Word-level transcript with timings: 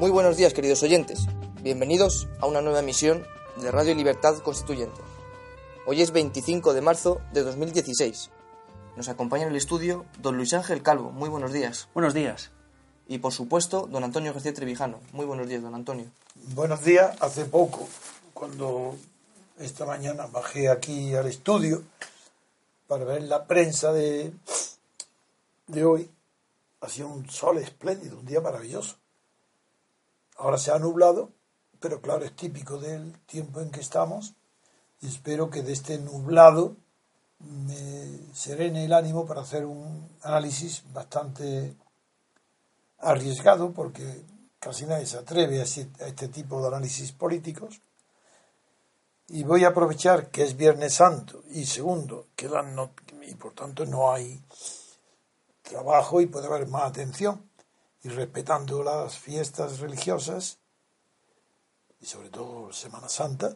Muy 0.00 0.10
buenos 0.10 0.38
días, 0.38 0.54
queridos 0.54 0.82
oyentes. 0.82 1.26
Bienvenidos 1.62 2.26
a 2.40 2.46
una 2.46 2.62
nueva 2.62 2.80
emisión 2.80 3.26
de 3.60 3.70
Radio 3.70 3.94
Libertad 3.94 4.38
Constituyente. 4.38 4.98
Hoy 5.84 6.00
es 6.00 6.10
25 6.10 6.72
de 6.72 6.80
marzo 6.80 7.20
de 7.34 7.42
2016. 7.42 8.30
Nos 8.96 9.10
acompaña 9.10 9.42
en 9.42 9.50
el 9.50 9.56
estudio 9.56 10.06
don 10.18 10.38
Luis 10.38 10.54
Ángel 10.54 10.82
Calvo. 10.82 11.10
Muy 11.10 11.28
buenos 11.28 11.52
días. 11.52 11.90
Buenos 11.92 12.14
días. 12.14 12.50
Y 13.08 13.18
por 13.18 13.34
supuesto, 13.34 13.88
don 13.88 14.02
Antonio 14.02 14.32
García 14.32 14.54
Trevijano. 14.54 15.00
Muy 15.12 15.26
buenos 15.26 15.46
días, 15.48 15.60
don 15.60 15.74
Antonio. 15.74 16.06
Buenos 16.54 16.82
días. 16.82 17.14
Hace 17.20 17.44
poco, 17.44 17.86
cuando 18.32 18.96
esta 19.58 19.84
mañana 19.84 20.28
bajé 20.28 20.70
aquí 20.70 21.14
al 21.14 21.26
estudio 21.26 21.82
para 22.86 23.04
ver 23.04 23.24
la 23.24 23.44
prensa 23.44 23.92
de, 23.92 24.32
de 25.66 25.84
hoy, 25.84 26.10
hacía 26.80 27.04
un 27.04 27.28
sol 27.28 27.58
espléndido, 27.58 28.18
un 28.18 28.24
día 28.24 28.40
maravilloso. 28.40 28.96
Ahora 30.40 30.56
se 30.56 30.72
ha 30.72 30.78
nublado, 30.78 31.32
pero 31.80 32.00
claro, 32.00 32.24
es 32.24 32.34
típico 32.34 32.78
del 32.78 33.12
tiempo 33.26 33.60
en 33.60 33.70
que 33.70 33.80
estamos 33.80 34.32
y 35.02 35.08
espero 35.08 35.50
que 35.50 35.62
de 35.62 35.74
este 35.74 35.98
nublado 35.98 36.76
me 37.40 38.32
serene 38.32 38.86
el 38.86 38.94
ánimo 38.94 39.26
para 39.26 39.42
hacer 39.42 39.66
un 39.66 40.08
análisis 40.22 40.82
bastante 40.94 41.76
arriesgado 43.00 43.72
porque 43.72 44.24
casi 44.58 44.86
nadie 44.86 45.04
se 45.04 45.18
atreve 45.18 45.60
a 45.60 45.64
este 45.64 46.28
tipo 46.28 46.62
de 46.62 46.68
análisis 46.68 47.12
políticos. 47.12 47.82
Y 49.28 49.42
voy 49.42 49.64
a 49.64 49.68
aprovechar 49.68 50.30
que 50.30 50.42
es 50.42 50.56
Viernes 50.56 50.94
Santo 50.94 51.44
y 51.50 51.66
segundo, 51.66 52.28
que 52.34 52.48
no, 52.48 52.92
y 53.20 53.34
por 53.34 53.52
tanto 53.52 53.84
no 53.84 54.10
hay 54.10 54.42
trabajo 55.60 56.22
y 56.22 56.26
puede 56.26 56.46
haber 56.46 56.66
más 56.66 56.84
atención 56.84 57.49
y 58.02 58.08
respetando 58.08 58.82
las 58.82 59.18
fiestas 59.18 59.80
religiosas 59.80 60.58
y 62.00 62.06
sobre 62.06 62.30
todo 62.30 62.72
Semana 62.72 63.08
Santa, 63.08 63.54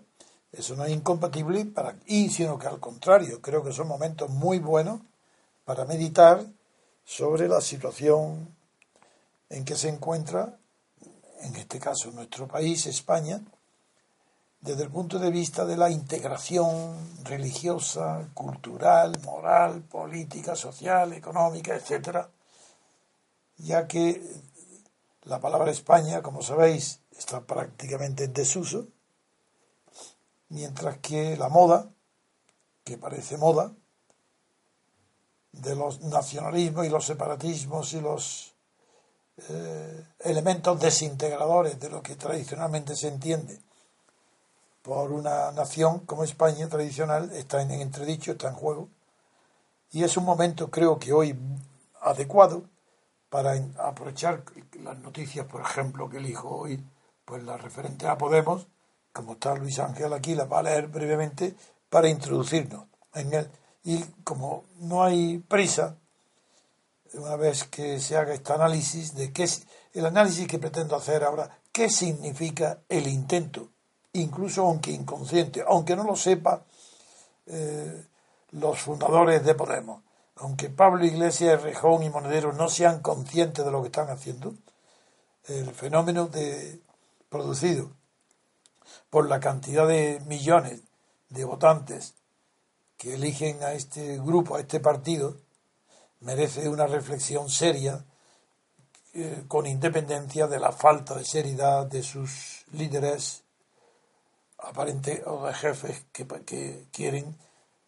eso 0.53 0.77
no 0.77 0.84
es 0.84 0.92
incompatible 0.92 1.64
para 1.67 1.97
y 2.06 2.28
sino 2.28 2.59
que 2.59 2.67
al 2.67 2.78
contrario, 2.78 3.41
creo 3.41 3.64
que 3.64 3.73
son 3.73 3.89
momentos 3.89 4.31
muy 4.31 4.59
buenos 4.59 5.01
para 5.64 5.84
meditar 5.84 6.45
sobre 7.05 7.48
la 7.48 7.61
situación 7.61 8.55
en 9.48 9.64
que 9.64 9.77
se 9.77 9.89
encuentra, 9.89 10.58
en 11.40 11.57
este 11.57 11.79
caso 11.79 12.11
nuestro 12.11 12.46
país, 12.46 12.86
España, 12.86 13.40
desde 14.61 14.85
el 14.85 14.90
punto 14.90 15.19
de 15.19 15.30
vista 15.30 15.67
de 15.67 15.77
la 15.77 15.90
integración 15.90 16.96
religiosa, 17.24 18.29
cultural, 18.33 19.13
moral, 19.23 19.83
política, 19.83 20.57
social, 20.57 21.13
económica, 21.13 21.74
etcétera, 21.74 22.30
ya 23.57 23.87
que 23.87 24.23
la 25.23 25.41
palabra 25.41 25.70
España, 25.70 26.23
como 26.23 26.42
sabéis, 26.42 27.01
está 27.17 27.41
prácticamente 27.42 28.25
en 28.25 28.33
desuso, 28.33 28.89
mientras 30.48 30.98
que 30.98 31.37
la 31.37 31.48
moda, 31.48 31.91
que 32.85 32.98
parece 32.98 33.39
moda, 33.39 33.73
de 35.53 35.77
los 35.77 36.01
nacionalismos 36.03 36.87
y 36.87 36.91
los 36.91 37.07
separatismos 37.07 37.93
y 37.93 38.01
los 38.01 38.55
eh, 39.48 40.07
elementos 40.20 40.81
desintegradores 40.81 41.79
de 41.79 41.89
lo 41.89 42.03
que 42.03 42.17
tradicionalmente 42.17 42.95
se 42.97 43.09
entiende 43.09 43.61
por 44.83 45.13
una 45.13 45.51
nación 45.53 46.01
como 46.01 46.25
España 46.25 46.69
tradicional 46.69 47.31
está 47.33 47.63
en 47.63 47.70
entredicho, 47.70 48.33
está 48.33 48.48
en 48.48 48.55
juego. 48.55 48.91
Y 49.91 50.05
es 50.05 50.19
un 50.19 50.25
momento, 50.25 50.70
creo 50.70 50.98
que 50.98 51.13
hoy, 51.14 51.35
adecuado 52.03 52.64
para 53.34 53.61
aprovechar 53.78 54.45
las 54.80 54.96
noticias, 55.00 55.45
por 55.46 55.61
ejemplo, 55.61 56.08
que 56.08 56.18
elijo 56.18 56.50
hoy, 56.50 56.80
pues 57.24 57.42
las 57.42 57.61
referentes 57.61 58.08
a 58.08 58.17
Podemos, 58.17 58.68
como 59.12 59.33
está 59.33 59.56
Luis 59.56 59.80
Ángel 59.80 60.12
aquí, 60.12 60.36
las 60.36 60.48
va 60.48 60.61
a 60.61 60.62
leer 60.62 60.86
brevemente 60.86 61.56
para 61.90 62.08
introducirnos 62.08 62.84
en 63.12 63.34
él. 63.34 63.50
Y 63.83 64.05
como 64.22 64.67
no 64.78 65.02
hay 65.02 65.39
prisa, 65.39 65.96
una 67.14 67.34
vez 67.34 67.64
que 67.64 67.98
se 67.98 68.17
haga 68.17 68.34
este 68.34 68.52
análisis 68.52 69.17
de 69.17 69.33
qué 69.33 69.48
el 69.95 70.06
análisis 70.06 70.46
que 70.46 70.61
pretendo 70.61 70.95
hacer 70.95 71.24
ahora, 71.24 71.58
qué 71.72 71.90
significa 71.90 72.83
el 72.89 73.08
intento, 73.08 73.68
incluso 74.12 74.62
aunque 74.62 74.92
inconsciente, 74.92 75.64
aunque 75.66 75.96
no 75.96 76.05
lo 76.05 76.14
sepa 76.14 76.62
eh, 77.46 78.06
los 78.52 78.78
fundadores 78.78 79.45
de 79.45 79.56
Podemos 79.56 80.05
aunque 80.36 80.68
Pablo 80.68 81.05
Iglesias, 81.05 81.62
Rejón 81.62 82.02
y 82.02 82.11
Monedero 82.11 82.52
no 82.52 82.68
sean 82.68 83.00
conscientes 83.00 83.64
de 83.64 83.70
lo 83.70 83.83
que 83.83 83.89
están 83.89 84.11
haciendo, 84.11 84.55
el 85.46 85.70
fenómeno 85.72 86.30
producido 87.28 87.90
por 89.11 89.28
la 89.28 89.40
cantidad 89.40 89.86
de 89.86 90.20
millones 90.27 90.83
de 91.28 91.45
votantes 91.45 92.14
que 92.96 93.14
eligen 93.14 93.62
a 93.62 93.72
este 93.72 94.18
grupo, 94.18 94.56
a 94.56 94.61
este 94.61 94.80
partido, 94.80 95.36
merece 96.20 96.68
una 96.68 96.86
reflexión 96.86 97.51
seria 97.51 98.05
eh, 99.12 99.45
con 99.46 99.66
independencia 99.66 100.46
de 100.46 100.58
la 100.58 100.72
falta 100.72 101.14
de 101.14 101.24
seriedad 101.24 101.86
de 101.86 102.02
sus 102.02 102.64
líderes 102.72 103.42
aparentes 104.58 105.22
o 105.27 105.46
de 105.46 105.55
jefes 105.55 106.05
que, 106.12 106.27
que 106.45 106.86
quieren 106.90 107.36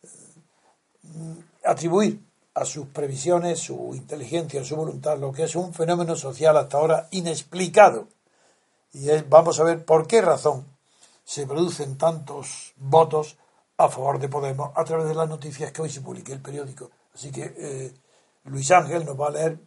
eh, 0.02 1.44
atribuir 1.64 2.25
a 2.56 2.65
sus 2.65 2.87
previsiones, 2.87 3.61
su 3.61 3.93
inteligencia, 3.94 4.65
su 4.65 4.77
voluntad, 4.77 5.19
lo 5.19 5.31
que 5.31 5.44
es 5.44 5.55
un 5.56 5.75
fenómeno 5.75 6.17
social 6.17 6.56
hasta 6.56 6.78
ahora 6.78 7.06
inexplicado. 7.11 8.09
Y 8.94 9.11
es, 9.11 9.28
vamos 9.28 9.61
a 9.61 9.65
ver 9.65 9.84
por 9.84 10.06
qué 10.06 10.22
razón 10.22 10.65
se 11.22 11.47
producen 11.47 11.99
tantos 11.99 12.72
votos 12.78 13.37
a 13.77 13.91
favor 13.91 14.19
de 14.19 14.31
Podemos 14.31 14.71
a 14.75 14.84
través 14.84 15.06
de 15.06 15.15
las 15.15 15.28
noticias 15.28 15.71
que 15.71 15.83
hoy 15.83 15.91
se 15.91 16.00
publique 16.00 16.33
el 16.33 16.41
periódico. 16.41 16.91
Así 17.15 17.31
que 17.31 17.55
eh, 17.59 17.93
Luis 18.44 18.71
Ángel 18.71 19.05
nos 19.05 19.21
va 19.21 19.28
a 19.28 19.33
leer 19.33 19.59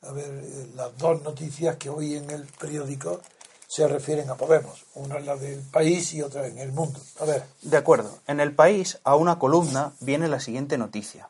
a 0.00 0.12
ver, 0.12 0.24
eh, 0.24 0.70
las 0.74 0.96
dos 0.96 1.22
noticias 1.22 1.76
que 1.76 1.90
hoy 1.90 2.14
en 2.14 2.30
el 2.30 2.46
periódico 2.58 3.20
se 3.68 3.86
refieren 3.86 4.30
a 4.30 4.36
Podemos. 4.36 4.86
Una 4.94 5.18
es 5.18 5.26
la 5.26 5.36
del 5.36 5.60
país 5.60 6.14
y 6.14 6.22
otra 6.22 6.46
en 6.46 6.56
el 6.56 6.72
mundo. 6.72 6.98
A 7.20 7.26
ver. 7.26 7.44
De 7.60 7.76
acuerdo. 7.76 8.20
En 8.26 8.40
el 8.40 8.54
país, 8.54 9.00
a 9.04 9.16
una 9.16 9.38
columna, 9.38 9.92
viene 10.00 10.28
la 10.28 10.40
siguiente 10.40 10.78
noticia. 10.78 11.28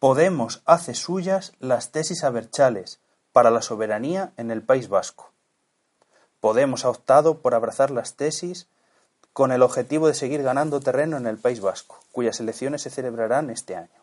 Podemos 0.00 0.62
hace 0.64 0.94
suyas 0.94 1.52
las 1.60 1.90
tesis 1.90 2.24
abertzales 2.24 3.00
para 3.32 3.50
la 3.50 3.60
soberanía 3.60 4.32
en 4.38 4.50
el 4.50 4.62
País 4.62 4.88
Vasco. 4.88 5.30
Podemos 6.40 6.86
ha 6.86 6.88
optado 6.88 7.42
por 7.42 7.54
abrazar 7.54 7.90
las 7.90 8.14
tesis 8.14 8.66
con 9.34 9.52
el 9.52 9.60
objetivo 9.60 10.08
de 10.08 10.14
seguir 10.14 10.42
ganando 10.42 10.80
terreno 10.80 11.18
en 11.18 11.26
el 11.26 11.36
País 11.36 11.60
Vasco, 11.60 12.00
cuyas 12.12 12.40
elecciones 12.40 12.80
se 12.80 12.88
celebrarán 12.88 13.50
este 13.50 13.76
año. 13.76 14.00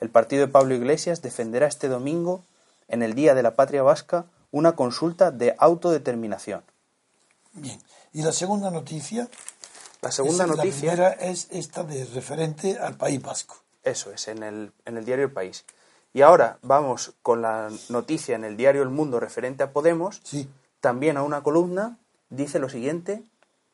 El 0.00 0.10
partido 0.10 0.44
de 0.44 0.52
Pablo 0.52 0.74
Iglesias 0.74 1.22
defenderá 1.22 1.68
este 1.68 1.86
domingo, 1.86 2.44
en 2.88 3.04
el 3.04 3.14
Día 3.14 3.36
de 3.36 3.44
la 3.44 3.54
Patria 3.54 3.84
Vasca, 3.84 4.26
una 4.50 4.72
consulta 4.72 5.30
de 5.30 5.54
autodeterminación. 5.56 6.64
Bien. 7.52 7.80
¿Y 8.12 8.22
la 8.22 8.32
segunda 8.32 8.72
noticia? 8.72 9.28
La 10.00 10.10
segunda 10.10 10.48
noticia. 10.48 10.96
La 10.96 11.06
primera 11.06 11.30
es 11.30 11.46
esta 11.52 11.84
de 11.84 12.06
referente 12.06 12.76
al 12.76 12.96
País 12.96 13.22
Vasco. 13.22 13.61
Eso 13.84 14.12
es, 14.12 14.28
en 14.28 14.42
el, 14.42 14.72
en 14.84 14.96
el 14.96 15.04
diario 15.04 15.26
El 15.26 15.32
País. 15.32 15.64
Y 16.14 16.22
ahora 16.22 16.58
vamos 16.62 17.14
con 17.22 17.42
la 17.42 17.70
noticia 17.88 18.36
en 18.36 18.44
el 18.44 18.56
diario 18.56 18.82
El 18.82 18.90
Mundo 18.90 19.18
referente 19.18 19.62
a 19.62 19.72
Podemos. 19.72 20.20
Sí. 20.24 20.48
También 20.80 21.16
a 21.16 21.22
una 21.22 21.42
columna 21.42 21.98
dice 22.28 22.58
lo 22.58 22.68
siguiente: 22.68 23.22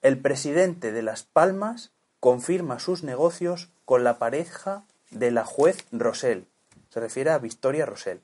el 0.03 0.19
presidente 0.19 0.93
de 0.93 1.03
Las 1.03 1.25
Palmas 1.25 1.91
confirma 2.21 2.79
sus 2.79 3.03
negocios 3.03 3.69
con 3.85 4.05
la 4.05 4.19
pareja 4.19 4.85
de 5.11 5.31
la 5.31 5.45
juez 5.45 5.85
Rosell, 5.93 6.47
se 6.91 7.01
refiere 7.01 7.31
a 7.31 7.39
Victoria 7.39 7.87
Rosell. 7.87 8.21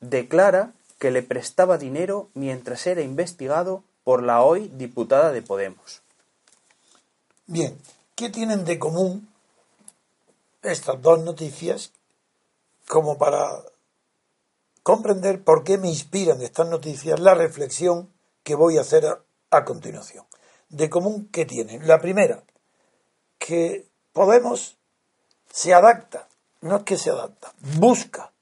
Declara 0.00 0.72
que 0.98 1.10
le 1.10 1.22
prestaba 1.22 1.78
dinero 1.78 2.28
mientras 2.34 2.86
era 2.86 3.02
investigado 3.02 3.82
por 4.04 4.22
la 4.22 4.42
hoy 4.42 4.70
diputada 4.74 5.32
de 5.32 5.42
Podemos. 5.42 6.02
Bien, 7.46 7.76
¿qué 8.14 8.30
tienen 8.30 8.64
de 8.64 8.78
común 8.78 9.28
estas 10.66 11.00
dos 11.02 11.20
noticias 11.20 11.92
como 12.88 13.18
para 13.18 13.62
comprender 14.82 15.42
por 15.42 15.64
qué 15.64 15.78
me 15.78 15.88
inspiran 15.88 16.40
estas 16.42 16.68
noticias 16.68 17.18
la 17.20 17.34
reflexión 17.34 18.12
que 18.42 18.54
voy 18.54 18.78
a 18.78 18.82
hacer 18.82 19.06
a, 19.06 19.20
a 19.50 19.64
continuación? 19.64 20.26
De 20.68 20.90
común, 20.90 21.28
¿qué 21.32 21.44
tienen? 21.44 21.86
La 21.86 22.00
primera, 22.00 22.44
que 23.38 23.86
Podemos 24.16 24.78
se 25.52 25.74
adapta, 25.74 26.26
no 26.62 26.76
es 26.76 26.84
que 26.84 26.96
se 26.96 27.10
adapta, 27.10 27.52
busca 27.76 28.32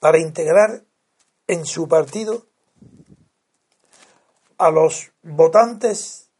para 0.00 0.18
integrar 0.18 0.84
en 1.46 1.66
su 1.66 1.86
partido 1.86 2.46
a 4.56 4.70
los 4.70 5.12
votantes 5.22 6.30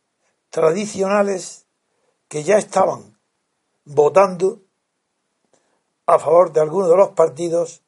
tradicionales 0.48 1.66
que 2.28 2.44
ya 2.44 2.56
estaban 2.56 3.20
votando 3.84 4.62
a 6.06 6.18
favor 6.18 6.52
de 6.52 6.60
algunos 6.60 6.88
de 6.88 6.96
los 6.96 7.10
partidos 7.10 7.82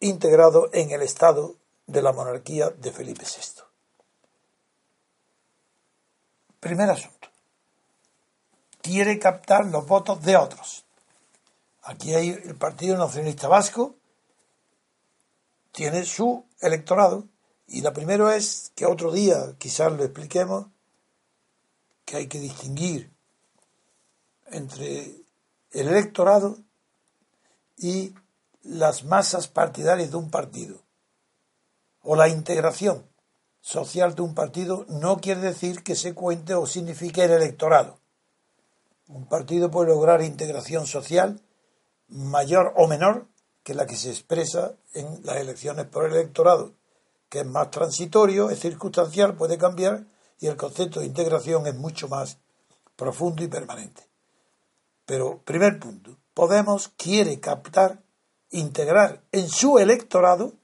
integrados 0.00 0.70
en 0.72 0.92
el 0.92 1.02
Estado 1.02 1.56
de 1.86 2.02
la 2.02 2.12
monarquía 2.12 2.70
de 2.70 2.92
Felipe 2.92 3.24
VI. 3.24 3.62
Primer 6.60 6.88
asunto. 6.88 7.28
Quiere 8.80 9.18
captar 9.18 9.66
los 9.66 9.86
votos 9.86 10.22
de 10.22 10.36
otros. 10.36 10.84
Aquí 11.82 12.14
hay 12.14 12.30
el 12.30 12.54
Partido 12.54 12.96
Nacionalista 12.96 13.48
Vasco, 13.48 13.96
tiene 15.72 16.04
su 16.04 16.46
electorado, 16.60 17.24
y 17.66 17.80
la 17.80 17.92
primero 17.92 18.30
es 18.30 18.72
que 18.74 18.86
otro 18.86 19.10
día 19.10 19.54
quizás 19.58 19.92
lo 19.92 20.04
expliquemos, 20.04 20.66
que 22.04 22.16
hay 22.16 22.28
que 22.28 22.38
distinguir 22.38 23.10
entre 24.46 25.24
el 25.72 25.88
electorado 25.88 26.58
y 27.76 28.14
las 28.62 29.04
masas 29.04 29.48
partidarias 29.48 30.10
de 30.10 30.16
un 30.16 30.30
partido 30.30 30.82
o 32.02 32.16
la 32.16 32.28
integración 32.28 33.06
social 33.60 34.14
de 34.14 34.22
un 34.22 34.34
partido 34.34 34.84
no 34.88 35.18
quiere 35.18 35.40
decir 35.40 35.82
que 35.82 35.96
se 35.96 36.14
cuente 36.14 36.54
o 36.54 36.66
signifique 36.66 37.24
el 37.24 37.32
electorado. 37.32 37.98
Un 39.08 39.26
partido 39.26 39.70
puede 39.70 39.88
lograr 39.88 40.22
integración 40.22 40.86
social 40.86 41.40
mayor 42.08 42.72
o 42.76 42.86
menor 42.86 43.26
que 43.62 43.74
la 43.74 43.86
que 43.86 43.96
se 43.96 44.10
expresa 44.10 44.74
en 44.92 45.24
las 45.24 45.36
elecciones 45.36 45.86
por 45.86 46.04
el 46.04 46.12
electorado, 46.12 46.74
que 47.30 47.40
es 47.40 47.46
más 47.46 47.70
transitorio, 47.70 48.50
es 48.50 48.60
circunstancial, 48.60 49.34
puede 49.34 49.56
cambiar 49.56 50.04
y 50.38 50.46
el 50.46 50.56
concepto 50.56 51.00
de 51.00 51.06
integración 51.06 51.66
es 51.66 51.74
mucho 51.74 52.06
más 52.08 52.38
profundo 52.96 53.42
y 53.42 53.48
permanente. 53.48 54.02
Pero, 55.06 55.40
primer 55.42 55.78
punto, 55.78 56.16
Podemos 56.34 56.88
quiere 56.88 57.40
captar, 57.40 58.02
integrar 58.50 59.22
en 59.32 59.48
su 59.48 59.78
electorado, 59.78 60.54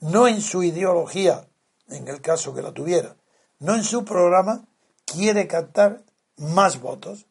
no 0.00 0.26
en 0.28 0.40
su 0.40 0.62
ideología, 0.62 1.48
en 1.88 2.08
el 2.08 2.20
caso 2.20 2.54
que 2.54 2.62
la 2.62 2.72
tuviera, 2.72 3.16
no 3.58 3.74
en 3.74 3.84
su 3.84 4.04
programa, 4.04 4.66
quiere 5.04 5.46
captar 5.46 6.04
más 6.36 6.80
votos, 6.80 7.26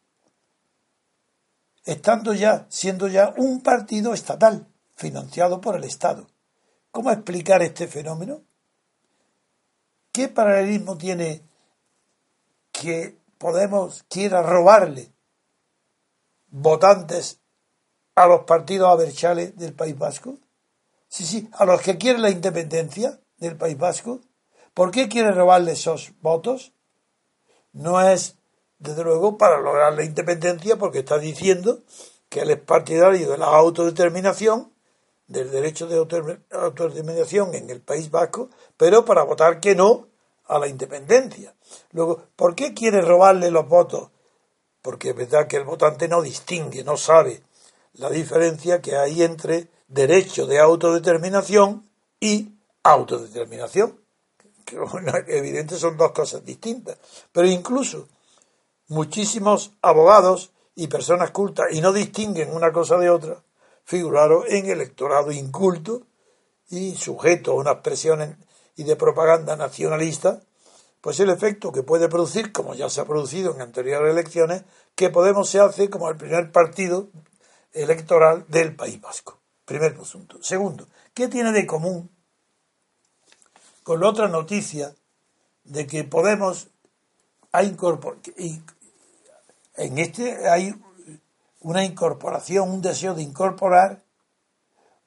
estando 1.84 2.34
ya, 2.34 2.66
siendo 2.68 3.08
ya 3.08 3.34
un 3.36 3.62
partido 3.62 4.14
estatal, 4.14 4.68
financiado 4.94 5.60
por 5.60 5.76
el 5.76 5.84
Estado. 5.84 6.28
¿Cómo 6.90 7.10
explicar 7.10 7.62
este 7.62 7.88
fenómeno? 7.88 8.42
¿Qué 10.12 10.28
paralelismo 10.28 10.98
tiene 10.98 11.42
que 12.72 13.20
Podemos 13.40 14.04
quiera 14.10 14.42
robarle 14.42 15.09
votantes 16.50 17.40
a 18.14 18.26
los 18.26 18.44
partidos 18.44 18.90
aberchales 18.90 19.56
del 19.56 19.72
País 19.74 19.96
Vasco? 19.98 20.38
Sí, 21.08 21.24
sí, 21.24 21.48
a 21.52 21.64
los 21.64 21.80
que 21.80 21.98
quieren 21.98 22.22
la 22.22 22.30
independencia 22.30 23.20
del 23.38 23.56
País 23.56 23.76
Vasco. 23.76 24.20
¿Por 24.74 24.90
qué 24.90 25.08
quiere 25.08 25.32
robarle 25.32 25.72
esos 25.72 26.12
votos? 26.20 26.72
No 27.72 28.00
es, 28.00 28.36
desde 28.78 29.02
luego, 29.02 29.36
para 29.36 29.60
lograr 29.60 29.92
la 29.92 30.04
independencia, 30.04 30.76
porque 30.76 31.00
está 31.00 31.18
diciendo 31.18 31.80
que 32.28 32.40
él 32.40 32.50
es 32.50 32.60
partidario 32.60 33.30
de 33.30 33.38
la 33.38 33.46
autodeterminación, 33.46 34.72
del 35.26 35.50
derecho 35.50 35.86
de 35.86 35.96
autodeterminación 35.96 37.54
en 37.54 37.70
el 37.70 37.80
País 37.80 38.10
Vasco, 38.10 38.50
pero 38.76 39.04
para 39.04 39.22
votar 39.22 39.60
que 39.60 39.74
no 39.74 40.08
a 40.46 40.58
la 40.58 40.66
independencia. 40.66 41.54
Luego, 41.92 42.24
¿por 42.36 42.54
qué 42.54 42.74
quiere 42.74 43.00
robarle 43.00 43.50
los 43.50 43.68
votos? 43.68 44.10
Porque 44.82 45.10
es 45.10 45.16
verdad 45.16 45.46
que 45.46 45.56
el 45.56 45.64
votante 45.64 46.08
no 46.08 46.22
distingue, 46.22 46.84
no 46.84 46.96
sabe 46.96 47.42
la 47.94 48.10
diferencia 48.10 48.80
que 48.80 48.96
hay 48.96 49.22
entre 49.22 49.68
derecho 49.88 50.46
de 50.46 50.58
autodeterminación 50.58 51.88
y 52.18 52.52
autodeterminación. 52.82 54.00
Que 54.64 54.76
evidente 55.28 55.76
son 55.76 55.96
dos 55.96 56.12
cosas 56.12 56.44
distintas. 56.44 56.98
Pero 57.32 57.46
incluso 57.46 58.08
muchísimos 58.88 59.72
abogados 59.82 60.52
y 60.74 60.88
personas 60.88 61.30
cultas 61.30 61.66
y 61.72 61.80
no 61.80 61.92
distinguen 61.92 62.54
una 62.54 62.72
cosa 62.72 62.96
de 62.98 63.10
otra, 63.10 63.42
figuraron 63.84 64.44
en 64.48 64.70
electorado 64.70 65.30
inculto 65.32 66.06
y 66.68 66.94
sujeto 66.94 67.52
a 67.52 67.54
unas 67.54 67.76
presiones 67.76 68.36
y 68.76 68.84
de 68.84 68.96
propaganda 68.96 69.56
nacionalista, 69.56 70.40
pues 71.00 71.18
el 71.20 71.30
efecto 71.30 71.72
que 71.72 71.82
puede 71.82 72.08
producir, 72.08 72.52
como 72.52 72.74
ya 72.74 72.90
se 72.90 73.00
ha 73.00 73.06
producido 73.06 73.54
en 73.54 73.62
anteriores 73.62 74.12
elecciones, 74.12 74.64
que 74.94 75.10
Podemos 75.10 75.48
se 75.48 75.60
hace 75.60 75.88
como 75.88 76.08
el 76.10 76.16
primer 76.16 76.52
partido 76.52 77.08
electoral 77.72 78.44
del 78.48 78.76
País 78.76 79.00
Vasco. 79.00 79.38
Primer 79.64 79.94
punto. 79.94 80.42
Segundo, 80.42 80.88
¿qué 81.14 81.28
tiene 81.28 81.52
de 81.52 81.66
común 81.66 82.10
con 83.82 84.00
la 84.00 84.08
otra 84.08 84.28
noticia 84.28 84.94
de 85.64 85.86
que 85.86 86.04
Podemos 86.04 86.68
ha 87.52 87.62
incorporado, 87.62 88.20
en 89.76 89.98
este 89.98 90.48
hay 90.48 90.74
una 91.60 91.84
incorporación, 91.84 92.70
un 92.70 92.82
deseo 92.82 93.14
de 93.14 93.22
incorporar 93.22 94.02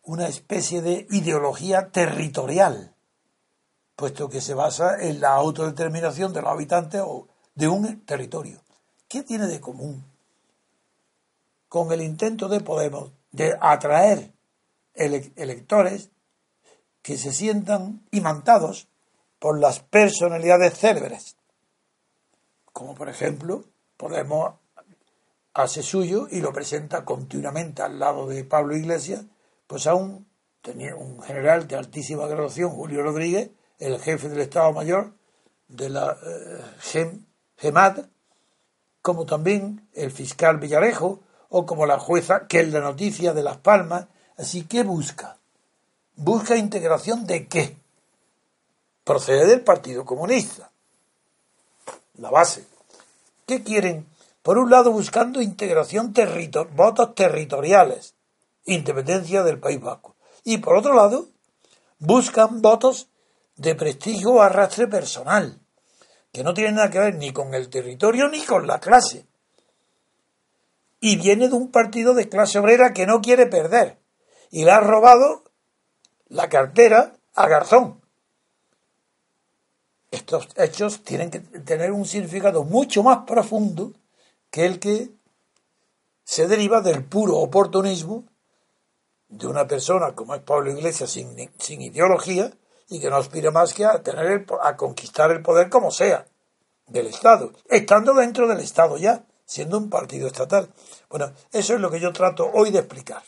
una 0.03 0.27
especie 0.27 0.81
de 0.81 1.07
ideología 1.11 1.89
territorial 1.89 2.92
puesto 4.03 4.27
que 4.27 4.41
se 4.41 4.53
basa 4.53 5.01
en 5.01 5.21
la 5.21 5.29
autodeterminación 5.29 6.33
de 6.33 6.41
los 6.41 6.51
habitantes 6.51 7.01
o 7.05 7.29
de 7.55 7.69
un 7.69 8.01
territorio. 8.01 8.61
¿Qué 9.07 9.23
tiene 9.23 9.47
de 9.47 9.61
común 9.61 10.03
con 11.69 11.89
el 11.93 12.01
intento 12.01 12.49
de 12.49 12.59
Podemos 12.59 13.13
de 13.31 13.57
atraer 13.61 14.33
electores 14.93 16.09
que 17.01 17.17
se 17.17 17.31
sientan 17.31 18.05
imantados 18.11 18.89
por 19.39 19.57
las 19.57 19.79
personalidades 19.79 20.77
célebres? 20.77 21.37
Como 22.73 22.95
por 22.95 23.07
ejemplo, 23.07 23.63
Podemos 23.95 24.55
hace 25.53 25.81
suyo 25.81 26.27
y 26.29 26.41
lo 26.41 26.51
presenta 26.51 27.05
continuamente 27.05 27.83
al 27.83 27.99
lado 27.99 28.27
de 28.27 28.43
Pablo 28.43 28.75
Iglesias, 28.75 29.23
pues 29.65 29.87
a 29.87 29.95
un, 29.95 30.27
un 30.97 31.21
general 31.21 31.69
de 31.69 31.77
altísima 31.77 32.27
graduación, 32.27 32.71
Julio 32.71 33.01
Rodríguez, 33.01 33.51
el 33.79 33.99
jefe 33.99 34.29
del 34.29 34.41
Estado 34.41 34.71
Mayor 34.73 35.13
de 35.67 35.89
la 35.89 36.17
eh, 36.23 37.09
GEMAT, 37.57 38.05
como 39.01 39.25
también 39.25 39.87
el 39.93 40.11
fiscal 40.11 40.57
Villarejo 40.57 41.21
o 41.49 41.65
como 41.65 41.85
la 41.85 41.99
jueza 41.99 42.47
que 42.47 42.61
es 42.61 42.71
la 42.71 42.79
noticia 42.79 43.33
de 43.33 43.43
Las 43.43 43.57
Palmas. 43.57 44.07
Así 44.37 44.63
que 44.63 44.83
busca. 44.83 45.37
Busca 46.15 46.55
integración 46.55 47.25
de 47.25 47.47
qué? 47.47 47.77
Procede 49.03 49.45
del 49.47 49.61
Partido 49.61 50.05
Comunista. 50.05 50.71
La 52.15 52.29
base. 52.29 52.65
¿Qué 53.45 53.63
quieren? 53.63 54.07
Por 54.41 54.57
un 54.57 54.69
lado 54.69 54.91
buscando 54.91 55.41
integración 55.41 56.13
votos 56.75 57.15
territoriales, 57.15 58.13
independencia 58.65 59.43
del 59.43 59.59
País 59.59 59.81
Vasco. 59.81 60.15
Y 60.43 60.57
por 60.57 60.75
otro 60.75 60.93
lado, 60.93 61.27
buscan 61.99 62.61
votos 62.61 63.07
de 63.55 63.75
prestigio 63.75 64.31
o 64.31 64.41
arrastre 64.41 64.87
personal, 64.87 65.59
que 66.31 66.43
no 66.43 66.53
tiene 66.53 66.73
nada 66.73 66.89
que 66.89 66.99
ver 66.99 67.15
ni 67.15 67.31
con 67.31 67.53
el 67.53 67.69
territorio 67.69 68.27
ni 68.27 68.43
con 68.43 68.67
la 68.67 68.79
clase. 68.79 69.25
Y 70.99 71.17
viene 71.17 71.49
de 71.49 71.55
un 71.55 71.71
partido 71.71 72.13
de 72.13 72.29
clase 72.29 72.59
obrera 72.59 72.93
que 72.93 73.05
no 73.05 73.21
quiere 73.21 73.45
perder. 73.45 73.97
Y 74.49 74.63
le 74.63 74.71
ha 74.71 74.79
robado 74.79 75.43
la 76.29 76.49
cartera 76.49 77.17
a 77.33 77.47
Garzón. 77.47 78.01
estos 80.11 80.47
hechos 80.55 81.03
tienen 81.03 81.31
que 81.31 81.39
tener 81.39 81.91
un 81.91 82.05
significado 82.05 82.63
mucho 82.63 83.03
más 83.03 83.25
profundo 83.25 83.93
que 84.51 84.65
el 84.65 84.79
que 84.79 85.09
se 86.23 86.47
deriva 86.47 86.81
del 86.81 87.03
puro 87.03 87.37
oportunismo 87.37 88.23
de 89.27 89.47
una 89.47 89.67
persona 89.67 90.13
como 90.13 90.35
es 90.35 90.41
Pablo 90.41 90.71
Iglesias 90.71 91.09
sin, 91.09 91.49
sin 91.57 91.81
ideología 91.81 92.53
y 92.89 92.99
que 92.99 93.09
no 93.09 93.17
aspira 93.17 93.51
más 93.51 93.73
que 93.73 93.85
a 93.85 94.01
tener 94.01 94.45
a 94.61 94.77
conquistar 94.77 95.31
el 95.31 95.41
poder 95.41 95.69
como 95.69 95.91
sea 95.91 96.25
del 96.87 97.07
Estado, 97.07 97.53
estando 97.69 98.13
dentro 98.13 98.47
del 98.47 98.59
Estado 98.59 98.97
ya, 98.97 99.23
siendo 99.45 99.77
un 99.77 99.89
partido 99.89 100.27
estatal. 100.27 100.69
Bueno, 101.09 101.31
eso 101.51 101.75
es 101.75 101.79
lo 101.79 101.89
que 101.89 101.99
yo 101.99 102.11
trato 102.11 102.49
hoy 102.53 102.71
de 102.71 102.79
explicar. 102.79 103.23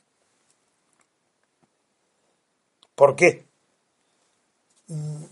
¿Por 2.95 3.15
qué? 3.15 3.45
Mm, 4.87 5.23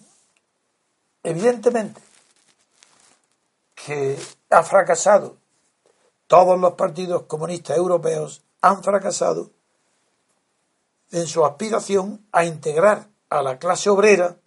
evidentemente 1.24 2.02
que 3.76 4.18
ha 4.50 4.64
fracasado, 4.64 5.38
todos 6.28 6.60
los 6.60 6.74
partidos 6.74 7.24
comunistas 7.24 7.78
europeos 7.78 8.42
han 8.62 8.82
fracasado 8.82 9.52
en 11.12 11.28
su 11.28 11.46
aspiración 11.46 12.26
a 12.32 12.46
integrar 12.46 13.08
a 13.34 13.42
la 13.42 13.58
clase 13.58 13.90
obrera 13.90 14.38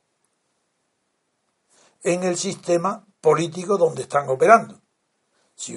en 2.04 2.22
el 2.22 2.36
sistema 2.36 3.04
político 3.20 3.76
donde 3.78 4.02
están 4.02 4.28
operando. 4.28 4.80
Si, 5.56 5.76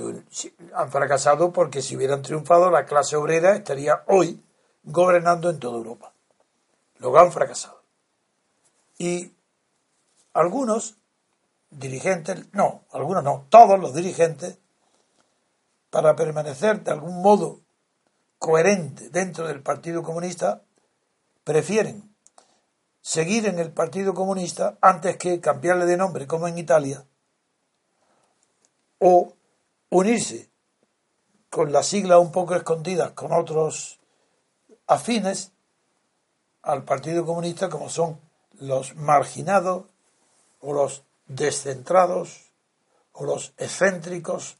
han 0.75 0.91
fracasado 0.91 1.51
porque 1.51 1.81
si 1.81 1.95
hubieran 1.95 2.21
triunfado 2.21 2.69
la 2.69 2.85
clase 2.85 3.15
obrera 3.15 3.55
estaría 3.55 4.03
hoy 4.05 4.43
gobernando 4.83 5.49
en 5.49 5.57
toda 5.57 5.77
Europa. 5.77 6.13
Luego 6.99 7.17
han 7.17 7.31
fracasado. 7.31 7.81
Y 8.99 9.33
algunos 10.33 10.97
dirigentes, 11.71 12.53
no, 12.53 12.83
algunos 12.91 13.23
no, 13.23 13.47
todos 13.49 13.79
los 13.79 13.95
dirigentes, 13.95 14.59
para 15.89 16.15
permanecer 16.15 16.83
de 16.83 16.91
algún 16.91 17.23
modo 17.23 17.61
coherente 18.37 19.09
dentro 19.09 19.47
del 19.47 19.63
Partido 19.63 20.03
Comunista, 20.03 20.61
prefieren 21.43 22.08
seguir 23.09 23.47
en 23.47 23.57
el 23.57 23.71
Partido 23.71 24.13
Comunista 24.13 24.77
antes 24.81 25.17
que 25.17 25.41
cambiarle 25.41 25.87
de 25.87 25.97
nombre 25.97 26.27
como 26.27 26.47
en 26.47 26.59
Italia 26.59 27.03
o 28.99 29.33
unirse 29.89 30.51
con 31.49 31.71
las 31.71 31.87
siglas 31.87 32.19
un 32.19 32.31
poco 32.31 32.53
escondidas 32.53 33.13
con 33.13 33.33
otros 33.33 33.99
afines 34.85 35.53
al 36.61 36.83
Partido 36.83 37.25
Comunista 37.25 37.67
como 37.67 37.89
son 37.89 38.19
los 38.59 38.95
marginados 38.95 39.85
o 40.59 40.73
los 40.73 41.01
descentrados 41.25 42.51
o 43.13 43.25
los 43.25 43.53
excéntricos 43.57 44.57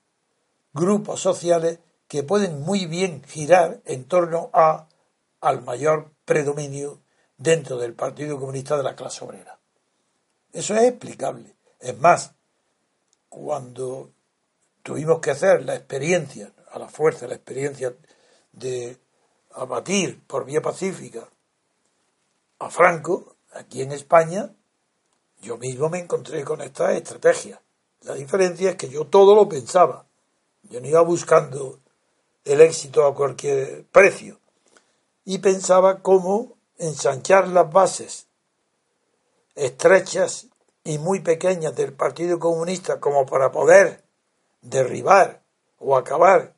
grupos 0.74 1.22
sociales 1.22 1.78
que 2.08 2.24
pueden 2.24 2.64
muy 2.64 2.88
bien 2.88 3.22
girar 3.28 3.80
en 3.86 4.06
torno 4.06 4.50
a 4.54 4.88
al 5.40 5.62
mayor 5.62 6.10
predominio 6.26 7.00
dentro 7.40 7.78
del 7.78 7.94
Partido 7.94 8.38
Comunista 8.38 8.78
de 8.78 8.84
la 8.84 8.96
clase 8.96 9.24
obrera. 9.24 9.58
Eso 10.52 10.76
es 10.76 10.84
explicable. 10.84 11.56
Es 11.80 11.98
más, 11.98 12.34
cuando 13.30 14.12
tuvimos 14.84 15.20
que 15.20 15.32
hacer 15.32 15.64
la 15.66 15.76
experiencia, 15.76 16.52
a 16.72 16.78
la 16.78 16.90
fuerza, 16.90 17.28
la 17.28 17.36
experiencia 17.36 17.96
de 18.52 18.98
abatir 19.52 20.22
por 20.28 20.46
vía 20.46 20.62
pacífica 20.62 21.28
a 22.60 22.70
Franco, 22.70 23.38
aquí 23.54 23.82
en 23.82 23.94
España, 23.94 24.54
yo 25.42 25.58
mismo 25.58 25.90
me 25.90 26.00
encontré 26.00 26.44
con 26.44 26.62
esta 26.62 26.94
estrategia. 26.94 27.62
La 28.02 28.16
diferencia 28.16 28.72
es 28.72 28.76
que 28.76 28.90
yo 28.90 29.06
todo 29.08 29.34
lo 29.34 29.48
pensaba. 29.48 30.06
Yo 30.64 30.82
no 30.82 30.88
iba 30.88 31.02
buscando 31.02 31.80
el 32.44 32.60
éxito 32.60 33.06
a 33.06 33.16
cualquier 33.16 33.86
precio. 33.86 34.40
Y 35.24 35.38
pensaba 35.38 36.02
cómo 36.02 36.59
ensanchar 36.80 37.48
las 37.50 37.72
bases 37.72 38.28
estrechas 39.56 40.48
y 40.84 40.98
muy 40.98 41.20
pequeñas 41.20 41.76
del 41.76 41.94
Partido 41.94 42.40
Comunista 42.40 43.00
como 43.00 43.26
para 43.26 43.52
poder 43.52 44.04
derribar 44.62 45.44
o 45.78 45.96
acabar 45.96 46.56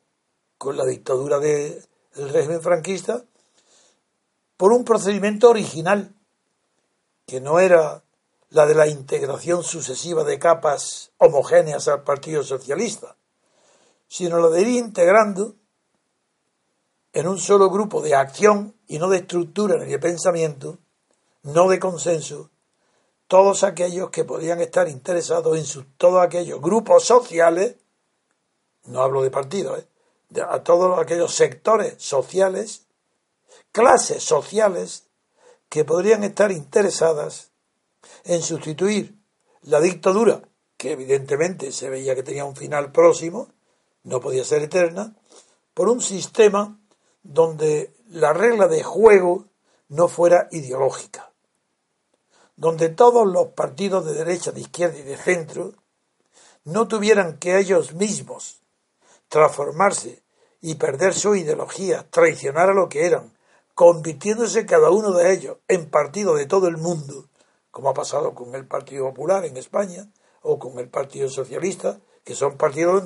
con 0.56 0.76
la 0.76 0.86
dictadura 0.86 1.38
del 1.38 1.84
régimen 2.14 2.62
franquista 2.62 3.24
por 4.56 4.72
un 4.72 4.84
procedimiento 4.84 5.50
original 5.50 6.14
que 7.26 7.40
no 7.40 7.58
era 7.58 8.04
la 8.50 8.66
de 8.66 8.74
la 8.74 8.86
integración 8.86 9.64
sucesiva 9.64 10.24
de 10.24 10.38
capas 10.38 11.10
homogéneas 11.18 11.88
al 11.88 12.04
Partido 12.04 12.44
Socialista, 12.44 13.16
sino 14.06 14.38
la 14.38 14.48
de 14.48 14.60
ir 14.60 14.68
integrando 14.68 15.56
en 17.12 17.26
un 17.26 17.38
solo 17.38 17.70
grupo 17.70 18.02
de 18.02 18.14
acción 18.14 18.76
y 18.92 18.98
no 18.98 19.08
de 19.08 19.20
estructura 19.20 19.78
ni 19.78 19.90
de 19.90 19.98
pensamiento, 19.98 20.78
no 21.44 21.66
de 21.66 21.78
consenso, 21.78 22.50
todos 23.26 23.64
aquellos 23.64 24.10
que 24.10 24.26
podían 24.26 24.60
estar 24.60 24.86
interesados 24.86 25.56
en 25.56 25.64
sus, 25.64 25.86
todos 25.96 26.22
aquellos 26.22 26.60
grupos 26.60 27.02
sociales, 27.04 27.76
no 28.84 29.00
hablo 29.00 29.22
de 29.22 29.30
partidos, 29.30 29.78
¿eh? 29.78 30.42
a 30.46 30.62
todos 30.62 30.98
aquellos 30.98 31.34
sectores 31.34 31.94
sociales, 32.02 32.84
clases 33.72 34.22
sociales 34.22 35.04
que 35.70 35.86
podrían 35.86 36.22
estar 36.22 36.52
interesadas 36.52 37.50
en 38.24 38.42
sustituir 38.42 39.16
la 39.62 39.80
dictadura, 39.80 40.42
que 40.76 40.92
evidentemente 40.92 41.72
se 41.72 41.88
veía 41.88 42.14
que 42.14 42.22
tenía 42.22 42.44
un 42.44 42.56
final 42.56 42.92
próximo, 42.92 43.48
no 44.02 44.20
podía 44.20 44.44
ser 44.44 44.60
eterna, 44.60 45.16
por 45.72 45.88
un 45.88 46.02
sistema 46.02 46.78
donde 47.22 47.90
la 48.12 48.32
regla 48.32 48.68
de 48.68 48.82
juego 48.82 49.46
no 49.88 50.08
fuera 50.08 50.48
ideológica, 50.50 51.30
donde 52.56 52.88
todos 52.88 53.26
los 53.26 53.48
partidos 53.48 54.04
de 54.04 54.14
derecha, 54.14 54.52
de 54.52 54.60
izquierda 54.60 54.98
y 54.98 55.02
de 55.02 55.16
centro 55.16 55.72
no 56.64 56.86
tuvieran 56.88 57.38
que 57.38 57.58
ellos 57.58 57.94
mismos 57.94 58.60
transformarse 59.28 60.22
y 60.60 60.74
perder 60.76 61.14
su 61.14 61.34
ideología, 61.34 62.06
traicionar 62.10 62.70
a 62.70 62.74
lo 62.74 62.88
que 62.88 63.06
eran, 63.06 63.32
convirtiéndose 63.74 64.66
cada 64.66 64.90
uno 64.90 65.12
de 65.12 65.32
ellos 65.32 65.56
en 65.66 65.88
partido 65.88 66.34
de 66.34 66.46
todo 66.46 66.68
el 66.68 66.76
mundo, 66.76 67.28
como 67.70 67.88
ha 67.88 67.94
pasado 67.94 68.34
con 68.34 68.54
el 68.54 68.66
Partido 68.66 69.06
Popular 69.06 69.44
en 69.46 69.56
España 69.56 70.06
o 70.42 70.58
con 70.58 70.78
el 70.78 70.88
Partido 70.88 71.28
Socialista, 71.30 71.98
que 72.22 72.34
son 72.34 72.56
partidos 72.56 73.04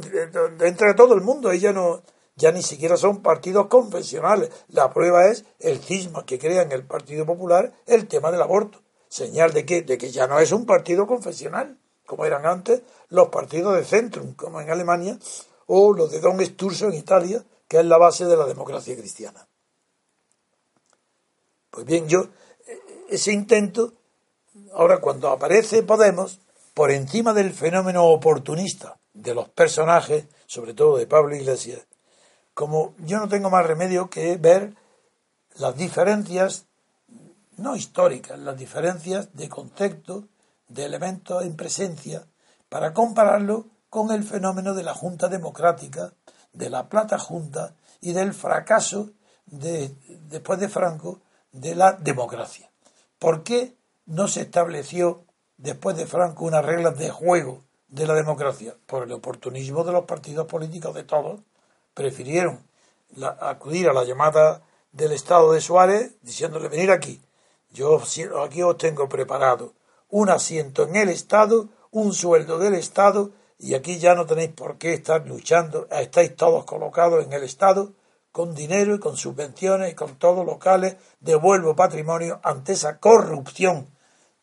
dentro 0.58 0.88
de 0.88 0.94
todo 0.94 1.14
el 1.14 1.22
mundo. 1.22 1.50
Ella 1.50 1.72
no, 1.72 2.02
ya 2.36 2.52
ni 2.52 2.62
siquiera 2.62 2.96
son 2.96 3.22
partidos 3.22 3.66
confesionales. 3.66 4.50
La 4.68 4.92
prueba 4.92 5.26
es 5.26 5.44
el 5.58 5.80
cisma 5.80 6.24
que 6.26 6.38
crea 6.38 6.62
en 6.62 6.70
el 6.70 6.84
Partido 6.84 7.24
Popular 7.24 7.72
el 7.86 8.06
tema 8.06 8.30
del 8.30 8.42
aborto. 8.42 8.82
Señal 9.08 9.52
de 9.52 9.64
que, 9.64 10.10
ya 10.10 10.26
no 10.26 10.38
es 10.38 10.52
un 10.52 10.66
partido 10.66 11.06
confesional, 11.06 11.78
como 12.04 12.26
eran 12.26 12.44
antes 12.44 12.82
los 13.08 13.28
partidos 13.28 13.74
de 13.76 13.84
Centrum, 13.84 14.34
como 14.34 14.60
en 14.60 14.70
Alemania, 14.70 15.18
o 15.66 15.92
los 15.94 16.10
de 16.10 16.20
Don 16.20 16.44
Sturzo 16.44 16.88
en 16.88 16.94
Italia, 16.94 17.42
que 17.66 17.78
es 17.78 17.86
la 17.86 17.98
base 17.98 18.26
de 18.26 18.36
la 18.36 18.46
democracia 18.46 18.94
cristiana. 18.96 19.46
Pues 21.70 21.86
bien, 21.86 22.06
yo, 22.08 22.28
ese 23.08 23.32
intento, 23.32 23.94
ahora 24.74 24.98
cuando 24.98 25.30
aparece 25.30 25.82
Podemos, 25.82 26.40
por 26.74 26.90
encima 26.90 27.32
del 27.32 27.54
fenómeno 27.54 28.04
oportunista 28.04 28.98
de 29.14 29.34
los 29.34 29.48
personajes, 29.48 30.26
sobre 30.46 30.74
todo 30.74 30.98
de 30.98 31.06
Pablo 31.06 31.34
Iglesias, 31.34 31.86
como 32.56 32.94
yo 33.00 33.18
no 33.18 33.28
tengo 33.28 33.50
más 33.50 33.66
remedio 33.66 34.08
que 34.08 34.38
ver 34.38 34.74
las 35.56 35.76
diferencias, 35.76 36.64
no 37.58 37.76
históricas, 37.76 38.38
las 38.38 38.56
diferencias 38.56 39.28
de 39.34 39.50
contexto, 39.50 40.24
de 40.66 40.86
elementos 40.86 41.44
en 41.44 41.54
presencia, 41.54 42.24
para 42.70 42.94
compararlo 42.94 43.66
con 43.90 44.10
el 44.10 44.24
fenómeno 44.24 44.72
de 44.72 44.84
la 44.84 44.94
Junta 44.94 45.28
Democrática, 45.28 46.14
de 46.54 46.70
la 46.70 46.88
Plata 46.88 47.18
Junta 47.18 47.74
y 48.00 48.14
del 48.14 48.32
fracaso 48.32 49.10
de, 49.44 49.94
después 50.30 50.58
de 50.58 50.70
Franco 50.70 51.20
de 51.52 51.74
la 51.74 51.92
democracia. 51.92 52.70
¿Por 53.18 53.42
qué 53.42 53.76
no 54.06 54.28
se 54.28 54.40
estableció 54.40 55.26
después 55.58 55.94
de 55.98 56.06
Franco 56.06 56.46
unas 56.46 56.64
reglas 56.64 56.96
de 56.96 57.10
juego 57.10 57.64
de 57.88 58.06
la 58.06 58.14
democracia? 58.14 58.74
Por 58.86 59.02
el 59.02 59.12
oportunismo 59.12 59.84
de 59.84 59.92
los 59.92 60.06
partidos 60.06 60.46
políticos 60.46 60.94
de 60.94 61.04
todos, 61.04 61.40
prefirieron 61.96 62.62
acudir 63.40 63.88
a 63.88 63.94
la 63.94 64.04
llamada 64.04 64.60
del 64.92 65.12
Estado 65.12 65.52
de 65.52 65.62
Suárez 65.62 66.12
diciéndole 66.20 66.68
venir 66.68 66.90
aquí. 66.90 67.22
Yo 67.70 67.98
aquí 68.44 68.62
os 68.62 68.76
tengo 68.76 69.08
preparado 69.08 69.72
un 70.10 70.28
asiento 70.28 70.84
en 70.84 70.96
el 70.96 71.08
Estado, 71.08 71.70
un 71.90 72.12
sueldo 72.12 72.58
del 72.58 72.74
Estado 72.74 73.30
y 73.58 73.72
aquí 73.74 73.98
ya 73.98 74.14
no 74.14 74.26
tenéis 74.26 74.50
por 74.50 74.76
qué 74.76 74.92
estar 74.92 75.26
luchando, 75.26 75.88
estáis 75.90 76.36
todos 76.36 76.66
colocados 76.66 77.24
en 77.24 77.32
el 77.32 77.42
Estado 77.42 77.94
con 78.30 78.54
dinero 78.54 78.94
y 78.94 78.98
con 78.98 79.16
subvenciones 79.16 79.92
y 79.92 79.94
con 79.94 80.16
todos 80.16 80.44
locales, 80.44 80.96
devuelvo 81.20 81.74
patrimonio 81.74 82.40
ante 82.42 82.74
esa 82.74 82.98
corrupción 82.98 83.88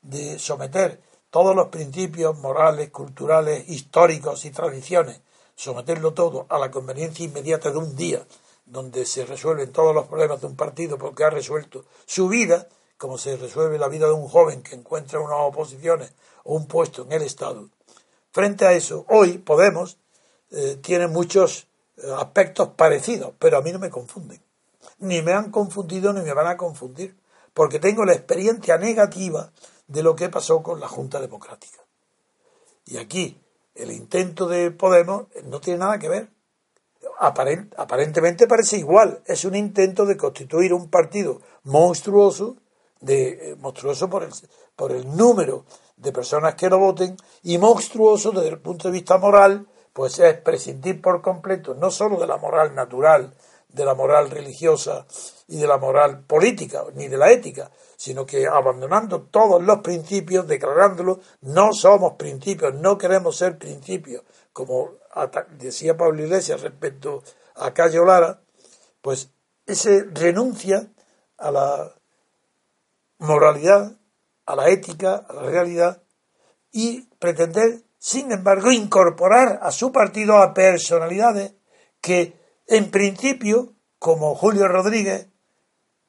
de 0.01 0.39
someter 0.39 0.99
todos 1.29 1.55
los 1.55 1.67
principios 1.67 2.35
morales, 2.39 2.89
culturales, 2.89 3.69
históricos 3.69 4.45
y 4.45 4.49
tradiciones, 4.49 5.21
someterlo 5.55 6.13
todo 6.13 6.45
a 6.49 6.57
la 6.57 6.71
conveniencia 6.71 7.25
inmediata 7.25 7.71
de 7.71 7.77
un 7.77 7.95
día, 7.95 8.25
donde 8.65 9.05
se 9.05 9.25
resuelven 9.25 9.71
todos 9.71 9.93
los 9.93 10.07
problemas 10.07 10.41
de 10.41 10.47
un 10.47 10.55
partido 10.55 10.97
porque 10.97 11.23
ha 11.23 11.29
resuelto 11.29 11.85
su 12.05 12.27
vida, 12.27 12.67
como 12.97 13.17
se 13.17 13.35
resuelve 13.37 13.77
la 13.77 13.87
vida 13.87 14.07
de 14.07 14.13
un 14.13 14.27
joven 14.27 14.63
que 14.63 14.75
encuentra 14.75 15.19
unas 15.19 15.39
oposiciones 15.39 16.13
o 16.43 16.55
un 16.55 16.67
puesto 16.67 17.03
en 17.03 17.11
el 17.11 17.23
Estado. 17.23 17.69
Frente 18.31 18.65
a 18.65 18.73
eso, 18.73 19.05
hoy 19.09 19.37
Podemos 19.37 19.97
eh, 20.51 20.77
tiene 20.81 21.07
muchos 21.07 21.67
eh, 21.97 22.11
aspectos 22.15 22.69
parecidos, 22.69 23.33
pero 23.39 23.57
a 23.57 23.61
mí 23.61 23.71
no 23.71 23.79
me 23.79 23.89
confunden. 23.89 24.41
Ni 24.99 25.21
me 25.21 25.33
han 25.33 25.51
confundido 25.51 26.13
ni 26.13 26.21
me 26.21 26.33
van 26.33 26.47
a 26.47 26.57
confundir, 26.57 27.17
porque 27.53 27.79
tengo 27.79 28.05
la 28.05 28.13
experiencia 28.13 28.77
negativa 28.77 29.51
de 29.87 30.03
lo 30.03 30.15
que 30.15 30.29
pasó 30.29 30.63
con 30.63 30.79
la 30.79 30.87
Junta 30.87 31.19
Democrática. 31.19 31.79
Y 32.85 32.97
aquí 32.97 33.39
el 33.75 33.91
intento 33.91 34.47
de 34.47 34.71
Podemos 34.71 35.25
no 35.45 35.59
tiene 35.59 35.79
nada 35.79 35.99
que 35.99 36.09
ver. 36.09 36.29
aparentemente 37.19 38.47
parece 38.47 38.77
igual. 38.77 39.21
Es 39.25 39.45
un 39.45 39.55
intento 39.55 40.05
de 40.05 40.17
constituir 40.17 40.73
un 40.73 40.89
partido 40.89 41.41
monstruoso, 41.63 42.57
de, 42.99 43.51
eh, 43.51 43.55
monstruoso 43.55 44.09
por 44.09 44.23
el, 44.23 44.31
por 44.75 44.91
el 44.91 45.15
número 45.15 45.65
de 45.97 46.11
personas 46.11 46.55
que 46.55 46.69
lo 46.69 46.79
voten 46.79 47.15
y 47.43 47.57
monstruoso 47.57 48.31
desde 48.31 48.49
el 48.49 48.59
punto 48.59 48.87
de 48.87 48.93
vista 48.93 49.17
moral, 49.17 49.67
pues 49.93 50.19
es 50.19 50.35
prescindir 50.39 51.01
por 51.01 51.21
completo 51.21 51.75
no 51.75 51.91
solo 51.91 52.19
de 52.19 52.27
la 52.27 52.37
moral 52.37 52.73
natural, 52.73 53.33
de 53.69 53.85
la 53.85 53.95
moral 53.95 54.29
religiosa 54.29 55.05
y 55.47 55.57
de 55.57 55.67
la 55.67 55.77
moral 55.77 56.25
política, 56.25 56.83
ni 56.95 57.07
de 57.07 57.17
la 57.17 57.31
ética, 57.31 57.71
sino 57.95 58.25
que 58.25 58.47
abandonando 58.47 59.23
todos 59.23 59.63
los 59.63 59.79
principios, 59.79 60.47
declarándolo, 60.47 61.19
no 61.41 61.73
somos 61.73 62.13
principios, 62.13 62.73
no 62.75 62.97
queremos 62.97 63.37
ser 63.37 63.57
principios, 63.57 64.23
como 64.51 64.91
decía 65.57 65.95
Pablo 65.95 66.23
Iglesias 66.23 66.61
respecto 66.61 67.23
a 67.55 67.73
Calle 67.73 68.03
Lara, 68.05 68.41
pues 69.01 69.29
ese 69.65 70.05
renuncia 70.11 70.87
a 71.37 71.51
la 71.51 71.95
moralidad, 73.19 73.97
a 74.45 74.55
la 74.55 74.69
ética, 74.69 75.25
a 75.27 75.33
la 75.33 75.41
realidad, 75.43 76.03
y 76.71 77.03
pretender, 77.19 77.83
sin 77.97 78.31
embargo, 78.31 78.71
incorporar 78.71 79.59
a 79.61 79.71
su 79.71 79.91
partido 79.91 80.37
a 80.37 80.53
personalidades 80.53 81.53
que, 82.01 82.37
en 82.67 82.91
principio, 82.91 83.73
como 83.99 84.35
Julio 84.35 84.67
Rodríguez, 84.67 85.27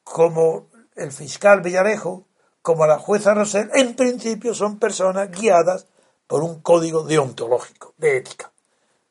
como 0.03 0.69
el 0.95 1.13
fiscal 1.13 1.61
Villarejo, 1.61 2.27
como 2.63 2.87
la 2.87 2.99
jueza 2.99 3.35
Rosell, 3.35 3.71
en 3.75 3.95
principio 3.95 4.55
son 4.55 4.79
personas 4.79 5.31
guiadas 5.31 5.87
por 6.27 6.43
un 6.43 6.61
código 6.61 7.05
deontológico, 7.05 7.95
de 7.99 8.17
ética. 8.17 8.53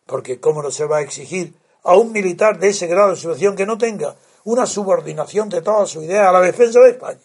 Porque 0.05 0.39
¿cómo 0.39 0.63
no 0.63 0.71
se 0.71 0.85
va 0.85 0.97
a 0.97 1.01
exigir 1.01 1.53
a 1.83 1.95
un 1.95 2.11
militar 2.11 2.59
de 2.59 2.69
ese 2.69 2.87
grado 2.87 3.11
de 3.11 3.17
situación 3.17 3.55
que 3.55 3.65
no 3.65 3.77
tenga 3.77 4.15
una 4.43 4.65
subordinación 4.65 5.49
de 5.49 5.61
toda 5.61 5.85
su 5.85 6.01
idea 6.01 6.29
a 6.29 6.31
la 6.31 6.41
defensa 6.41 6.79
de 6.79 6.91
España? 6.91 7.19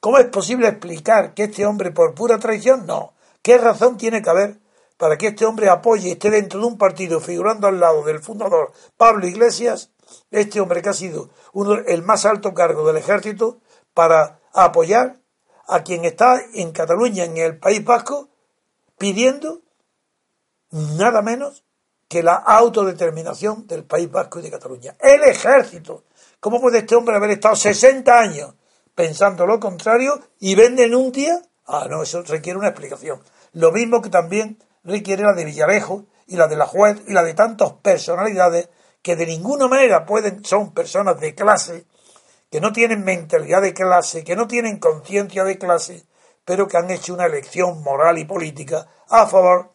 ¿Cómo 0.00 0.18
es 0.18 0.26
posible 0.26 0.68
explicar 0.68 1.34
que 1.34 1.44
este 1.44 1.66
hombre 1.66 1.90
por 1.90 2.14
pura 2.14 2.38
traición? 2.38 2.86
No. 2.86 3.14
¿Qué 3.42 3.58
razón 3.58 3.96
tiene 3.96 4.22
que 4.22 4.30
haber 4.30 4.58
para 4.96 5.18
que 5.18 5.28
este 5.28 5.44
hombre 5.44 5.68
apoye 5.68 6.08
y 6.08 6.12
esté 6.12 6.30
dentro 6.30 6.60
de 6.60 6.66
un 6.66 6.78
partido 6.78 7.20
figurando 7.20 7.66
al 7.66 7.80
lado 7.80 8.04
del 8.04 8.20
fundador 8.20 8.72
Pablo 8.96 9.26
Iglesias 9.26 9.90
este 10.30 10.60
hombre 10.60 10.82
que 10.82 10.88
ha 10.90 10.94
sido 10.94 11.30
uno, 11.52 11.74
el 11.74 12.02
más 12.02 12.24
alto 12.24 12.54
cargo 12.54 12.86
del 12.86 12.96
ejército 12.96 13.58
para 13.92 14.40
apoyar 14.52 15.20
a 15.66 15.82
quien 15.82 16.04
está 16.04 16.40
en 16.54 16.72
Cataluña, 16.72 17.24
en 17.24 17.36
el 17.36 17.58
País 17.58 17.84
Vasco, 17.84 18.28
pidiendo 18.98 19.62
nada 20.70 21.22
menos 21.22 21.64
que 22.08 22.22
la 22.22 22.34
autodeterminación 22.34 23.66
del 23.66 23.84
País 23.84 24.10
Vasco 24.10 24.38
y 24.38 24.42
de 24.42 24.50
Cataluña. 24.50 24.94
El 25.00 25.22
ejército. 25.24 26.04
¿Cómo 26.40 26.60
puede 26.60 26.78
este 26.78 26.94
hombre 26.94 27.16
haber 27.16 27.30
estado 27.30 27.56
60 27.56 28.18
años 28.18 28.54
pensando 28.94 29.46
lo 29.46 29.58
contrario 29.58 30.20
y 30.38 30.54
vende 30.54 30.84
en 30.84 30.94
un 30.94 31.10
día? 31.10 31.40
Ah, 31.66 31.86
no, 31.88 32.02
eso 32.02 32.22
requiere 32.22 32.58
una 32.58 32.68
explicación. 32.68 33.22
Lo 33.52 33.72
mismo 33.72 34.02
que 34.02 34.10
también 34.10 34.58
requiere 34.84 35.22
la 35.22 35.32
de 35.32 35.44
Villarejo 35.44 36.04
y 36.26 36.36
la 36.36 36.46
de 36.46 36.56
la 36.56 36.66
juez 36.66 37.02
y 37.06 37.12
la 37.12 37.22
de 37.22 37.34
tantas 37.34 37.72
personalidades 37.74 38.68
que 39.04 39.16
de 39.16 39.26
ninguna 39.26 39.68
manera 39.68 40.06
pueden, 40.06 40.42
son 40.46 40.72
personas 40.72 41.20
de 41.20 41.34
clase, 41.34 41.84
que 42.50 42.58
no 42.58 42.72
tienen 42.72 43.04
mentalidad 43.04 43.60
de 43.60 43.74
clase, 43.74 44.24
que 44.24 44.34
no 44.34 44.46
tienen 44.46 44.78
conciencia 44.78 45.44
de 45.44 45.58
clase, 45.58 46.06
pero 46.46 46.66
que 46.66 46.78
han 46.78 46.90
hecho 46.90 47.12
una 47.12 47.26
elección 47.26 47.82
moral 47.82 48.16
y 48.16 48.24
política 48.24 48.88
a 49.10 49.26
favor 49.26 49.72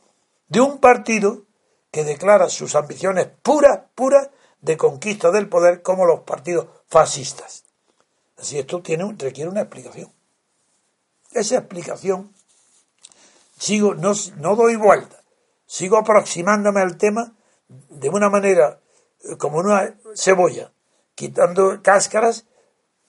de 0.47 0.61
un 0.61 0.79
partido 0.79 1.43
que 1.91 2.03
declara 2.03 2.49
sus 2.49 2.73
ambiciones 2.73 3.27
puras, 3.43 3.81
puras 3.93 4.31
de 4.61 4.77
conquista 4.77 5.29
del 5.29 5.47
poder 5.47 5.83
como 5.83 6.07
los 6.07 6.21
partidos 6.21 6.65
fascistas. 6.87 7.65
Así 8.35 8.57
esto 8.57 8.81
tiene, 8.81 9.15
requiere 9.15 9.51
una 9.51 9.61
explicación. 9.61 10.11
Esa 11.33 11.57
explicación, 11.57 12.33
sigo, 13.59 13.93
no, 13.93 14.13
no 14.37 14.55
doy 14.55 14.75
vuelta, 14.75 15.21
sigo 15.67 15.97
aproximándome 15.97 16.81
al 16.81 16.97
tema 16.97 17.35
de 17.67 18.09
una 18.09 18.31
manera 18.31 18.78
como 19.37 19.57
una 19.57 19.95
cebolla, 20.15 20.71
quitando 21.15 21.81
cáscaras 21.81 22.45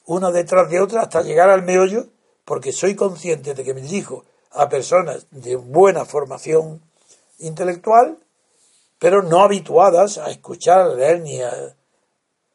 una 0.07 0.31
detrás 0.31 0.69
de 0.71 0.81
otra 0.81 1.03
hasta 1.03 1.23
llegar 1.23 1.51
al 1.51 1.63
meollo, 1.63 2.09
porque 2.45 2.73
soy 2.73 2.97
consciente 2.97 3.55
de 3.55 3.63
que 3.63 3.75
me 3.75 3.81
dirijo 3.81 4.25
a 4.51 4.69
personas 4.69 5.27
de 5.31 5.55
buena 5.57 6.05
formación 6.05 6.83
intelectual, 7.39 8.19
pero 8.99 9.23
no 9.23 9.43
habituadas 9.43 10.19
a 10.19 10.31
escuchar, 10.31 10.81
a 10.81 10.95
leer, 10.95 11.21
ni 11.21 11.41
a, 11.41 11.53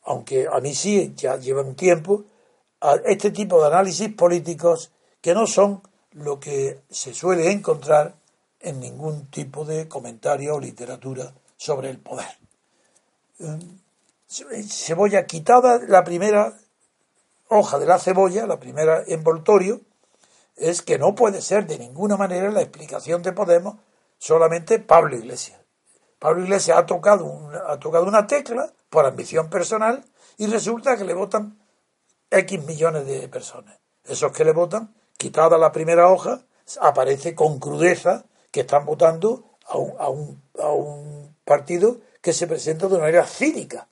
aunque 0.04 0.48
a 0.52 0.60
mí 0.60 0.76
sí, 0.76 1.13
ya 1.15 1.38
llevan 1.38 1.76
tiempo, 1.76 2.26
a 2.82 2.96
este 3.06 3.32
tipo 3.32 3.62
de 3.62 3.68
análisis 3.68 4.13
políticos 4.13 4.91
que 5.22 5.34
no 5.34 5.48
son 5.48 5.82
lo 6.12 6.39
que 6.39 6.82
se 6.89 7.13
suele 7.13 7.52
encontrar 7.52 8.15
en 8.60 8.80
ningún 8.80 9.28
tipo 9.28 9.63
de 9.63 9.88
comentario 9.88 10.56
o 10.56 10.60
literatura 10.60 11.34
sobre 11.56 11.89
el 11.89 12.00
poder 12.00 12.44
cebolla 14.28 15.26
quitada, 15.26 15.80
la 15.88 16.04
primera 16.04 16.58
hoja 17.48 17.80
de 17.80 17.86
la 17.86 18.00
cebolla, 18.00 18.45
la 18.45 18.60
primera 18.60 19.04
envoltorio, 19.08 19.82
es 20.56 20.82
que 20.82 20.98
no 20.98 21.15
puede 21.15 21.41
ser 21.41 21.67
de 21.67 21.78
ninguna 21.78 22.17
manera 22.17 22.50
la 22.52 22.62
explicación 22.62 23.21
de 23.21 23.34
Podemos 23.34 23.76
solamente 24.17 24.80
Pablo 24.80 25.15
Iglesias. 25.15 25.60
Pablo 26.19 26.43
Iglesias 26.43 26.78
ha 26.78 26.86
tocado, 26.86 27.26
una, 27.26 27.60
ha 27.67 27.80
tocado 27.80 28.06
una 28.06 28.26
tecla 28.26 28.71
por 28.89 29.06
ambición 29.06 29.50
personal 29.50 30.04
y 30.38 30.48
resulta 30.48 30.98
que 30.98 31.04
le 31.04 31.13
votan 31.13 31.60
X 32.32 32.63
millones 32.63 33.06
de 33.06 33.28
personas. 33.28 33.78
Esos 34.04 34.32
que 34.32 34.45
le 34.45 34.54
votan, 34.54 34.95
quitada 35.17 35.58
la 35.58 35.71
primera 35.71 36.10
hoja, 36.10 36.41
aparece 36.82 37.36
con 37.36 37.60
crudeza 37.60 38.26
que 38.52 38.62
están 38.62 38.86
votando 38.86 39.58
a 39.67 39.78
un, 39.78 39.93
a 40.00 40.10
un, 40.10 40.41
a 40.60 40.69
un 40.69 41.36
partido 41.43 41.98
que 42.26 42.34
se 42.34 42.48
presenta 42.48 42.88
de 42.88 42.96
una 42.96 43.04
manera 43.04 43.28
cínica. 43.28 43.88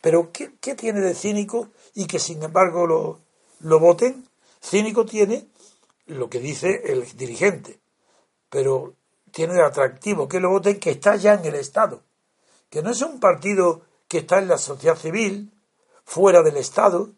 Pero 0.00 0.32
¿qué, 0.32 0.48
tiene 0.74 1.00
de 1.00 1.14
cínico 1.14 1.68
y 1.94 2.08
que 2.08 2.18
sin 2.18 2.42
embargo 2.42 2.84
lo, 2.84 3.20
lo 3.60 3.78
voten? 3.78 4.26
Cínico 4.60 5.06
tiene 5.06 5.46
lo 6.06 6.28
que 6.28 6.40
dice 6.40 6.82
el 6.84 7.06
dirigente, 7.16 7.78
pero 8.50 8.94
tiene 9.30 9.54
de 9.54 9.62
atractivo 9.62 10.26
que 10.26 10.40
lo 10.40 10.50
voten 10.50 10.80
que 10.80 10.90
está 10.90 11.14
ya 11.14 11.34
en 11.34 11.44
el 11.44 11.54
Estado, 11.54 12.02
que 12.70 12.82
no 12.82 12.90
es 12.90 13.00
un 13.02 13.20
partido 13.20 13.82
que 14.08 14.18
está 14.18 14.40
en 14.40 14.48
la 14.48 14.58
sociedad 14.58 14.96
civil, 14.96 15.52
fuera 16.04 16.42
del 16.42 16.56
Estado, 16.56 17.10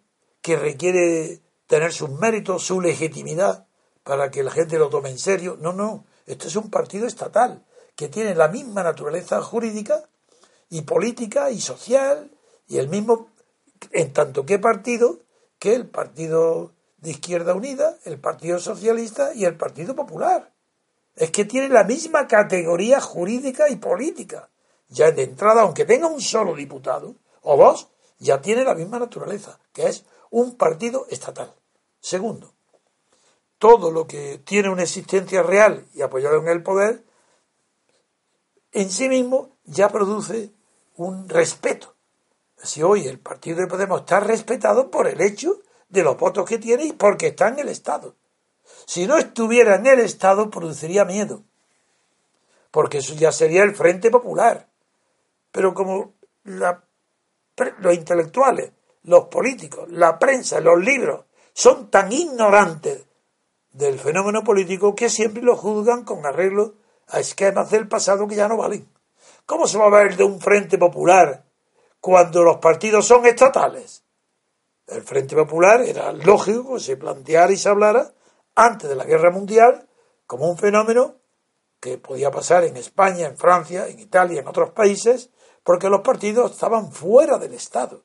que 0.43 0.57
requiere 0.57 1.41
tener 1.67 1.95
sus 1.95 2.11
méritos, 2.11 2.67
su 2.67 2.83
legitimidad, 2.83 3.67
para 4.03 4.31
que 4.31 4.43
la 4.43 4.51
gente 4.51 4.79
lo 4.79 4.91
tome 4.91 5.09
en 5.09 5.19
serio. 5.19 5.57
No, 5.59 5.73
no, 5.73 6.05
este 6.27 6.49
es 6.49 6.57
un 6.57 6.69
partido 6.69 7.07
estatal, 7.07 7.65
que 7.97 8.09
tiene 8.09 8.35
la 8.35 8.49
misma 8.49 8.83
naturaleza 8.83 9.41
jurídica 9.41 10.07
y 10.71 10.83
política 10.83 11.51
y 11.51 11.61
social 11.61 12.31
y 12.67 12.79
el 12.79 12.89
mismo 12.89 13.29
en 13.93 14.13
tanto 14.13 14.45
que 14.45 14.59
partido 14.59 15.21
que 15.59 15.75
el 15.75 15.89
Partido 15.89 16.73
de 16.99 17.11
Izquierda 17.11 17.55
Unida, 17.55 17.97
el 18.05 18.19
Partido 18.21 18.59
Socialista 18.59 19.35
y 19.35 19.45
el 19.45 19.57
Partido 19.57 19.95
Popular. 19.95 20.53
Es 21.15 21.31
que 21.31 21.45
tiene 21.45 21.69
la 21.69 21.85
misma 21.85 22.27
categoría 22.29 23.01
jurídica 23.01 23.69
y 23.69 23.77
política. 23.77 24.51
Ya 24.89 25.11
de 25.11 25.25
entrada, 25.25 25.63
aunque 25.63 25.85
tenga 25.85 26.07
un 26.07 26.21
solo 26.21 26.55
diputado 26.55 27.17
o 27.43 27.57
dos, 27.57 27.89
ya 28.19 28.41
tiene 28.41 28.65
la 28.65 28.75
misma 28.75 28.99
naturaleza, 28.99 29.59
que 29.73 29.87
es 29.87 30.05
un 30.31 30.57
partido 30.57 31.07
estatal. 31.11 31.55
Segundo, 32.01 32.53
todo 33.59 33.91
lo 33.91 34.07
que 34.07 34.39
tiene 34.39 34.71
una 34.71 34.85
existencia 34.85 35.43
real 35.43 35.87
y 35.95 36.03
apoyado 36.03 36.41
en 36.41 36.49
el 36.49 36.63
poder, 36.63 37.05
en 38.73 38.91
sí 38.91 39.09
mismo 39.09 39.57
ya 39.65 39.89
produce 39.89 40.53
un 40.99 41.29
respeto. 41.29 41.95
Si 42.57 42.83
hoy 42.83 43.07
el 43.07 43.21
partido 43.21 43.59
de 43.59 43.69
Podemos 43.69 44.01
está 44.01 44.21
respetado 44.21 44.91
por 44.91 45.07
el 45.07 45.21
hecho 45.21 45.61
de 45.89 46.03
los 46.03 46.19
votos 46.19 46.45
que 46.45 46.59
tiene 46.59 46.85
y 46.85 46.93
porque 46.93 47.29
está 47.29 47.49
en 47.49 47.61
el 47.61 47.69
Estado. 47.69 48.17
Si 48.85 49.07
no 49.07 49.17
estuviera 49.17 49.77
en 49.77 49.87
el 49.87 50.01
Estado, 50.01 50.51
produciría 50.51 51.05
miedo. 51.05 51.45
Porque 52.71 52.99
eso 52.99 53.15
ya 53.15 53.33
sería 53.33 53.63
el 53.63 53.77
Frente 53.77 54.11
Popular. 54.11 54.69
Pero 55.53 55.73
como 55.73 56.15
los 56.45 57.95
intelectuales, 57.95 58.73
los 59.05 59.27
políticos, 59.27 59.89
la 59.91 60.19
prensa, 60.19 60.61
los 60.61 60.79
libros, 60.81 61.25
son 61.53 61.91
tan 61.91 62.13
ignorantes 62.13 63.07
del 63.73 63.99
fenómeno 63.99 64.43
político 64.43 64.95
que 64.95 65.09
siempre 65.09 65.43
lo 65.43 65.57
juzgan 65.57 66.05
con 66.05 66.27
arreglo 66.27 66.75
a 67.07 67.21
esquemas 67.21 67.71
del 67.71 67.87
pasado 67.87 68.27
que 68.27 68.35
ya 68.35 68.49
no 68.49 68.57
valen. 68.57 68.98
¿Cómo 69.49 69.67
se 69.67 69.79
va 69.79 69.87
a 69.87 70.03
ver 70.03 70.15
de 70.15 70.25
un 70.25 70.43
Frente 70.43 70.77
Popular 70.77 71.43
cuando 72.01 72.43
los 72.43 72.59
partidos 72.59 73.07
son 73.07 73.25
estatales? 73.25 74.05
El 74.87 75.01
Frente 75.01 75.35
Popular 75.35 75.81
era 75.81 76.13
lógico 76.13 76.75
que 76.75 76.81
se 76.81 76.99
planteara 76.99 77.51
y 77.51 77.57
se 77.57 77.71
hablara 77.71 78.13
antes 78.55 78.91
de 78.91 78.95
la 78.95 79.07
Guerra 79.07 79.31
Mundial 79.31 79.89
como 80.27 80.51
un 80.51 80.59
fenómeno 80.59 81.15
que 81.81 81.97
podía 81.97 82.31
pasar 82.31 82.65
en 82.65 82.77
España, 82.77 83.27
en 83.27 83.39
Francia, 83.39 83.89
en 83.89 83.99
Italia, 84.01 84.43
en 84.43 84.49
otros 84.49 84.73
países, 84.73 85.31
porque 85.65 85.89
los 85.89 86.03
partidos 86.03 86.53
estaban 86.53 86.93
fuera 86.93 87.39
del 87.39 87.55
Estado. 87.55 88.05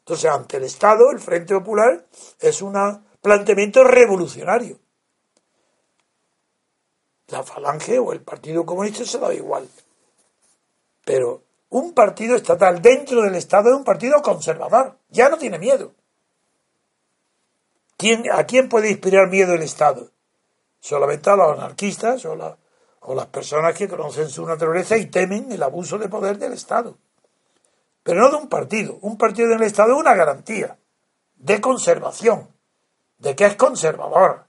Entonces, 0.00 0.28
ante 0.28 0.56
el 0.56 0.64
Estado, 0.64 1.12
el 1.12 1.20
Frente 1.20 1.54
Popular 1.54 2.04
es 2.40 2.62
un 2.62 2.74
planteamiento 3.20 3.84
revolucionario. 3.84 4.80
La 7.28 7.44
Falange 7.44 8.00
o 8.00 8.12
el 8.12 8.22
Partido 8.22 8.66
Comunista 8.66 9.04
se 9.04 9.20
da 9.20 9.32
igual. 9.32 9.68
Pero 11.04 11.44
un 11.70 11.94
partido 11.94 12.36
estatal 12.36 12.82
dentro 12.82 13.22
del 13.22 13.34
Estado 13.36 13.70
es 13.70 13.76
un 13.76 13.84
partido 13.84 14.20
conservador. 14.22 14.98
Ya 15.08 15.28
no 15.28 15.38
tiene 15.38 15.58
miedo. 15.58 15.94
¿A 18.32 18.44
quién 18.44 18.68
puede 18.68 18.90
inspirar 18.90 19.28
miedo 19.28 19.54
el 19.54 19.62
Estado? 19.62 20.10
Solamente 20.80 21.28
a 21.28 21.36
los 21.36 21.58
anarquistas 21.58 22.24
o, 22.24 22.34
las 22.34 23.26
personas 23.26 23.76
que 23.76 23.88
conocen 23.88 24.30
su 24.30 24.46
naturaleza 24.46 24.96
y 24.96 25.06
temen 25.06 25.52
el 25.52 25.62
abuso 25.62 25.98
de 25.98 26.08
poder 26.08 26.38
del 26.38 26.54
Estado. 26.54 26.96
Pero 28.02 28.22
no 28.22 28.30
de 28.30 28.36
un 28.36 28.48
partido. 28.48 28.98
Un 29.02 29.18
partido 29.18 29.48
en 29.48 29.58
el 29.58 29.62
Estado 29.62 29.92
es 29.92 30.00
una 30.00 30.14
garantía 30.14 30.78
de 31.36 31.60
conservación, 31.60 32.48
de 33.18 33.36
que 33.36 33.46
es 33.46 33.56
conservador. 33.56 34.46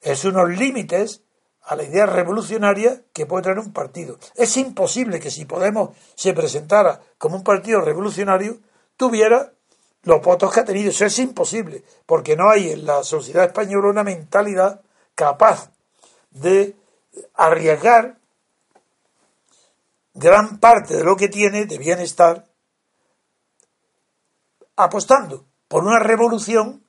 Es 0.00 0.24
unos 0.24 0.48
límites 0.48 1.22
a 1.64 1.76
la 1.76 1.84
idea 1.84 2.06
revolucionaria 2.06 3.02
que 3.12 3.26
puede 3.26 3.44
tener 3.44 3.58
un 3.58 3.72
partido. 3.72 4.18
Es 4.34 4.56
imposible 4.56 5.20
que 5.20 5.30
si 5.30 5.44
Podemos 5.44 5.90
se 6.14 6.32
presentara 6.32 7.00
como 7.18 7.36
un 7.36 7.44
partido 7.44 7.80
revolucionario, 7.80 8.58
tuviera 8.96 9.52
los 10.02 10.20
votos 10.22 10.52
que 10.52 10.60
ha 10.60 10.64
tenido. 10.64 10.90
Eso 10.90 11.04
es 11.04 11.18
imposible, 11.18 11.84
porque 12.06 12.36
no 12.36 12.50
hay 12.50 12.70
en 12.70 12.86
la 12.86 13.04
sociedad 13.04 13.44
española 13.44 13.90
una 13.90 14.02
mentalidad 14.02 14.80
capaz 15.14 15.70
de 16.30 16.76
arriesgar 17.34 18.18
gran 20.14 20.58
parte 20.58 20.96
de 20.96 21.04
lo 21.04 21.16
que 21.16 21.28
tiene 21.28 21.66
de 21.66 21.78
bienestar 21.78 22.48
apostando 24.76 25.46
por 25.68 25.84
una 25.84 25.98
revolución 25.98 26.84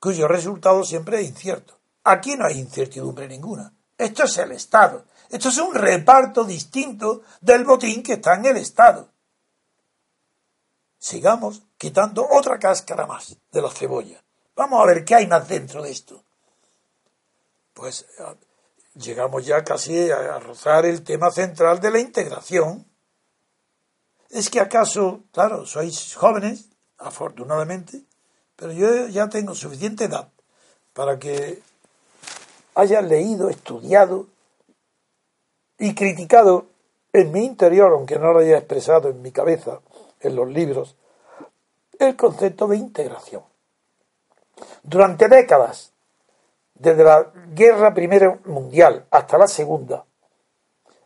cuyo 0.00 0.28
resultado 0.28 0.84
siempre 0.84 1.20
es 1.20 1.28
incierto. 1.28 1.78
Aquí 2.04 2.36
no 2.36 2.46
hay 2.46 2.58
incertidumbre 2.58 3.28
ninguna. 3.28 3.75
Esto 3.98 4.24
es 4.24 4.38
el 4.38 4.52
Estado. 4.52 5.04
Esto 5.30 5.48
es 5.48 5.58
un 5.58 5.74
reparto 5.74 6.44
distinto 6.44 7.22
del 7.40 7.64
botín 7.64 8.02
que 8.02 8.14
está 8.14 8.34
en 8.34 8.46
el 8.46 8.56
Estado. 8.58 9.08
Sigamos 10.98 11.62
quitando 11.76 12.26
otra 12.28 12.58
cáscara 12.58 13.06
más 13.06 13.36
de 13.50 13.62
la 13.62 13.70
cebolla. 13.70 14.22
Vamos 14.54 14.82
a 14.82 14.86
ver 14.86 15.04
qué 15.04 15.14
hay 15.14 15.26
más 15.26 15.48
dentro 15.48 15.82
de 15.82 15.90
esto. 15.90 16.22
Pues 17.74 18.06
ah, 18.20 18.34
llegamos 18.94 19.44
ya 19.44 19.62
casi 19.62 20.10
a 20.10 20.38
rozar 20.38 20.86
el 20.86 21.02
tema 21.02 21.30
central 21.30 21.80
de 21.80 21.90
la 21.90 21.98
integración. 21.98 22.86
Es 24.30 24.50
que 24.50 24.60
acaso, 24.60 25.24
claro, 25.32 25.66
sois 25.66 26.14
jóvenes, 26.14 26.70
afortunadamente, 26.98 28.02
pero 28.56 28.72
yo 28.72 29.08
ya 29.08 29.28
tengo 29.28 29.54
suficiente 29.54 30.04
edad 30.04 30.28
para 30.92 31.18
que 31.18 31.62
haya 32.76 33.00
leído, 33.00 33.48
estudiado 33.48 34.26
y 35.78 35.94
criticado 35.94 36.66
en 37.12 37.32
mi 37.32 37.44
interior, 37.44 37.90
aunque 37.92 38.18
no 38.18 38.34
lo 38.34 38.40
haya 38.40 38.58
expresado 38.58 39.08
en 39.08 39.22
mi 39.22 39.32
cabeza, 39.32 39.80
en 40.20 40.36
los 40.36 40.46
libros, 40.48 40.94
el 41.98 42.14
concepto 42.16 42.68
de 42.68 42.76
integración. 42.76 43.42
Durante 44.82 45.26
décadas, 45.28 45.92
desde 46.74 47.02
la 47.02 47.32
Guerra 47.54 47.94
Primera 47.94 48.38
Mundial 48.44 49.06
hasta 49.10 49.38
la 49.38 49.48
Segunda, 49.48 50.04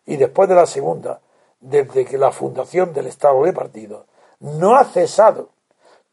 y 0.07 0.17
después 0.17 0.49
de 0.49 0.57
la 0.57 0.67
Segunda, 0.67 1.21
desde 1.61 2.05
que 2.05 2.19
la 2.19 2.33
fundación 2.33 2.93
del 2.93 3.07
Estado 3.07 3.45
de 3.45 3.53
Partido, 3.53 4.07
no 4.41 4.75
ha 4.75 4.85
cesado 4.85 5.51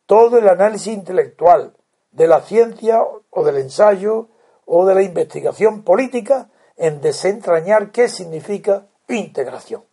todo 0.06 0.38
el 0.38 0.48
análisis 0.48 0.94
intelectual 0.94 1.74
de 2.12 2.28
la 2.28 2.42
ciencia 2.42 3.02
o 3.32 3.44
del 3.44 3.58
ensayo 3.58 4.30
o 4.68 4.86
de 4.86 4.94
la 4.94 5.02
investigación 5.02 5.82
política 5.82 6.50
en 6.76 7.02
desentrañar 7.02 7.92
qué 7.92 8.08
significa 8.08 8.86
integración. 9.08 9.84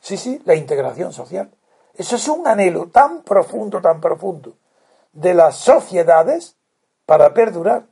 Sí, 0.00 0.16
sí, 0.16 0.40
la 0.44 0.54
integración 0.54 1.12
social. 1.12 1.50
Eso 1.94 2.16
es 2.16 2.26
un 2.28 2.46
anhelo 2.46 2.88
tan 2.88 3.22
profundo, 3.22 3.80
tan 3.80 4.00
profundo 4.00 4.54
de 5.12 5.34
las 5.34 5.56
sociedades 5.56 6.56
para 7.06 7.34
perdurar, 7.34 7.86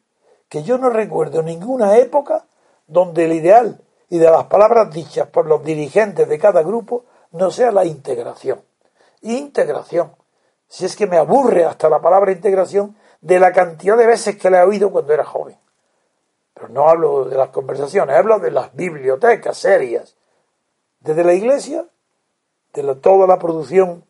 que 0.48 0.62
yo 0.62 0.78
no 0.78 0.90
recuerdo 0.90 1.42
ninguna 1.42 1.96
época 1.98 2.46
donde 2.87 3.24
el 3.24 3.32
ideal 3.32 3.80
y 4.09 4.18
de 4.18 4.30
las 4.30 4.44
palabras 4.44 4.92
dichas 4.92 5.28
por 5.28 5.46
los 5.46 5.64
dirigentes 5.64 6.28
de 6.28 6.38
cada 6.38 6.62
grupo 6.62 7.04
no 7.32 7.50
sea 7.50 7.72
la 7.72 7.85
integración. 7.85 8.62
Integración. 9.22 10.12
Si 10.68 10.85
es 10.85 10.96
que 10.96 11.06
me 11.06 11.16
aburre 11.16 11.64
hasta 11.64 11.88
la 11.88 12.00
palabra 12.00 12.32
integración 12.32 12.96
de 13.27 13.41
la 13.41 13.53
cantidad 13.53 13.97
de 13.97 14.07
veces 14.07 14.37
que 14.37 14.51
la 14.51 14.61
he 14.61 14.65
oído 14.65 14.93
cuando 14.93 15.12
era 15.12 15.25
joven. 15.25 15.59
Pero 16.55 16.69
no 16.69 16.89
hablo 16.89 17.25
de 17.25 17.37
las 17.37 17.49
conversaciones, 17.49 18.17
hablo 18.17 18.39
de 18.39 18.53
las 18.53 18.73
bibliotecas 18.73 19.59
serias. 19.59 20.15
Desde 21.01 21.25
la 21.25 21.35
iglesia 21.35 21.87
de 22.73 22.95
toda 22.95 23.27
la 23.27 23.37
producción 23.37 24.05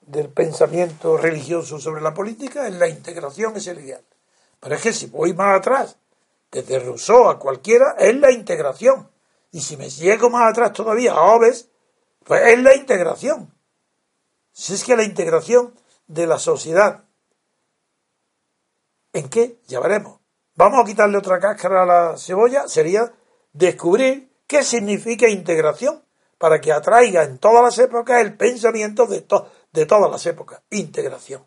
del 0.00 0.28
pensamiento 0.30 1.16
religioso 1.16 1.78
sobre 1.78 2.00
la 2.00 2.12
política, 2.12 2.66
es 2.66 2.74
la 2.74 2.88
integración 2.88 3.56
es 3.56 3.68
el 3.68 3.78
ideal. 3.78 4.02
Pero 4.58 4.74
es 4.74 4.82
que 4.82 4.92
si 4.92 5.06
voy 5.06 5.34
más 5.34 5.56
atrás, 5.56 5.96
desde 6.50 6.80
Rousseau 6.80 7.28
a 7.28 7.38
cualquiera, 7.38 7.94
es 7.96 8.16
la 8.16 8.32
integración. 8.32 9.08
Y 9.52 9.60
si 9.60 9.76
me 9.76 9.88
llego 9.88 10.30
más 10.30 10.50
atrás 10.50 10.72
todavía 10.72 11.12
a 11.12 11.32
Hobbes, 11.32 11.68
pues 12.24 12.42
es 12.44 12.58
la 12.58 12.74
integración. 12.74 13.54
Si 14.52 14.74
es 14.74 14.82
que 14.82 14.96
la 14.96 15.04
integración 15.04 15.74
de 16.08 16.26
la 16.26 16.40
sociedad, 16.40 17.04
¿en 19.18 19.28
qué? 19.28 19.58
Ya 19.66 19.80
veremos. 19.80 20.18
Vamos 20.54 20.80
a 20.82 20.86
quitarle 20.86 21.18
otra 21.18 21.38
cáscara 21.38 21.82
a 21.82 21.86
la 21.86 22.16
cebolla, 22.16 22.66
sería 22.66 23.12
descubrir 23.52 24.32
qué 24.46 24.64
significa 24.64 25.28
integración 25.28 26.02
para 26.38 26.60
que 26.60 26.72
atraiga 26.72 27.24
en 27.24 27.38
todas 27.38 27.62
las 27.62 27.78
épocas 27.78 28.20
el 28.20 28.36
pensamiento 28.36 29.06
de, 29.06 29.24
de 29.72 29.86
todas 29.86 30.10
las 30.10 30.26
épocas. 30.26 30.62
Integración. 30.70 31.44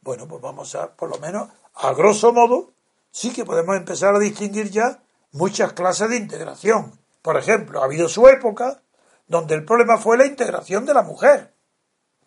Bueno, 0.00 0.26
pues 0.28 0.40
vamos 0.42 0.74
a, 0.74 0.94
por 0.94 1.10
lo 1.10 1.18
menos, 1.18 1.48
a 1.74 1.92
grosso 1.94 2.32
modo, 2.32 2.72
sí 3.10 3.32
que 3.32 3.44
podemos 3.44 3.76
empezar 3.76 4.14
a 4.14 4.18
distinguir 4.18 4.70
ya 4.70 5.02
muchas 5.32 5.72
clases 5.72 6.08
de 6.10 6.16
integración. 6.16 6.98
Por 7.22 7.36
ejemplo, 7.36 7.80
ha 7.80 7.84
habido 7.84 8.08
su 8.08 8.28
época 8.28 8.82
donde 9.26 9.54
el 9.54 9.64
problema 9.64 9.96
fue 9.96 10.18
la 10.18 10.26
integración 10.26 10.84
de 10.84 10.94
la 10.94 11.02
mujer. 11.02 11.54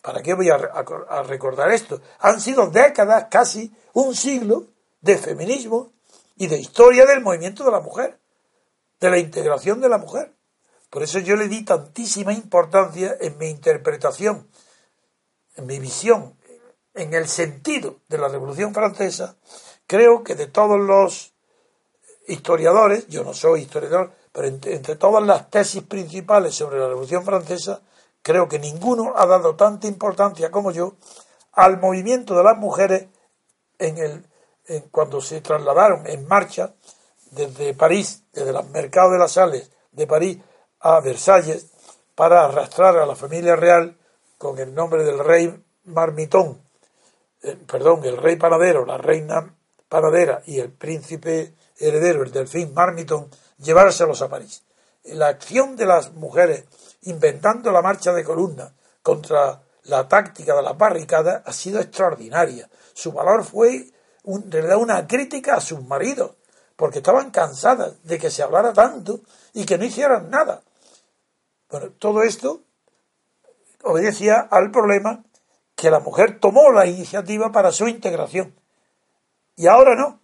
¿Para 0.01 0.21
qué 0.21 0.33
voy 0.33 0.49
a, 0.49 0.55
a 0.55 1.23
recordar 1.23 1.71
esto? 1.71 2.01
Han 2.19 2.39
sido 2.39 2.67
décadas, 2.67 3.27
casi 3.29 3.73
un 4.01 4.15
siglo, 4.15 4.67
de 5.01 5.17
feminismo 5.17 5.93
y 6.35 6.47
de 6.47 6.57
historia 6.57 7.05
del 7.05 7.21
movimiento 7.21 7.63
de 7.63 7.71
la 7.71 7.79
mujer, 7.79 8.19
de 8.99 9.09
la 9.09 9.17
integración 9.17 9.81
de 9.81 9.89
la 9.89 9.97
mujer. 9.97 10.35
Por 10.91 11.01
eso 11.01 11.17
yo 11.19 11.35
le 11.35 11.47
di 11.47 11.65
tantísima 11.65 12.31
importancia 12.31 13.17
en 13.19 13.37
mi 13.39 13.47
interpretación, 13.47 14.47
en 15.55 15.65
mi 15.65 15.79
visión, 15.79 16.37
en 16.93 17.13
el 17.15 17.27
sentido 17.27 18.01
de 18.07 18.19
la 18.19 18.27
Revolución 18.27 18.71
Francesa. 18.73 19.35
Creo 19.87 20.23
que 20.23 20.35
de 20.35 20.45
todos 20.45 20.79
los 20.79 21.33
historiadores, 22.27 23.07
yo 23.07 23.23
no 23.23 23.33
soy 23.33 23.61
historiador, 23.61 24.11
pero 24.31 24.47
entre, 24.47 24.95
todas 24.95 25.23
las 25.23 25.49
tesis 25.49 25.81
principales 25.81 26.53
sobre 26.53 26.77
la 26.77 26.87
Revolución 26.87 27.25
Francesa, 27.25 27.81
creo 28.21 28.47
que 28.47 28.59
ninguno 28.59 29.13
ha 29.15 29.25
dado 29.25 29.55
tanta 29.55 29.87
importancia 29.87 30.51
como 30.51 30.71
yo 30.71 30.97
al 31.51 31.79
movimiento 31.79 32.35
de 32.35 32.43
las 32.43 32.57
mujeres 32.57 33.07
en 33.79 33.97
el, 33.97 34.25
cuando 34.91 35.21
se 35.21 35.41
trasladaron 35.41 36.07
en 36.07 36.27
marcha 36.27 36.73
desde 37.31 37.73
París, 37.73 38.23
desde 38.33 38.53
los 38.53 38.67
mercados 38.69 39.13
de 39.13 39.19
las 39.19 39.31
sales 39.31 39.71
de 39.91 40.07
París 40.07 40.37
a 40.79 40.99
Versalles 40.99 41.67
para 42.15 42.45
arrastrar 42.45 42.97
a 42.97 43.05
la 43.05 43.15
familia 43.15 43.55
real 43.55 43.97
con 44.37 44.57
el 44.59 44.73
nombre 44.73 45.03
del 45.03 45.19
rey 45.19 45.63
Marmitón, 45.85 46.61
eh, 47.43 47.57
perdón, 47.67 48.03
el 48.03 48.17
rey 48.17 48.35
panadero, 48.35 48.85
la 48.85 48.97
reina 48.97 49.53
panadera 49.87 50.41
y 50.45 50.59
el 50.59 50.71
príncipe 50.71 51.53
heredero, 51.79 52.23
el 52.23 52.31
delfín 52.31 52.73
Marmiton, 52.73 53.29
llevárselos 53.57 54.21
a 54.21 54.29
París. 54.29 54.63
La 55.05 55.27
acción 55.27 55.75
de 55.75 55.85
las 55.85 56.13
mujeres 56.13 56.65
inventando 57.03 57.71
la 57.71 57.81
marcha 57.81 58.11
de 58.13 58.23
columna 58.23 58.73
contra 59.01 59.61
la 59.83 60.07
táctica 60.07 60.55
de 60.55 60.61
la 60.61 60.73
barricada 60.73 61.43
ha 61.45 61.53
sido 61.53 61.79
extraordinaria. 61.79 62.69
Su 62.97 63.11
valor 63.11 63.43
fue 63.43 63.91
un, 64.23 64.51
una 64.79 65.05
crítica 65.05 65.57
a 65.57 65.61
sus 65.61 65.85
maridos, 65.85 66.31
porque 66.75 66.97
estaban 66.97 67.29
cansadas 67.29 68.03
de 68.03 68.17
que 68.17 68.31
se 68.31 68.41
hablara 68.41 68.73
tanto 68.73 69.19
y 69.53 69.67
que 69.67 69.77
no 69.77 69.85
hicieran 69.85 70.31
nada. 70.31 70.63
Bueno, 71.69 71.91
todo 71.99 72.23
esto 72.23 72.63
obedecía 73.83 74.39
al 74.49 74.71
problema 74.71 75.23
que 75.75 75.91
la 75.91 75.99
mujer 75.99 76.39
tomó 76.39 76.71
la 76.71 76.87
iniciativa 76.87 77.51
para 77.51 77.71
su 77.71 77.87
integración. 77.87 78.55
Y 79.55 79.67
ahora 79.67 79.95
no. 79.95 80.19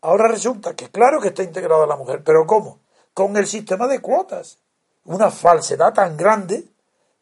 Ahora 0.00 0.26
resulta 0.26 0.74
que 0.74 0.90
claro 0.90 1.20
que 1.20 1.28
está 1.28 1.42
integrada 1.42 1.86
la 1.86 1.96
mujer, 1.96 2.24
pero 2.24 2.46
¿cómo? 2.46 2.80
Con 3.12 3.36
el 3.36 3.46
sistema 3.46 3.88
de 3.88 4.00
cuotas. 4.00 4.58
Una 5.04 5.30
falsedad 5.30 5.92
tan 5.92 6.16
grande, 6.16 6.64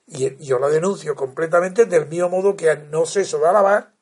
y 0.07 0.37
yo 0.37 0.61
la 0.61 0.69
denuncio 0.69 1.17
completamente 1.17 1.85
del 1.85 2.07
mismo 2.07 2.29
modo 2.29 2.55
que 2.55 2.77
no 2.77 3.07
ceso 3.07 3.41
de 3.41 3.49
alabar 3.49 3.94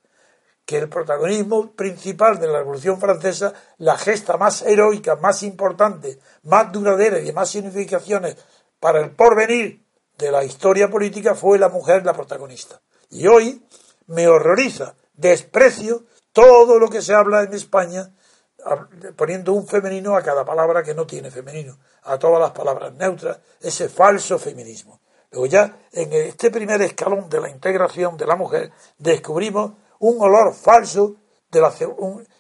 que 0.65 0.79
el 0.79 0.89
protagonismo 0.89 1.73
principal 1.73 2.39
de 2.39 2.47
la 2.47 2.59
Revolución 2.59 3.01
Francesa, 3.01 3.53
la 3.79 3.99
gesta 3.99 4.37
más 4.37 4.63
heroica, 4.63 5.17
más 5.17 5.43
importante, 5.43 6.19
más 6.45 6.71
duradera 6.73 7.19
y 7.19 7.25
de 7.25 7.33
más 7.33 7.51
significaciones 7.51 8.37
para 8.79 9.01
el 9.01 9.11
porvenir 9.11 9.85
de 10.19 10.31
la 10.31 10.45
historia 10.45 10.89
política 10.89 11.35
fue 11.35 11.59
la 11.59 11.69
mujer 11.69 12.05
la 12.05 12.13
protagonista. 12.13 12.81
Y 13.11 13.27
hoy 13.27 13.63
me 14.07 14.29
horroriza, 14.29 14.95
desprecio 15.15 16.05
todo 16.33 16.79
lo 16.79 16.89
que 16.89 17.03
se 17.03 17.15
habla 17.15 17.43
en 17.43 17.53
España 17.53 18.13
poniendo 19.17 19.53
un 19.53 19.67
femenino 19.67 20.17
a 20.17 20.23
cada 20.23 20.45
palabra 20.45 20.83
que 20.83 20.95
no 20.95 21.07
tiene 21.07 21.31
femenino, 21.31 21.79
a 22.05 22.19
todas 22.19 22.41
las 22.41 22.53
palabras 22.53 22.93
neutras, 22.95 23.39
ese 23.61 23.89
falso 23.89 24.39
feminismo. 24.39 25.01
Luego 25.33 25.47
ya 25.47 25.79
en 25.93 26.13
este 26.13 26.51
primer 26.51 26.81
escalón 26.83 27.29
de 27.29 27.41
la 27.41 27.49
integración 27.49 28.17
de 28.17 28.27
la 28.27 28.37
mujer 28.37 28.71
descubrimos 28.99 29.73
un 30.03 30.21
olor 30.21 30.53
falso 30.53 31.15
de 31.51 31.61
la 31.61 31.73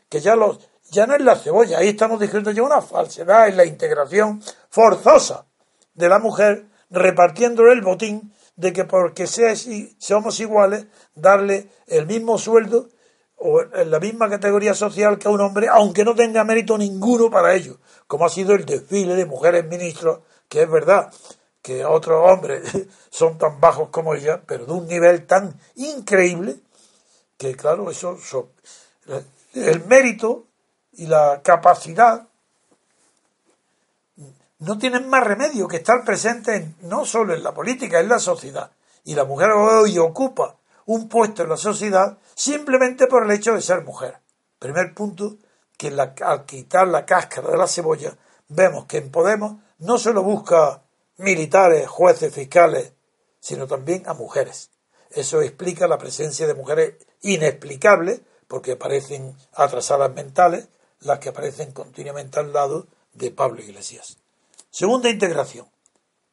que 0.08 0.20
ya 0.20 0.34
los 0.36 0.58
ya 0.90 1.06
no 1.06 1.14
es 1.14 1.22
la 1.22 1.36
cebolla, 1.36 1.78
ahí 1.78 1.88
estamos 1.88 2.20
diciendo 2.20 2.50
ya 2.50 2.62
una 2.62 2.82
falsedad 2.82 3.48
en 3.48 3.56
la 3.56 3.64
integración 3.64 4.42
forzosa 4.68 5.46
de 5.94 6.08
la 6.08 6.18
mujer 6.18 6.66
repartiéndole 6.90 7.72
el 7.72 7.80
botín 7.80 8.34
de 8.56 8.74
que 8.74 8.84
porque 8.84 9.26
somos 9.26 10.40
iguales, 10.40 10.86
darle 11.14 11.68
el 11.86 12.06
mismo 12.06 12.36
sueldo 12.36 12.88
o 13.36 13.62
en 13.62 13.90
la 13.90 14.00
misma 14.00 14.28
categoría 14.28 14.74
social 14.74 15.18
que 15.18 15.28
un 15.28 15.40
hombre, 15.40 15.68
aunque 15.70 16.04
no 16.04 16.14
tenga 16.14 16.44
mérito 16.44 16.76
ninguno 16.76 17.30
para 17.30 17.54
ello, 17.54 17.78
como 18.06 18.26
ha 18.26 18.28
sido 18.28 18.54
el 18.54 18.66
desfile 18.66 19.14
de 19.14 19.24
mujeres 19.24 19.64
ministros, 19.64 20.20
que 20.48 20.62
es 20.62 20.70
verdad 20.70 21.10
que 21.62 21.84
otros 21.84 22.30
hombres 22.30 22.70
son 23.10 23.38
tan 23.38 23.60
bajos 23.60 23.88
como 23.88 24.14
ella, 24.14 24.42
pero 24.46 24.66
de 24.66 24.72
un 24.72 24.86
nivel 24.86 25.26
tan 25.26 25.58
increíble 25.76 26.56
que 27.42 27.56
claro, 27.56 27.90
eso 27.90 28.18
el 29.54 29.84
mérito 29.84 30.46
y 30.92 31.06
la 31.06 31.40
capacidad 31.42 32.28
no 34.60 34.78
tienen 34.78 35.08
más 35.08 35.24
remedio 35.24 35.66
que 35.66 35.78
estar 35.78 36.04
presentes 36.04 36.64
no 36.82 37.04
solo 37.04 37.34
en 37.34 37.42
la 37.42 37.52
política, 37.52 37.98
en 37.98 38.08
la 38.08 38.20
sociedad. 38.20 38.70
Y 39.04 39.14
la 39.14 39.24
mujer 39.24 39.50
hoy 39.50 39.98
ocupa 39.98 40.56
un 40.86 41.08
puesto 41.08 41.42
en 41.42 41.48
la 41.48 41.56
sociedad 41.56 42.18
simplemente 42.34 43.08
por 43.08 43.24
el 43.24 43.32
hecho 43.32 43.54
de 43.54 43.60
ser 43.60 43.82
mujer. 43.82 44.20
Primer 44.60 44.94
punto, 44.94 45.36
que 45.76 45.88
al 45.88 46.44
quitar 46.44 46.86
la 46.86 47.04
cáscara 47.04 47.50
de 47.50 47.56
la 47.56 47.66
cebolla, 47.66 48.16
vemos 48.48 48.86
que 48.86 48.98
en 48.98 49.10
Podemos 49.10 49.56
no 49.78 49.98
solo 49.98 50.22
busca 50.22 50.82
militares, 51.16 51.88
jueces, 51.88 52.32
fiscales, 52.32 52.92
sino 53.40 53.66
también 53.66 54.04
a 54.06 54.14
mujeres. 54.14 54.70
Eso 55.10 55.42
explica 55.42 55.88
la 55.88 55.98
presencia 55.98 56.46
de 56.46 56.54
mujeres 56.54 56.94
inexplicables, 57.22 58.20
porque 58.46 58.76
parecen 58.76 59.34
atrasadas 59.54 60.12
mentales, 60.12 60.68
las 61.00 61.18
que 61.18 61.30
aparecen 61.30 61.72
continuamente 61.72 62.38
al 62.38 62.52
lado 62.52 62.86
de 63.14 63.30
Pablo 63.30 63.62
Iglesias. 63.62 64.18
Segunda 64.70 65.08
integración. 65.08 65.66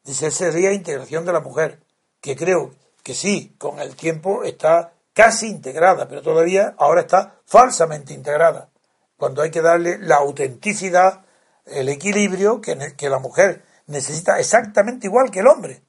Dice, 0.04 0.32
sería 0.32 0.72
integración 0.72 1.26
de 1.26 1.34
la 1.34 1.40
mujer, 1.40 1.80
que 2.22 2.36
creo 2.36 2.74
que 3.04 3.14
sí, 3.14 3.56
con 3.58 3.80
el 3.80 3.96
tiempo 3.96 4.44
está 4.44 4.94
casi 5.14 5.48
integrada, 5.48 6.08
pero 6.08 6.22
todavía 6.22 6.76
ahora 6.78 7.02
está 7.02 7.42
falsamente 7.46 8.14
integrada, 8.14 8.70
cuando 9.18 9.42
hay 9.42 9.52
que 9.52 9.62
darle 9.62 9.98
la 10.00 10.16
autenticidad, 10.18 11.26
el 11.66 11.90
equilibrio 11.90 12.62
que, 12.62 12.96
que 12.96 13.10
la 13.10 13.20
mujer 13.20 13.64
necesita 13.88 14.40
exactamente 14.40 15.08
igual 15.08 15.30
que 15.30 15.40
el 15.40 15.48
hombre, 15.48 15.84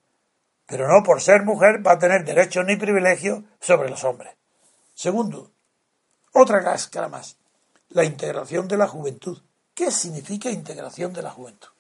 pero 0.67 0.89
no 0.89 1.03
por 1.05 1.21
ser 1.21 1.45
mujer 1.45 1.87
va 1.87 1.93
a 1.93 1.99
tener 1.99 2.25
derechos 2.25 2.65
ni 2.67 2.77
privilegios 2.77 3.43
sobre 3.61 3.89
los 3.89 4.03
hombres. 4.05 4.35
Segundo, 5.01 5.51
otra 6.35 6.63
cáscara 6.63 7.09
más, 7.09 7.39
la 7.89 8.05
integración 8.05 8.69
de 8.69 8.77
la 8.77 8.87
juventud. 8.87 9.41
¿Qué 9.73 9.91
significa 9.91 10.51
integración 10.51 11.15
de 11.15 11.23
la 11.23 11.31
juventud? 11.31 11.71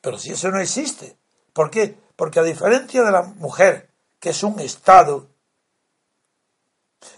Pero 0.00 0.18
si 0.18 0.32
eso 0.32 0.50
no 0.50 0.58
existe, 0.58 1.18
¿por 1.52 1.70
qué? 1.70 1.94
Porque 2.16 2.40
a 2.40 2.44
diferencia 2.44 3.02
de 3.02 3.10
la 3.10 3.20
mujer, 3.20 3.90
que 4.18 4.30
es 4.30 4.42
un 4.42 4.58
estado, 4.60 5.28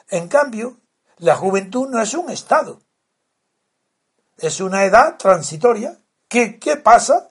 en 0.08 0.26
cambio, 0.26 0.76
la 1.18 1.36
juventud 1.36 1.88
no 1.88 2.02
es 2.02 2.12
un 2.14 2.28
estado, 2.30 2.80
es 4.38 4.60
una 4.60 4.84
edad 4.86 5.18
transitoria. 5.18 6.00
¿Qué, 6.26 6.58
pasa? 6.82 7.30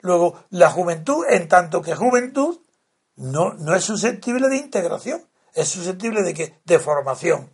Luego, 0.00 0.44
la 0.50 0.70
juventud, 0.70 1.24
en 1.26 1.48
tanto 1.48 1.80
que 1.80 1.94
juventud, 1.94 2.60
no, 3.16 3.54
no 3.54 3.74
es 3.74 3.82
susceptible 3.82 4.50
de 4.50 4.58
integración, 4.58 5.26
es 5.54 5.68
susceptible 5.68 6.22
de 6.22 6.34
que 6.34 6.60
de 6.64 6.78
formación. 6.78 7.50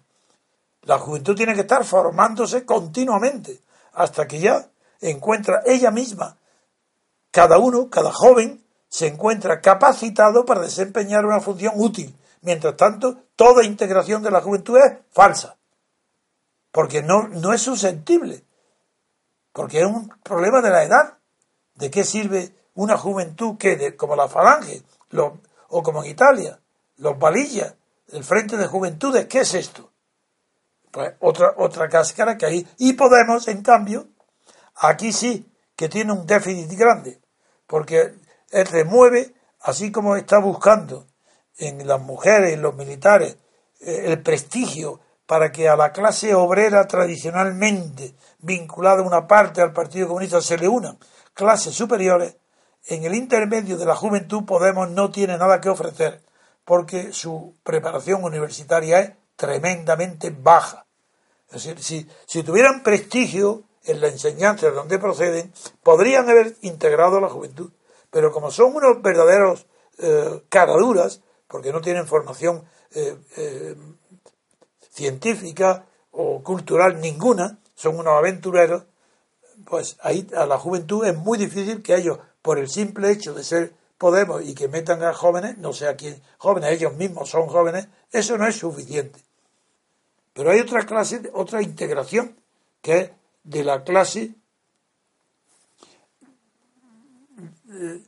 La 0.82 0.98
juventud 0.98 1.34
tiene 1.34 1.54
que 1.54 1.62
estar 1.62 1.84
formándose 1.84 2.64
continuamente 2.64 3.60
hasta 3.92 4.26
que 4.26 4.38
ya 4.40 4.70
encuentra 5.00 5.62
ella 5.66 5.90
misma 5.90 6.38
cada 7.30 7.58
uno, 7.58 7.90
cada 7.90 8.12
joven, 8.12 8.64
se 8.88 9.06
encuentra 9.06 9.60
capacitado 9.60 10.44
para 10.44 10.62
desempeñar 10.62 11.26
una 11.26 11.40
función 11.40 11.74
útil. 11.76 12.16
Mientras 12.40 12.76
tanto, 12.76 13.18
toda 13.36 13.64
integración 13.64 14.22
de 14.22 14.30
la 14.30 14.40
juventud 14.40 14.78
es 14.78 14.98
falsa, 15.10 15.56
porque 16.72 17.02
no, 17.02 17.28
no 17.28 17.52
es 17.52 17.60
susceptible, 17.60 18.44
porque 19.52 19.80
es 19.80 19.86
un 19.86 20.08
problema 20.22 20.60
de 20.62 20.70
la 20.70 20.84
edad. 20.84 21.18
¿De 21.74 21.90
qué 21.90 22.02
sirve 22.02 22.52
una 22.74 22.96
juventud 22.96 23.56
que, 23.56 23.94
como 23.96 24.16
la 24.16 24.28
falange, 24.28 24.82
o 25.68 25.82
como 25.82 26.02
en 26.02 26.10
Italia, 26.10 26.60
los 26.96 27.18
valillas, 27.18 27.74
el 28.08 28.24
Frente 28.24 28.56
de 28.56 28.66
Juventudes, 28.66 29.26
¿qué 29.26 29.40
es 29.40 29.54
esto? 29.54 29.90
Pues 30.90 31.12
otra, 31.20 31.54
otra 31.56 31.88
cáscara 31.88 32.36
que 32.36 32.46
hay. 32.46 32.66
Y 32.78 32.94
Podemos, 32.94 33.48
en 33.48 33.62
cambio, 33.62 34.08
aquí 34.76 35.12
sí, 35.12 35.52
que 35.76 35.88
tiene 35.88 36.12
un 36.12 36.26
déficit 36.26 36.78
grande, 36.78 37.20
porque 37.66 38.14
él 38.50 38.66
remueve, 38.66 39.34
así 39.60 39.92
como 39.92 40.16
está 40.16 40.38
buscando 40.38 41.06
en 41.58 41.86
las 41.86 42.00
mujeres, 42.00 42.54
en 42.54 42.62
los 42.62 42.74
militares, 42.74 43.36
eh, 43.80 44.02
el 44.06 44.22
prestigio 44.22 45.00
para 45.26 45.52
que 45.52 45.68
a 45.68 45.76
la 45.76 45.92
clase 45.92 46.34
obrera 46.34 46.86
tradicionalmente 46.86 48.14
vinculada 48.38 49.02
una 49.02 49.26
parte 49.26 49.60
al 49.60 49.72
Partido 49.72 50.08
Comunista 50.08 50.40
se 50.40 50.56
le 50.56 50.68
unan 50.68 50.98
clases 51.34 51.74
superiores, 51.74 52.36
en 52.86 53.04
el 53.04 53.14
intermedio 53.14 53.76
de 53.76 53.84
la 53.84 53.94
juventud 53.94 54.44
Podemos 54.44 54.90
no 54.90 55.10
tiene 55.10 55.36
nada 55.36 55.60
que 55.60 55.68
ofrecer 55.68 56.22
porque 56.68 57.14
su 57.14 57.54
preparación 57.62 58.24
universitaria 58.24 59.00
es 59.00 59.12
tremendamente 59.36 60.28
baja. 60.28 60.84
Es 61.50 61.64
decir, 61.64 62.06
si, 62.26 62.42
tuvieran 62.42 62.82
prestigio 62.82 63.62
en 63.84 64.02
la 64.02 64.08
enseñanza 64.08 64.66
de 64.66 64.72
donde 64.72 64.98
proceden, 64.98 65.50
podrían 65.82 66.28
haber 66.28 66.56
integrado 66.60 67.16
a 67.16 67.20
la 67.22 67.30
juventud. 67.30 67.72
Pero 68.10 68.32
como 68.32 68.50
son 68.50 68.76
unos 68.76 69.00
verdaderos 69.00 69.66
eh, 69.96 70.42
caraduras, 70.50 71.22
porque 71.46 71.72
no 71.72 71.80
tienen 71.80 72.06
formación 72.06 72.64
eh, 72.90 73.16
eh, 73.38 73.74
científica 74.90 75.86
o 76.10 76.42
cultural 76.42 77.00
ninguna, 77.00 77.60
son 77.74 77.98
unos 77.98 78.12
aventureros, 78.12 78.84
pues 79.64 79.96
ahí 80.02 80.26
a 80.36 80.44
la 80.44 80.58
juventud 80.58 81.06
es 81.06 81.16
muy 81.16 81.38
difícil 81.38 81.80
que 81.80 81.96
ellos, 81.96 82.18
por 82.42 82.58
el 82.58 82.68
simple 82.68 83.10
hecho 83.10 83.32
de 83.32 83.42
ser 83.42 83.77
Podemos 83.98 84.42
y 84.44 84.54
que 84.54 84.68
metan 84.68 85.02
a 85.02 85.12
jóvenes, 85.12 85.58
no 85.58 85.72
sé 85.72 85.88
a 85.88 85.96
quién, 85.96 86.22
jóvenes, 86.38 86.70
ellos 86.70 86.94
mismos 86.94 87.28
son 87.28 87.48
jóvenes, 87.48 87.88
eso 88.12 88.38
no 88.38 88.46
es 88.46 88.56
suficiente. 88.56 89.20
Pero 90.32 90.52
hay 90.52 90.60
otra 90.60 90.86
clase, 90.86 91.30
otra 91.34 91.60
integración, 91.60 92.36
que 92.80 92.98
es 92.98 93.10
de 93.42 93.64
la 93.64 93.82
clase 93.82 94.34
eh, 97.70 98.02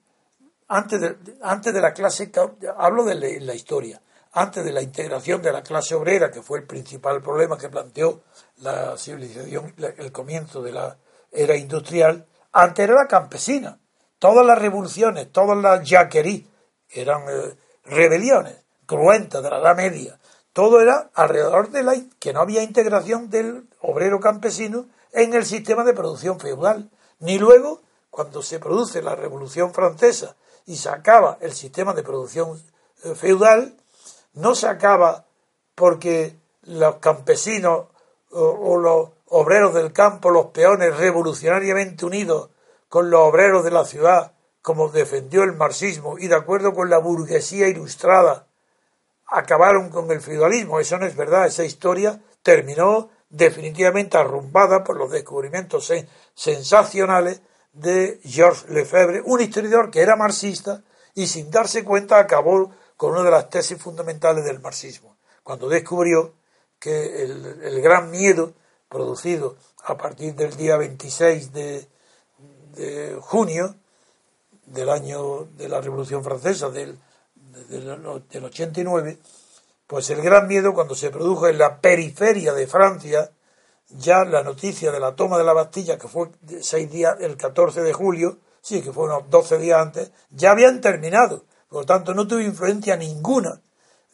antes 0.69 1.01
de, 1.01 1.17
antes 1.43 1.75
de 1.75 1.81
la 1.81 1.93
clase, 1.93 2.31
hablo 2.77 3.05
de 3.05 3.41
la 3.41 3.55
historia, 3.55 4.01
antes 4.33 4.65
de 4.65 4.73
la 4.73 4.81
integración 4.81 5.43
de 5.43 5.53
la 5.53 5.65
clase 5.65 5.97
obrera, 5.97 6.31
que 6.31 6.43
fue 6.43 6.61
el 6.61 6.65
principal 6.65 7.21
problema 7.21 7.59
que 7.59 7.69
planteó 7.69 8.23
la 8.59 8.97
civilización, 8.97 9.75
el 9.77 10.13
comienzo 10.13 10.63
de 10.63 10.71
la 10.71 10.97
era 11.33 11.57
industrial, 11.57 12.25
antes 12.53 12.85
era 12.85 12.95
la 12.95 13.09
campesina. 13.09 13.80
Todas 14.21 14.47
las 14.47 14.59
revoluciones, 14.59 15.33
todas 15.33 15.57
las 15.57 15.89
yaquerí 15.89 16.47
eran 16.91 17.23
eh, 17.27 17.57
rebeliones 17.85 18.55
cruentas 18.85 19.43
de 19.43 19.49
la 19.49 19.61
Edad 19.61 19.77
Media. 19.77 20.21
Todo 20.53 20.81
era 20.81 21.11
alrededor 21.15 21.71
de 21.71 21.83
la 21.83 21.95
que 22.19 22.35
no 22.35 22.41
había 22.41 22.63
integración 22.63 23.31
del 23.31 23.67
obrero 23.81 24.21
campesino 24.21 24.87
en 25.13 25.33
el 25.33 25.47
sistema 25.47 25.85
de 25.85 25.95
producción 25.95 26.39
feudal. 26.39 26.91
Ni 27.19 27.39
luego, 27.39 27.81
cuando 28.11 28.43
se 28.43 28.59
produce 28.59 29.01
la 29.01 29.15
Revolución 29.15 29.73
Francesa 29.73 30.37
y 30.67 30.77
se 30.77 30.91
acaba 30.91 31.39
el 31.41 31.53
sistema 31.53 31.95
de 31.95 32.03
producción 32.03 32.63
eh, 33.05 33.15
feudal, 33.15 33.75
no 34.35 34.55
se 34.55 34.69
acaba 34.69 35.25
porque 35.75 36.37
los 36.65 36.97
campesinos 36.97 37.87
o, 38.33 38.77
los 38.77 39.09
obreros 39.29 39.73
del 39.73 39.95
campo, 39.95 40.29
los 40.29 40.47
peones 40.47 40.95
revolucionariamente 40.99 42.05
unidos 42.05 42.51
con 42.91 43.09
los 43.09 43.21
obreros 43.21 43.65
de 43.65 43.71
la 43.71 43.87
ciudad, 43.87 44.33
como 44.61 44.89
defendió 44.89 45.45
el 45.45 45.55
marxismo 45.55 46.19
y 46.19 46.27
de 46.27 46.35
acuerdo 46.35 46.75
con 46.75 46.91
la 46.91 46.99
burguesía 46.99 47.69
ilustrada, 47.69 48.49
acabaron 49.29 49.91
con 49.91 50.11
el 50.11 50.21
feudalismo. 50.21 50.81
Eso 50.81 50.99
no 50.99 51.07
es 51.07 51.17
verdad. 51.17 51.47
Esa 51.47 51.65
historia 51.65 52.21
terminó 52.43 53.09
definitivamente 53.29 54.19
arrumbada 54.19 54.83
por 54.83 54.97
los 54.97 55.11
descubrimientos 55.13 55.91
sensacionales 56.35 57.41
de 57.73 58.21
Georges 58.25 58.69
Lefebvre, 58.69 59.23
un 59.25 59.41
historiador 59.41 59.93
que 59.93 60.01
era 60.01 60.17
marxista 60.17 60.83
y 61.15 61.29
sin 61.29 61.49
darse 61.49 61.85
cuenta 61.85 62.19
acabó 62.19 62.73
con 62.97 63.13
una 63.13 63.23
de 63.23 63.31
las 63.31 63.49
tesis 63.49 63.81
fundamentales 63.81 64.45
del 64.45 64.59
marxismo, 64.59 65.17
cuando 65.45 65.69
descubrió 65.69 66.35
que 66.81 67.23
el, 67.23 67.81
gran 67.83 68.11
miedo 68.11 68.55
producido 68.89 69.57
a 69.85 69.97
partir 69.97 70.35
del 70.35 70.57
día 70.57 70.77
26 70.77 71.53
de, 71.53 71.87
junio 73.21 73.75
del 74.67 74.89
año 74.89 75.49
de 75.57 75.69
la 75.69 75.81
Revolución 75.81 76.23
Francesa, 76.23 76.71
del, 76.71 76.99
del, 77.69 78.23
del 78.31 78.45
89, 78.45 79.19
pues 79.87 80.09
el 80.11 80.23
gran 80.23 80.47
miedo 80.47 80.73
cuando 80.73 80.95
se 80.95 81.11
produjo 81.11 81.49
en 81.49 81.59
la 81.59 81.81
periferia 81.81 82.53
de 82.53 82.67
Francia, 82.67 83.31
ya 83.89 84.25
la 84.25 84.43
noticia 84.43 84.93
de 84.93 85.01
la 85.01 85.17
toma 85.17 85.37
de 85.37 85.45
la 85.45 85.53
Bastilla, 85.53 85.99
que 85.99 86.07
fue 86.07 86.29
seis 86.61 86.91
días, 86.91 87.17
el 87.21 87.37
14 87.37 87.83
de 87.83 87.93
julio, 87.93 88.39
sí, 88.61 88.83
que 88.83 88.93
fue 88.93 89.05
unos 89.05 89.29
12 89.29 89.59
días 89.59 89.81
antes, 89.81 90.13
ya 90.31 90.53
habían 90.53 90.81
terminado. 90.81 91.45
Por 91.69 91.81
lo 91.81 91.87
tanto, 91.87 92.15
no 92.15 92.27
tuvo 92.27 92.41
influencia 92.41 92.97
ninguna, 92.97 93.61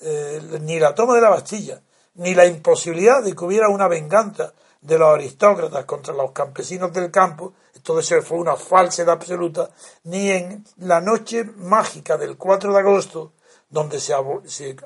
eh, 0.00 0.40
ni 0.62 0.79
la 0.79 0.94
toma 0.94 1.14
de 1.14 1.20
la 1.20 1.31
Bastilla, 1.31 1.83
ni 2.14 2.35
la 2.35 2.46
imposibilidad 2.46 3.22
de 3.22 3.35
que 3.35 3.44
hubiera 3.44 3.68
una 3.68 3.88
venganza 3.88 4.55
de 4.81 4.98
los 4.98 5.14
aristócratas 5.14 5.85
contra 5.85 6.14
los 6.14 6.33
campesinos 6.33 6.92
del 6.92 7.11
campo, 7.11 7.55
todo 7.87 8.01
eso 8.01 8.20
fue 8.20 8.38
una 8.38 8.57
falsedad 8.57 9.14
absoluta, 9.14 9.70
ni 10.03 10.29
en 10.31 10.64
la 10.79 11.01
noche 11.01 11.44
mágica 11.44 12.16
del 12.16 12.37
4 12.37 12.72
de 12.72 12.81
agosto, 12.81 13.33
donde 13.70 14.01
se, 14.01 14.12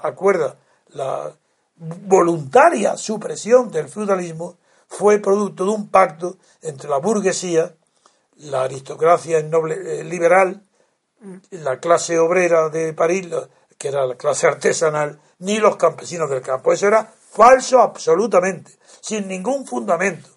acuerda 0.03 0.59
la 0.89 1.33
voluntaria 1.77 2.99
supresión 2.99 3.71
del 3.71 3.89
feudalismo, 3.89 4.59
fue 4.87 5.19
producto 5.19 5.65
de 5.65 5.71
un 5.71 5.89
pacto 5.89 6.37
entre 6.61 6.91
la 6.91 6.99
burguesía, 6.99 7.75
la 8.37 8.65
aristocracia 8.65 9.43
noble, 9.43 10.01
eh, 10.01 10.05
liberal 10.05 10.63
la 11.51 11.81
clase 11.81 12.19
obrera 12.19 12.69
de 12.69 12.93
París, 12.93 13.29
que 13.79 13.89
era 13.89 14.05
la 14.05 14.17
clase 14.17 14.47
artesanal, 14.47 15.21
ni 15.39 15.59
los 15.59 15.77
campesinos 15.77 16.29
del 16.29 16.43
campo. 16.43 16.73
Eso 16.73 16.87
era 16.87 17.05
falso 17.05 17.81
absolutamente, 17.81 18.73
sin 19.01 19.27
ningún 19.27 19.67
fundamento. 19.67 20.29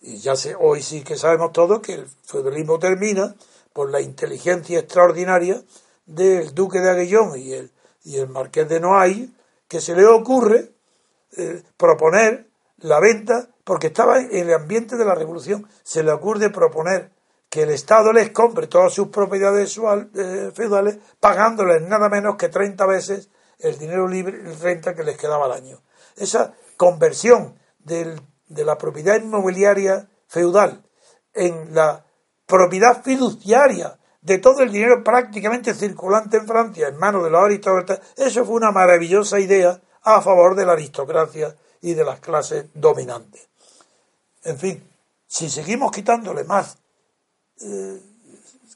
Y 0.00 0.18
ya 0.18 0.36
sé, 0.36 0.54
hoy 0.58 0.82
sí 0.82 1.02
que 1.02 1.16
sabemos 1.16 1.52
todos 1.52 1.80
que 1.80 1.94
el 1.94 2.06
feudalismo 2.24 2.78
termina 2.78 3.34
por 3.72 3.90
la 3.90 4.00
inteligencia 4.00 4.78
extraordinaria 4.78 5.62
del 6.06 6.54
duque 6.54 6.80
de 6.80 6.90
Aguillón 6.90 7.38
y 7.38 7.52
el, 7.52 7.72
y 8.04 8.16
el 8.16 8.28
marqués 8.28 8.68
de 8.68 8.80
Noailles, 8.80 9.30
que 9.66 9.80
se 9.80 9.94
le 9.94 10.06
ocurre 10.06 10.72
eh, 11.36 11.62
proponer 11.76 12.48
la 12.78 13.00
venta, 13.00 13.48
porque 13.64 13.88
estaba 13.88 14.20
en 14.20 14.34
el 14.34 14.54
ambiente 14.54 14.96
de 14.96 15.04
la 15.04 15.14
revolución, 15.14 15.68
se 15.82 16.02
le 16.02 16.12
ocurre 16.12 16.50
proponer 16.50 17.10
que 17.50 17.62
el 17.62 17.70
Estado 17.70 18.12
les 18.12 18.30
compre 18.30 18.66
todas 18.66 18.92
sus 18.92 19.08
propiedades 19.08 19.78
eh, 20.14 20.50
feudales 20.54 20.98
pagándoles 21.20 21.82
nada 21.82 22.08
menos 22.08 22.36
que 22.36 22.48
30 22.48 22.86
veces 22.86 23.30
el 23.58 23.78
dinero 23.78 24.06
libre, 24.06 24.38
el 24.38 24.58
renta 24.60 24.94
que 24.94 25.02
les 25.02 25.16
quedaba 25.16 25.46
al 25.46 25.52
año. 25.52 25.80
Esa 26.16 26.54
conversión 26.76 27.58
de 28.48 28.64
la 28.64 28.78
propiedad 28.78 29.20
inmobiliaria 29.20 30.08
feudal 30.26 30.82
en 31.34 31.74
la 31.74 32.04
propiedad 32.46 33.02
fiduciaria 33.02 33.98
de 34.20 34.38
todo 34.38 34.62
el 34.62 34.72
dinero 34.72 35.04
prácticamente 35.04 35.74
circulante 35.74 36.38
en 36.38 36.46
Francia 36.46 36.88
en 36.88 36.98
manos 36.98 37.24
de 37.24 37.30
los 37.30 37.42
aristócratas, 37.42 38.00
eso 38.16 38.44
fue 38.44 38.56
una 38.56 38.72
maravillosa 38.72 39.38
idea 39.38 39.80
a 40.02 40.20
favor 40.20 40.56
de 40.56 40.66
la 40.66 40.72
aristocracia 40.72 41.54
y 41.80 41.94
de 41.94 42.04
las 42.04 42.20
clases 42.20 42.66
dominantes. 42.74 43.48
En 44.44 44.58
fin, 44.58 44.82
si 45.26 45.48
seguimos 45.48 45.92
quitándole 45.92 46.44
más 46.44 46.78
eh, 47.60 48.00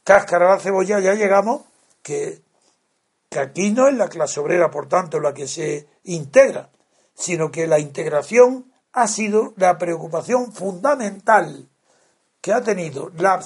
cáscara 0.05 0.51
la 0.51 0.61
cebolla, 0.61 1.01
ya 1.01 1.15
llegamos 1.15 1.63
que, 2.03 2.43
que 3.29 3.39
aquí 3.39 3.71
no 3.71 3.89
es 3.89 3.95
la 3.95 4.09
clase 4.09 4.41
obrera, 4.41 4.71
por 4.71 4.89
tanto, 4.89 5.21
la 5.21 5.35
que 5.35 5.49
se 5.49 5.89
integra, 6.05 6.71
sino 7.15 7.51
que 7.51 7.67
la 7.67 7.79
integración 7.79 8.72
ha 8.93 9.09
sido 9.09 9.55
la 9.57 9.79
preocupación 9.79 10.53
fundamental 10.53 11.69
que 12.41 12.53
ha 12.53 12.63
tenido 12.63 13.11
la, 13.17 13.41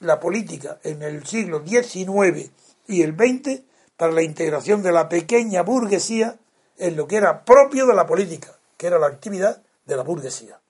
la 0.00 0.20
política 0.20 0.78
en 0.82 1.02
el 1.02 1.26
siglo 1.26 1.62
XIX 1.66 2.50
y 2.86 3.02
el 3.02 3.14
XX 3.16 3.62
para 3.96 4.12
la 4.12 4.22
integración 4.22 4.82
de 4.82 4.92
la 4.92 5.08
pequeña 5.08 5.62
burguesía 5.62 6.38
en 6.78 6.96
lo 6.96 7.06
que 7.06 7.16
era 7.16 7.44
propio 7.44 7.86
de 7.86 7.94
la 7.94 8.06
política, 8.06 8.56
que 8.76 8.86
era 8.86 8.98
la 8.98 9.06
actividad 9.06 9.62
de 9.86 9.96
la 9.96 10.02
burguesía. 10.02 10.60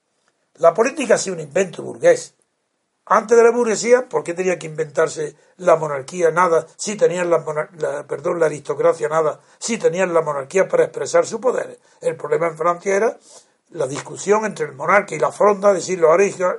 La 0.56 0.74
política 0.74 1.14
ha 1.14 1.18
sido 1.18 1.34
un 1.36 1.40
invento 1.40 1.82
burgués, 1.82 2.34
antes 3.06 3.36
de 3.36 3.42
la 3.42 3.50
burguesía, 3.50 4.08
¿por 4.08 4.22
qué 4.22 4.32
tenía 4.32 4.58
que 4.58 4.68
inventarse 4.68 5.36
la 5.56 5.74
monarquía? 5.76 6.30
Nada. 6.30 6.66
Si 6.76 6.96
tenían 6.96 7.30
la, 7.30 7.44
perdón, 8.06 8.38
la 8.38 8.46
aristocracia, 8.46 9.08
nada. 9.08 9.40
Si 9.58 9.76
tenían 9.76 10.14
la 10.14 10.22
monarquía 10.22 10.68
para 10.68 10.84
expresar 10.84 11.26
su 11.26 11.40
poder. 11.40 11.80
El 12.00 12.16
problema 12.16 12.46
en 12.46 12.56
Francia 12.56 12.94
era 12.94 13.18
la 13.72 13.86
discusión 13.86 14.44
entre 14.44 14.66
el 14.66 14.72
monarca 14.72 15.14
y 15.14 15.18
la 15.18 15.32
fronda, 15.32 15.72
decir, 15.72 15.98
los 15.98 16.10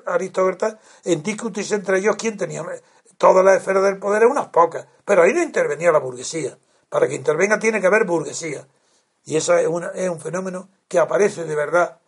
aristócratas, 0.06 0.78
en 1.04 1.24
discutirse 1.24 1.76
entre 1.76 2.00
ellos 2.00 2.16
quién 2.18 2.38
tenía 2.38 2.66
todas 3.18 3.46
las 3.46 3.58
esferas 3.58 3.84
del 3.84 4.00
poder, 4.00 4.26
unas 4.26 4.48
pocas. 4.48 4.88
Pero 5.06 5.24
ahí 5.24 5.34
no 5.34 5.42
intervenía 5.42 5.92
la 5.92 6.00
burguesía. 6.00 6.58
Para 6.90 7.08
que 7.08 7.16
intervenga 7.16 7.60
tiene 7.60 7.80
que 7.82 7.88
haber 7.88 8.06
burguesía. 8.06 8.68
Y 9.26 9.36
eso 9.38 9.56
es, 9.56 9.68
es 9.96 10.10
un 10.10 10.20
fenómeno 10.20 10.70
que 10.88 11.00
aparece 11.00 11.46
de 11.46 11.56
verdad, 11.56 12.00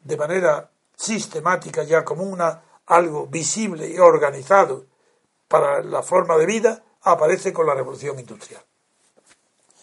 de 0.00 0.16
manera 0.16 0.70
sistemática 0.96 1.82
ya 1.82 2.04
como 2.04 2.24
una 2.24 2.62
algo 2.86 3.26
visible 3.26 3.88
y 3.88 3.98
organizado 3.98 4.86
para 5.48 5.82
la 5.82 6.02
forma 6.02 6.36
de 6.36 6.46
vida, 6.46 6.84
aparece 7.02 7.52
con 7.52 7.66
la 7.66 7.74
revolución 7.74 8.18
industrial. 8.18 8.62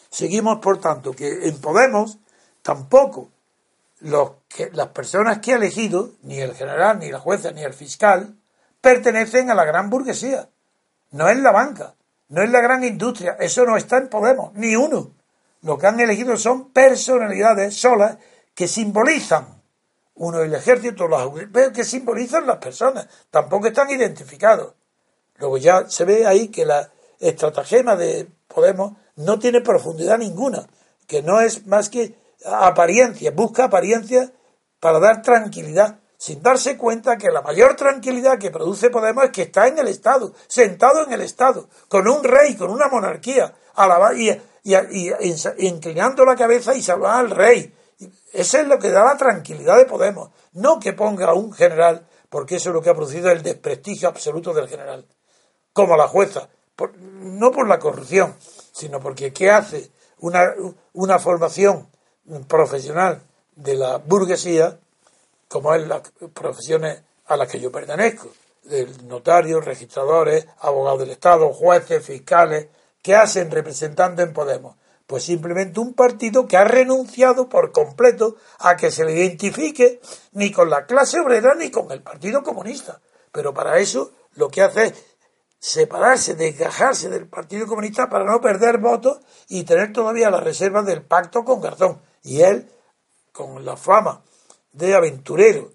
Seguimos, 0.10 0.60
por 0.60 0.80
tanto, 0.80 1.14
que 1.14 1.48
en 1.48 1.60
Podemos 1.60 2.20
tampoco 2.62 3.30
los 4.04 4.32
que, 4.50 4.70
las 4.74 4.90
personas 4.90 5.40
que 5.40 5.54
ha 5.54 5.56
elegido, 5.56 6.12
ni 6.22 6.40
el 6.40 6.54
general, 6.54 7.00
ni 7.00 7.10
la 7.10 7.20
jueza, 7.20 7.52
ni 7.52 7.64
el 7.64 7.74
fiscal, 7.74 8.36
pertenecen 8.82 9.50
a 9.50 9.56
la 9.56 9.66
gran 9.66 9.90
burguesía. 9.90 10.50
No 11.12 11.30
es 11.30 11.38
la 11.38 11.52
banca, 11.52 11.96
no 12.28 12.42
es 12.42 12.52
la 12.52 12.62
gran 12.62 12.84
industria, 12.84 13.38
eso 13.40 13.66
no 13.66 13.78
está 13.78 13.98
en 13.98 14.10
Podemos, 14.10 14.54
ni 14.54 14.76
uno. 14.76 15.12
Lo 15.62 15.78
que 15.78 15.88
han 15.88 16.00
elegido 16.00 16.38
son 16.38 16.72
personalidades 16.72 17.76
solas 17.76 18.18
que 18.54 18.68
simbolizan 18.68 19.62
uno 20.16 20.42
el 20.42 20.54
ejército, 20.54 21.08
los 21.08 21.32
que 21.74 21.84
simbolizan 21.84 22.46
las 22.46 22.58
personas, 22.58 23.08
tampoco 23.32 23.68
están 23.68 23.90
identificados. 23.90 24.74
Luego 25.38 25.58
ya 25.58 25.90
se 25.90 26.06
ve 26.06 26.28
ahí 26.28 26.50
que 26.50 26.66
la 26.66 26.92
estratagema 27.20 27.96
de 27.96 28.28
Podemos 28.48 28.94
no 29.16 29.40
tiene 29.40 29.62
profundidad 29.62 30.20
ninguna, 30.20 30.68
que 31.08 31.24
no 31.24 31.42
es 31.42 31.66
más 31.66 31.90
que 31.90 32.16
apariencia, 32.46 33.32
busca 33.32 33.66
apariencia 33.66 34.32
para 34.80 35.00
dar 35.00 35.22
tranquilidad, 35.22 36.00
sin 36.18 36.42
darse 36.42 36.78
cuenta 36.78 37.18
que 37.18 37.32
la 37.32 37.42
mayor 37.42 37.76
tranquilidad 37.76 38.38
que 38.38 38.52
produce 38.52 38.90
Podemos 38.90 39.26
es 39.26 39.32
que 39.32 39.44
está 39.44 39.68
en 39.68 39.78
el 39.78 39.88
Estado, 39.88 40.34
sentado 40.48 41.04
en 41.04 41.14
el 41.14 41.22
Estado, 41.22 41.70
con 41.88 42.08
un 42.08 42.24
rey, 42.24 42.56
con 42.56 42.70
una 42.70 42.88
monarquía, 42.88 43.54
y, 44.16 44.32
inclinando 45.58 46.26
la 46.26 46.36
cabeza 46.36 46.76
y 46.76 46.82
salvar 46.82 47.20
al 47.20 47.32
rey, 47.32 47.74
eso 48.34 48.58
es 48.58 48.68
lo 48.68 48.80
que 48.80 48.90
da 48.90 49.06
la 49.06 49.18
tranquilidad 49.18 49.78
de 49.78 49.86
Podemos. 49.86 50.32
No 50.54 50.80
que 50.80 50.94
ponga 50.94 51.34
un 51.34 51.54
general, 51.54 52.08
porque 52.30 52.56
eso 52.56 52.70
es 52.70 52.76
lo 52.76 52.82
que 52.82 52.90
ha 52.90 52.96
producido 52.96 53.30
el 53.30 53.44
desprestigio 53.44 54.10
absoluto 54.10 54.54
del 54.54 54.68
general. 54.68 55.06
Como 55.72 55.96
la 55.96 56.08
jueza. 56.08 56.50
no 57.02 57.52
por 57.52 57.68
la 57.68 57.80
corrupción, 57.80 58.36
sino 58.72 59.00
porque 59.00 59.32
¿qué 59.32 59.52
hace 59.52 59.92
una, 60.18 60.54
una 60.94 61.20
formación 61.20 61.90
profesional 62.48 63.22
de 63.56 63.76
la 63.76 63.98
burguesía, 63.98 64.80
como 65.48 65.74
es 65.76 65.88
las 65.88 66.02
profesiones 66.34 67.02
a 67.28 67.38
las 67.38 67.48
que 67.48 67.60
yo 67.60 67.72
pertenezco, 67.72 68.30
notarios, 69.04 69.66
registradores, 69.66 70.48
abogados 70.60 71.02
del 71.02 71.12
Estado, 71.12 71.52
jueces, 71.54 72.06
fiscales, 72.06 72.68
que 73.02 73.16
hacen 73.16 73.52
representando 73.52 74.22
en 74.24 74.34
Podemos? 74.34 74.76
Pues 75.06 75.24
simplemente 75.24 75.80
un 75.80 75.94
partido 75.94 76.48
que 76.48 76.58
ha 76.58 76.64
renunciado 76.64 77.50
por 77.50 77.72
completo 77.72 78.38
a 78.60 78.78
que 78.78 78.90
se 78.90 79.04
le 79.04 79.14
identifique 79.14 80.02
ni 80.32 80.52
con 80.52 80.70
la 80.70 80.86
clase 80.86 81.20
obrera 81.20 81.54
ni 81.56 81.70
con 81.70 81.92
el 81.92 82.02
Partido 82.02 82.42
Comunista. 82.42 83.02
Pero 83.32 83.54
para 83.54 83.78
eso 83.80 84.12
lo 84.36 84.48
que 84.50 84.62
hace 84.62 84.86
es 84.86 84.94
separarse, 85.60 86.36
desgajarse 86.36 87.10
del 87.10 87.28
Partido 87.28 87.68
Comunista 87.68 88.10
para 88.10 88.26
no 88.26 88.40
perder 88.40 88.78
votos 88.80 89.20
y 89.50 89.64
tener 89.64 89.92
todavía 89.92 90.30
la 90.30 90.40
reserva 90.40 90.82
del 90.84 91.04
pacto 91.04 91.44
con 91.44 91.62
Garzón. 91.62 92.02
Y 92.24 92.42
él, 92.42 92.70
con 93.32 93.64
la 93.66 93.78
fama 93.78 94.22
de 94.72 94.96
aventurero, 94.96 95.72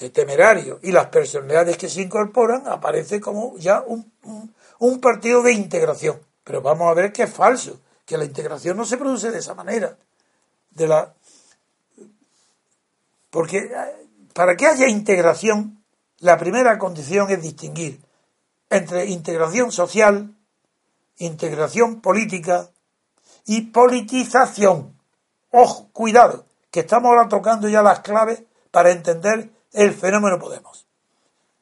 de 0.00 0.10
temerario 0.10 0.80
y 0.82 0.92
las 0.92 1.06
personalidades 1.06 1.76
que 1.76 1.88
se 1.88 2.00
incorporan, 2.00 2.66
aparece 2.66 3.20
como 3.20 3.56
ya 3.58 3.84
un, 3.86 5.00
partido 5.00 5.42
de 5.42 5.52
integración. 5.52 6.18
Pero 6.42 6.62
vamos 6.62 6.90
a 6.90 6.94
ver 6.94 7.12
que 7.12 7.24
es 7.24 7.32
falso 7.32 7.80
que 8.06 8.16
la 8.16 8.24
integración 8.24 8.76
no 8.76 8.84
se 8.84 8.96
produce 8.96 9.30
de 9.30 9.38
esa 9.38 9.54
manera. 9.54 9.96
De 10.70 10.88
la... 10.88 11.14
Porque 13.30 13.58
eh, 13.58 14.08
para 14.32 14.56
que 14.56 14.66
haya 14.66 14.88
integración, 14.88 15.84
la 16.18 16.38
primera 16.38 16.78
condición 16.78 17.30
es 17.30 17.42
distinguir 17.42 18.00
entre 18.70 19.06
integración 19.06 19.70
social, 19.70 20.34
integración 21.18 22.00
política 22.00 22.70
y 23.44 23.62
politización. 23.62 24.99
Ojo, 25.50 25.90
cuidado, 25.92 26.46
que 26.70 26.80
estamos 26.80 27.08
ahora 27.08 27.28
tocando 27.28 27.68
ya 27.68 27.82
las 27.82 28.00
claves 28.00 28.42
para 28.70 28.90
entender 28.90 29.50
el 29.72 29.92
fenómeno 29.92 30.38
Podemos. 30.38 30.86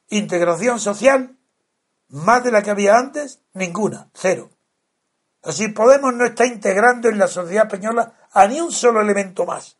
Integración 0.09 0.79
social, 0.79 1.35
más 2.09 2.43
de 2.43 2.51
la 2.51 2.61
que 2.61 2.71
había 2.71 2.97
antes, 2.97 3.41
ninguna, 3.53 4.09
cero. 4.13 4.49
Así 5.43 5.69
Podemos 5.69 6.13
no 6.13 6.25
está 6.25 6.45
integrando 6.45 7.09
en 7.09 7.17
la 7.17 7.27
sociedad 7.27 7.65
española 7.65 8.13
a 8.31 8.47
ni 8.47 8.59
un 8.61 8.71
solo 8.71 9.01
elemento 9.01 9.45
más, 9.45 9.77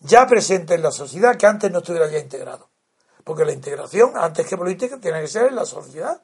ya 0.00 0.26
presente 0.26 0.74
en 0.74 0.82
la 0.82 0.90
sociedad 0.90 1.36
que 1.36 1.46
antes 1.46 1.70
no 1.70 1.78
estuviera 1.78 2.08
ya 2.08 2.18
integrado. 2.18 2.70
Porque 3.22 3.44
la 3.44 3.52
integración, 3.52 4.16
antes 4.16 4.46
que 4.46 4.56
política, 4.56 4.98
tiene 4.98 5.20
que 5.20 5.28
ser 5.28 5.46
en 5.46 5.56
la 5.56 5.66
sociedad. 5.66 6.22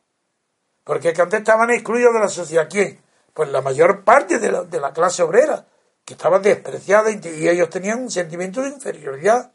Porque 0.83 1.13
que 1.13 1.23
antes 1.23 1.41
estaban 1.41 1.71
excluidos 1.71 2.15
de 2.15 2.21
la 2.21 2.29
sociedad. 2.29 2.69
¿Quién? 2.71 3.01
Pues 3.35 3.51
la 3.51 3.61
mayor 3.61 4.03
parte 4.03 4.39
de 4.39 4.51
la, 4.51 4.63
de 4.63 4.81
la 4.81 4.93
clase 4.93 5.23
obrera, 5.23 5.67
que 6.07 6.15
estaba 6.15 6.39
despreciada 6.39 7.11
y 7.11 7.49
ellos 7.49 7.69
tenían 7.69 8.01
un 8.01 8.11
sentimiento 8.11 8.63
de 8.63 8.69
inferioridad. 8.69 9.53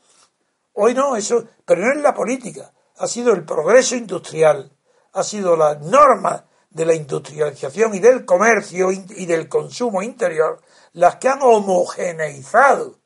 Hoy 0.74 0.94
no, 0.94 1.16
eso, 1.16 1.46
pero 1.66 1.82
no 1.82 1.94
es 1.94 2.02
la 2.02 2.14
política. 2.14 2.74
Ha 2.98 3.08
sido 3.08 3.34
el 3.34 3.46
progreso 3.46 3.96
industrial, 3.96 4.70
ha 5.14 5.24
sido 5.24 5.56
las 5.56 5.80
normas 5.80 6.44
de 6.70 6.86
la 6.86 6.94
industrialización 6.94 7.96
y 7.96 8.00
del 8.00 8.26
comercio 8.26 8.92
y 8.92 9.26
del 9.26 9.48
consumo 9.48 10.04
interior 10.04 10.62
las 10.94 11.16
que 11.16 11.30
han 11.30 11.42
homogeneizado 11.42 13.00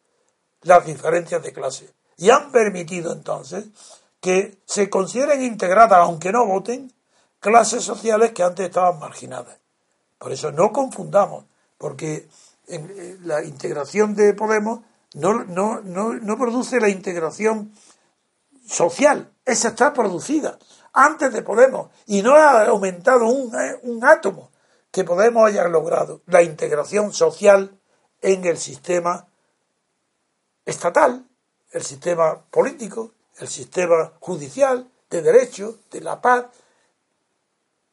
las 0.64 0.86
diferencias 0.86 1.44
de 1.44 1.54
clase 1.54 1.94
y 2.18 2.32
han 2.32 2.52
permitido 2.52 3.14
entonces 3.14 3.66
que 4.20 4.58
se 4.66 4.90
consideren 4.90 5.44
integradas, 5.44 6.00
aunque 6.00 6.32
no 6.32 6.48
voten, 6.48 6.92
clases 7.40 7.84
sociales 7.84 8.32
que 8.32 8.42
antes 8.42 8.66
estaban 8.66 8.98
marginadas. 8.98 9.60
Por 10.18 10.32
eso 10.32 10.52
no 10.52 10.72
confundamos, 10.72 11.46
porque 11.78 12.28
en 12.68 13.20
la 13.28 13.44
integración 13.44 14.16
de 14.16 14.34
Podemos 14.34 14.80
no, 15.16 15.46
no, 15.46 15.82
no, 15.82 16.14
no 16.14 16.38
produce 16.38 16.80
la 16.80 16.90
integración 16.90 17.74
social, 18.68 19.32
esa 19.46 19.70
está 19.70 19.94
producida 19.94 20.60
antes 20.92 21.32
de 21.32 21.42
Podemos 21.42 21.90
y 22.06 22.22
no 22.22 22.36
ha 22.36 22.66
aumentado 22.66 23.26
eh, 23.26 23.80
un, 23.84 24.04
átomo 24.04 24.52
que 24.92 25.04
Podemos 25.04 25.48
haya 25.48 25.68
logrado 25.68 26.22
la 26.26 26.42
integración 26.42 27.14
social 27.14 27.78
en 28.22 28.46
el 28.46 28.58
sistema 28.58 29.28
estatal, 30.66 31.26
el 31.72 31.84
sistema 31.84 32.42
político, 32.50 33.12
el 33.38 33.48
sistema 33.48 34.14
judicial, 34.20 34.90
de 35.10 35.22
derecho, 35.22 35.80
de 35.92 36.02
la 36.02 36.22
paz, 36.22 36.46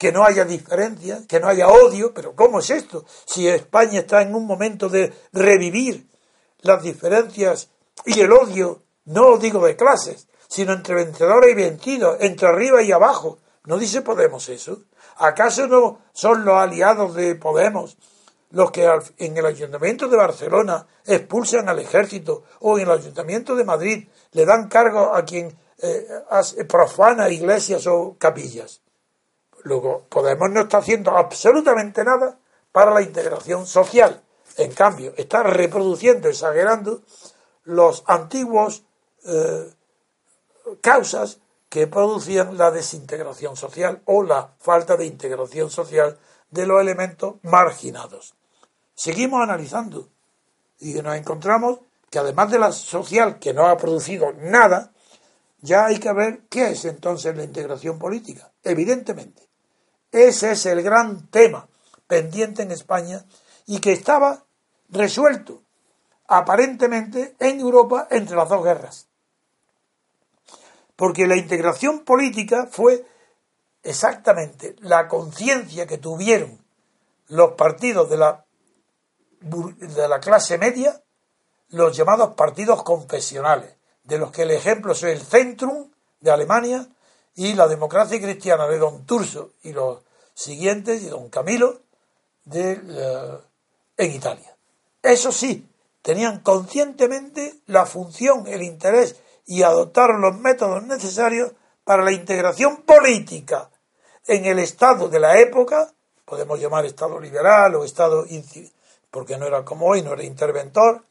que 0.03 0.11
no 0.11 0.25
haya 0.25 0.45
diferencias, 0.45 1.27
que 1.29 1.39
no 1.39 1.47
haya 1.47 1.69
odio, 1.69 2.13
pero 2.13 2.35
¿cómo 2.35 2.59
es 2.59 2.71
esto? 2.71 3.05
Si 3.25 3.47
España 3.47 4.01
está 4.01 4.21
en 4.21 4.35
un 4.35 4.49
momento 4.49 4.89
de 4.89 5.13
revivir 5.33 6.09
las 6.63 6.83
diferencias 6.83 7.71
y 8.05 8.19
el 8.19 8.33
odio, 8.33 8.83
no 9.05 9.37
digo 9.37 9.65
de 9.65 9.77
clases, 9.77 10.27
sino 10.49 10.73
entre 10.73 10.97
vencedores 10.97 11.53
y 11.53 11.55
vencidos, 11.55 12.17
entre 12.19 12.49
arriba 12.49 12.83
y 12.83 12.91
abajo. 12.91 13.39
¿No 13.65 13.79
dice 13.79 14.03
Podemos 14.03 14.49
eso? 14.49 14.81
¿Acaso 15.19 15.69
no 15.69 16.01
son 16.13 16.45
los 16.45 16.57
aliados 16.57 17.15
de 17.15 17.37
Podemos 17.37 17.97
los 18.51 18.73
que 18.73 18.91
en 19.19 19.37
el 19.37 19.47
Ayuntamiento 19.47 20.09
de 20.09 20.17
Barcelona 20.17 20.85
expulsan 21.07 21.69
al 21.69 21.79
ejército 21.79 22.43
o 22.59 22.77
en 22.77 22.89
el 22.89 22.91
Ayuntamiento 22.91 23.55
de 23.55 23.63
Madrid 23.63 24.09
le 24.33 24.45
dan 24.45 24.69
cargo 24.69 25.15
a 25.15 25.25
quien 25.25 25.57
eh, 25.81 26.65
profana 26.69 27.29
iglesias 27.29 27.87
o 27.87 28.17
capillas? 28.19 28.82
Luego, 29.65 30.07
Podemos 30.09 30.51
no 30.51 30.63
está 30.63 30.79
haciendo 30.79 31.17
absolutamente 31.17 32.05
nada 32.05 32.39
para 32.73 32.93
la 32.93 33.03
integración 33.03 33.67
social. 33.67 34.23
En 34.57 34.73
cambio, 34.73 35.15
está 35.17 35.43
reproduciendo, 35.43 36.29
exagerando 36.29 37.03
los 37.65 38.03
antiguos 38.07 38.85
eh, 39.25 39.73
causas 40.81 41.39
que 41.69 41.87
producían 41.87 42.59
la 42.59 42.71
desintegración 42.71 43.57
social 43.57 44.03
o 44.05 44.23
la 44.23 44.55
falta 44.59 44.97
de 44.97 45.07
integración 45.07 45.71
social 45.71 46.19
de 46.51 46.67
los 46.67 46.81
elementos 46.81 47.37
marginados. 47.43 48.35
Seguimos 48.95 49.43
analizando 49.43 50.09
y 50.81 50.93
nos 50.95 51.17
encontramos 51.17 51.81
que 52.11 52.19
además 52.19 52.51
de 52.51 52.59
la 52.59 52.73
social 52.73 53.39
que 53.39 53.55
no 53.55 53.67
ha 53.69 53.79
producido 53.79 54.35
nada, 54.35 54.93
ya 55.63 55.87
hay 55.87 55.99
que 55.99 56.13
ver 56.13 56.43
qué 56.51 56.73
es 56.73 56.85
entonces 56.85 57.35
la 57.35 57.45
integración 57.45 57.99
política. 57.99 58.53
Evidentemente, 58.63 59.49
ese 60.13 60.53
es 60.53 60.67
el 60.67 60.83
gran 60.83 61.27
tema 61.29 61.67
pendiente 62.07 62.63
en 62.63 62.71
España 62.71 63.25
y 63.67 63.81
que 63.81 63.93
estaba 63.93 64.45
resuelto 64.91 65.63
aparentemente 66.29 67.35
en 67.39 67.61
Europa 67.61 68.07
entre 68.11 68.37
las 68.37 68.49
dos 68.49 68.63
guerras. 68.63 69.09
Porque 70.97 71.27
la 71.27 71.37
integración 71.37 72.01
política 72.01 72.69
fue 72.71 73.07
exactamente 73.83 74.77
la 74.81 75.09
conciencia 75.09 75.87
que 75.87 75.99
tuvieron 75.99 76.59
los 77.29 77.53
partidos 77.53 78.11
de 78.11 78.17
la, 78.19 78.45
de 79.41 80.09
la 80.09 80.21
clase 80.21 80.59
media, 80.59 81.03
los 81.71 81.97
llamados 81.97 82.35
partidos 82.35 82.83
confesionales, 82.83 83.75
de 84.05 84.19
los 84.19 84.31
que 84.31 84.43
el 84.43 84.51
ejemplo 84.51 84.93
es 84.93 85.03
el 85.03 85.21
Centrum 85.21 85.91
de 86.21 86.31
Alemania 86.31 86.87
y 87.35 87.55
la 87.55 87.69
democracia 87.69 88.21
cristiana 88.21 88.67
de 88.67 88.79
don 88.79 89.05
Turso 89.07 89.53
y 89.63 89.73
los 89.73 90.01
siguientes, 90.35 91.03
y 91.03 91.07
don 91.07 91.29
Camilo, 91.29 91.81
eh, 92.53 92.81
en 93.97 94.11
Italia. 94.13 94.57
Eso 95.03 95.33
sí, 95.33 95.67
tenían 96.03 96.41
conscientemente 96.41 97.61
la 97.67 97.87
función, 97.87 98.47
el 98.47 98.63
interés 98.63 99.17
y 99.47 99.63
adoptaron 99.63 100.21
los 100.21 100.37
métodos 100.39 100.83
necesarios 100.85 101.53
para 101.85 102.05
la 102.05 102.13
integración 102.13 102.83
política 102.83 103.71
en 104.27 104.45
el 104.45 104.59
Estado 104.59 105.09
de 105.09 105.21
la 105.21 105.39
época, 105.41 105.93
podemos 106.25 106.61
llamar 106.61 106.85
Estado 106.85 107.19
liberal 107.19 107.75
o 107.75 107.85
Estado, 107.85 108.25
porque 109.11 109.37
no 109.37 109.47
era 109.47 109.65
como 109.65 109.87
hoy, 109.87 110.03
no 110.03 110.13
era 110.13 110.23
interventor, 110.23 111.05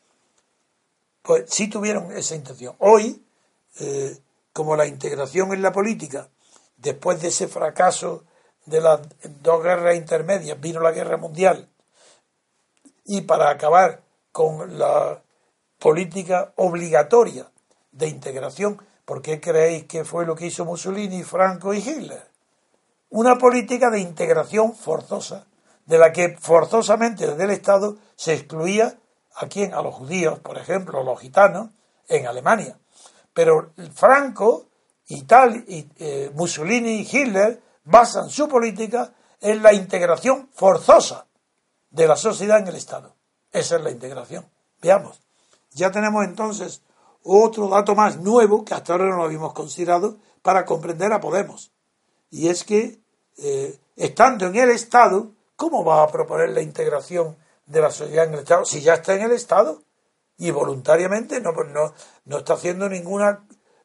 pues 1.22 1.46
sí 1.50 1.70
tuvieron 1.70 2.12
esa 2.14 2.36
intención. 2.36 2.76
Hoy, 2.80 3.24
eh, 3.80 4.18
como 4.54 4.76
la 4.76 4.86
integración 4.86 5.54
en 5.54 5.62
la 5.62 5.72
política, 5.72 6.30
después 6.78 7.22
de 7.22 7.30
ese 7.30 7.48
fracaso 7.48 8.26
de 8.66 8.82
las 8.82 9.02
dos 9.42 9.64
guerras 9.64 9.96
intermedias, 9.96 10.60
vino 10.60 10.80
la 10.80 10.92
guerra 10.92 11.18
mundial, 11.18 11.70
y 13.06 13.22
para 13.22 13.50
acabar 13.50 14.04
con 14.32 14.78
la 14.78 15.22
política 15.80 16.54
obligatoria 16.56 17.52
de 17.92 18.08
integración. 18.08 18.82
¿Por 19.06 19.22
qué 19.22 19.42
creéis 19.42 19.86
que 19.86 20.06
fue 20.06 20.26
lo 20.26 20.36
que 20.36 20.46
hizo 20.46 20.64
Mussolini, 20.64 21.24
Franco 21.24 21.74
y 21.74 21.80
Hitler? 21.80 22.30
Una 23.10 23.38
política 23.38 23.90
de 23.90 24.00
integración 24.00 24.74
forzosa, 24.74 25.48
de 25.86 25.98
la 25.98 26.14
que 26.14 26.38
forzosamente 26.38 27.28
desde 27.28 27.44
el 27.44 27.52
Estado 27.52 27.98
se 28.16 28.34
excluía 28.34 28.98
a 29.36 29.48
quién, 29.48 29.74
a 29.74 29.82
los 29.82 29.96
judíos, 29.96 30.40
por 30.40 30.58
ejemplo, 30.58 31.02
a 31.02 31.04
los 31.04 31.20
gitanos, 31.20 31.72
en 32.08 32.28
Alemania. 32.28 32.78
Pero 33.34 33.74
Franco 33.94 34.68
y 35.08 35.24
tal, 35.24 35.64
y, 35.68 35.90
eh, 35.98 36.32
Mussolini 36.34 37.02
y 37.02 37.10
Hitler 37.10 37.62
basan 37.84 38.30
su 38.30 38.48
política 38.48 39.14
en 39.40 39.62
la 39.64 39.74
integración 39.74 40.50
forzosa 40.54 41.26
de 41.90 42.08
la 42.08 42.16
sociedad 42.16 42.60
en 42.60 42.68
el 42.68 42.76
Estado. 42.76 43.16
Esa 43.52 43.76
es 43.78 43.82
la 43.82 43.92
integración. 43.92 44.50
Veamos. 44.82 45.22
Ya 45.72 45.92
tenemos 45.92 46.24
entonces 46.26 46.82
otro 47.24 47.68
dato 47.68 47.96
más 47.96 48.18
nuevo 48.18 48.66
que 48.66 48.74
hasta 48.74 48.94
ahora 48.94 49.10
no 49.10 49.18
lo 49.18 49.24
habíamos 49.24 49.54
considerado 49.54 50.18
para 50.42 50.66
comprender 50.66 51.12
a 51.14 51.20
Podemos. 51.20 51.72
Y 52.30 52.48
es 52.48 52.64
que, 52.64 53.02
eh, 53.38 53.78
estando 53.96 54.48
en 54.48 54.56
el 54.56 54.70
Estado, 54.70 55.32
¿cómo 55.56 55.84
va 55.84 56.04
a 56.04 56.08
proponer 56.08 56.50
la 56.50 56.62
integración 56.62 57.38
de 57.66 57.82
la 57.82 57.92
sociedad 57.92 58.26
en 58.26 58.34
el 58.34 58.40
Estado 58.40 58.66
si 58.66 58.82
ya 58.82 58.96
está 58.96 59.14
en 59.14 59.24
el 59.24 59.32
Estado? 59.32 59.84
Y 60.42 60.50
voluntariamente 60.50 61.40
no, 61.40 61.54
pues 61.54 61.70
no, 61.70 61.94
no 62.26 62.40
está 62.40 62.56
haciendo 62.56 62.90
ningún 62.90 63.22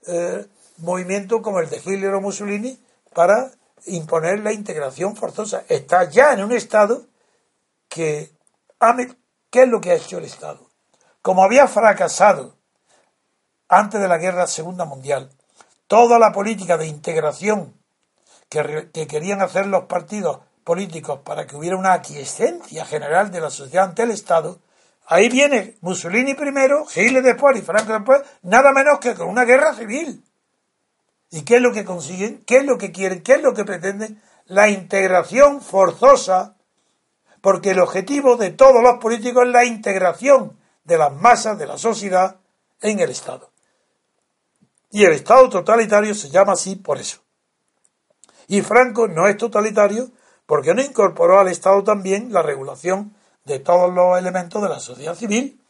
eh, 0.07 0.47
movimiento 0.79 1.43
como 1.43 1.61
el 1.61 1.69
de 1.69 1.83
Hitler 1.85 2.15
o 2.15 2.23
Mussolini 2.23 2.83
para 3.13 3.51
imponer 3.85 4.39
la 4.41 4.55
integración 4.55 5.17
forzosa. 5.17 5.65
Está 5.69 6.09
ya 6.09 6.33
en 6.33 6.43
un 6.43 6.53
Estado 6.53 7.05
que... 7.91 8.33
¿Qué 9.51 9.63
es 9.65 9.69
lo 9.69 9.83
que 9.83 9.91
ha 9.91 9.97
hecho 9.97 10.17
el 10.17 10.25
Estado? 10.25 10.71
Como 11.21 11.45
había 11.45 11.69
fracasado 11.69 12.57
antes 13.69 14.01
de 14.01 14.09
la 14.09 14.17
Guerra 14.17 14.47
Segunda 14.47 14.87
Mundial, 14.87 15.29
toda 15.89 16.19
la 16.19 16.33
política 16.33 16.79
de 16.79 16.87
integración 16.87 17.79
que, 18.49 18.89
querían 19.07 19.43
hacer 19.43 19.67
los 19.67 19.85
partidos 19.85 20.39
políticos 20.65 21.21
para 21.23 21.47
que 21.47 21.57
hubiera 21.57 21.77
una 21.77 21.93
aquiescencia 21.93 22.87
general 22.87 23.31
de 23.31 23.43
la 23.43 23.51
sociedad 23.51 23.85
ante 23.85 24.05
el 24.05 24.11
Estado, 24.11 24.59
ahí 25.07 25.29
viene 25.29 25.77
Mussolini 25.81 26.35
primero, 26.35 26.87
Hitler 26.95 27.23
después 27.23 27.57
y 27.59 27.63
Franco 27.63 27.93
después, 27.93 28.23
nada 28.43 28.73
menos 28.73 28.99
que 28.99 29.15
con 29.15 29.29
una 29.29 29.45
guerra 29.45 29.75
civil. 29.75 30.23
¿Y 31.31 31.43
qué 31.43 31.57
es 31.57 31.63
lo 31.63 31.73
que 31.73 31.85
consiguen? 31.85 32.43
¿Qué 32.45 32.59
es 32.59 32.65
lo 32.65 32.79
que 32.79 32.93
quieren? 32.93 33.23
¿Qué 33.23 33.33
es 33.35 33.43
lo 33.43 33.55
que 33.55 33.65
pretenden? 33.65 34.23
La 34.47 34.69
integración 34.69 35.61
forzosa, 35.61 36.57
porque 37.41 37.71
el 37.71 37.81
objetivo 37.81 38.37
de 38.37 38.51
todos 38.51 38.83
los 38.83 38.99
políticos 38.99 39.45
es 39.45 39.53
la 39.53 39.65
integración 39.65 40.57
de 40.85 40.99
las 40.99 41.13
masas 41.13 41.59
de 41.59 41.67
la 41.67 41.79
sociedad 41.79 42.37
en 42.81 43.01
el 43.01 43.11
Estado. 43.11 43.51
Y 44.91 45.05
el 45.05 45.13
Estado 45.13 45.49
totalitario 45.49 46.15
se 46.15 46.31
llama 46.31 46.53
así 46.53 46.77
por 46.77 46.99
eso. 46.99 47.19
Y 48.47 48.63
Franco 48.63 49.09
no 49.09 49.27
es 49.27 49.37
totalitario 49.37 50.11
porque 50.47 50.75
no 50.75 50.83
incorporó 50.83 51.41
al 51.41 51.49
Estado 51.49 51.83
también 51.83 52.33
la 52.33 52.43
regulación 52.43 53.16
de 53.47 53.61
todos 53.61 53.93
los 53.93 54.19
elementos 54.19 54.61
de 54.63 54.69
la 54.69 54.81
sociedad 54.81 55.15
civil, 55.15 55.61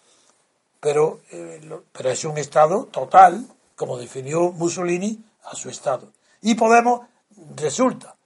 pero, 0.80 1.20
eh, 1.30 1.60
pero 1.92 2.10
es 2.10 2.24
un 2.24 2.38
Estado 2.38 2.86
total, 2.86 3.46
como 3.76 3.98
definió 3.98 4.50
Mussolini 4.52 5.22
a 5.44 5.54
su 5.54 5.68
Estado. 5.68 6.10
Y 6.42 6.54
Podemos 6.54 7.06
resulta 7.54 8.16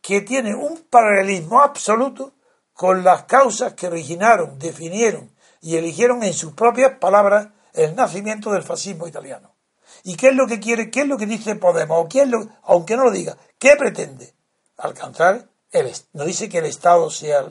que 0.00 0.20
tiene 0.22 0.54
un 0.54 0.82
paralelismo 0.90 1.60
absoluto 1.60 2.32
con 2.72 3.04
las 3.04 3.24
causas 3.24 3.74
que 3.74 3.86
originaron, 3.86 4.58
definieron 4.58 5.30
y 5.60 5.76
eligieron 5.76 6.22
en 6.22 6.32
sus 6.32 6.52
propias 6.52 6.98
palabras 6.98 7.48
el 7.74 7.94
nacimiento 7.94 8.50
del 8.50 8.62
fascismo 8.62 9.06
italiano. 9.06 9.54
¿Y 10.02 10.16
qué 10.16 10.28
es 10.28 10.34
lo 10.34 10.46
que 10.46 10.60
quiere? 10.60 10.90
¿Qué 10.90 11.02
es 11.02 11.06
lo 11.06 11.18
que 11.18 11.26
dice 11.26 11.54
Podemos? 11.56 12.06
¿O 12.12 12.24
lo, 12.24 12.48
aunque 12.62 12.96
no 12.96 13.04
lo 13.04 13.10
diga, 13.10 13.36
¿qué 13.58 13.76
pretende? 13.76 14.32
Alcanzar 14.78 15.46
el 15.72 15.92
no 16.14 16.24
dice 16.24 16.48
que 16.48 16.58
el 16.58 16.66
Estado 16.66 17.10
sea, 17.10 17.50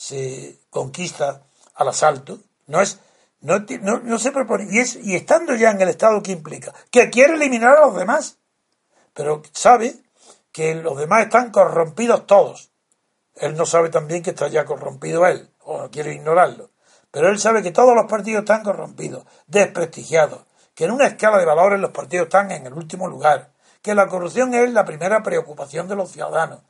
se 0.00 0.58
conquista 0.70 1.42
al 1.74 1.88
asalto, 1.88 2.38
no 2.68 2.80
es 2.80 2.98
no, 3.42 3.58
no, 4.02 4.18
se 4.18 4.32
propone 4.32 4.66
y, 4.70 4.78
es, 4.78 4.96
y 4.96 5.14
estando 5.14 5.54
ya 5.54 5.70
en 5.70 5.80
el 5.82 5.90
Estado 5.90 6.22
¿qué 6.22 6.32
implica 6.32 6.72
que 6.90 7.10
quiere 7.10 7.34
eliminar 7.34 7.76
a 7.76 7.86
los 7.86 7.96
demás, 7.96 8.38
pero 9.12 9.42
sabe 9.52 9.94
que 10.52 10.74
los 10.74 10.96
demás 10.96 11.24
están 11.24 11.50
corrompidos 11.50 12.26
todos. 12.26 12.70
Él 13.34 13.54
no 13.56 13.66
sabe 13.66 13.90
también 13.90 14.22
que 14.22 14.30
está 14.30 14.48
ya 14.48 14.64
corrompido 14.64 15.26
él, 15.26 15.50
o 15.60 15.82
no 15.82 15.90
quiere 15.90 16.14
ignorarlo. 16.14 16.70
Pero 17.10 17.28
él 17.28 17.38
sabe 17.38 17.62
que 17.62 17.70
todos 17.70 17.94
los 17.94 18.10
partidos 18.10 18.40
están 18.40 18.62
corrompidos, 18.62 19.26
desprestigiados, 19.48 20.46
que 20.74 20.84
en 20.84 20.92
una 20.92 21.08
escala 21.08 21.36
de 21.36 21.44
valores 21.44 21.78
los 21.78 21.90
partidos 21.90 22.28
están 22.28 22.50
en 22.52 22.66
el 22.66 22.72
último 22.72 23.06
lugar, 23.06 23.52
que 23.82 23.94
la 23.94 24.08
corrupción 24.08 24.54
es 24.54 24.72
la 24.72 24.86
primera 24.86 25.22
preocupación 25.22 25.88
de 25.88 25.96
los 25.96 26.10
ciudadanos. 26.10 26.60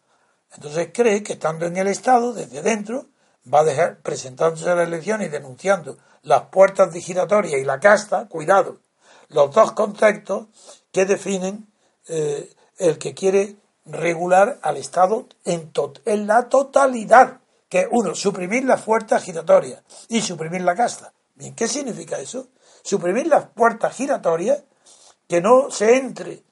Entonces 0.52 0.88
cree 0.92 1.22
que 1.22 1.34
estando 1.34 1.66
en 1.66 1.76
el 1.76 1.86
Estado, 1.86 2.32
desde 2.32 2.60
dentro, 2.62 3.06
va 3.52 3.60
a 3.60 3.64
dejar 3.64 4.00
presentándose 4.00 4.68
a 4.68 4.74
la 4.74 4.82
elección 4.82 5.22
y 5.22 5.28
denunciando 5.28 5.98
las 6.22 6.42
puertas 6.44 6.92
giratorias 6.94 7.60
y 7.60 7.64
la 7.64 7.80
casta, 7.80 8.28
cuidado, 8.28 8.78
los 9.28 9.52
dos 9.54 9.72
conceptos 9.72 10.46
que 10.92 11.06
definen 11.06 11.66
eh, 12.08 12.52
el 12.78 12.98
que 12.98 13.14
quiere 13.14 13.56
regular 13.86 14.58
al 14.62 14.76
Estado 14.76 15.26
en, 15.44 15.72
en 16.04 16.26
la 16.26 16.48
totalidad 16.48 17.40
que 17.68 17.86
uno, 17.90 18.14
suprimir 18.14 18.64
las 18.64 18.82
puertas 18.82 19.22
giratorias 19.22 19.82
y 20.08 20.20
suprimir 20.20 20.62
la 20.62 20.74
casta. 20.74 21.12
Bien, 21.36 21.54
¿qué 21.54 21.68
significa 21.68 22.18
eso? 22.18 22.48
Suprimir 22.82 23.28
las 23.28 23.46
puertas 23.46 23.94
giratorias, 23.94 24.64
que 25.28 25.40
no 25.40 25.70
se 25.70 25.96
entre 25.96 26.42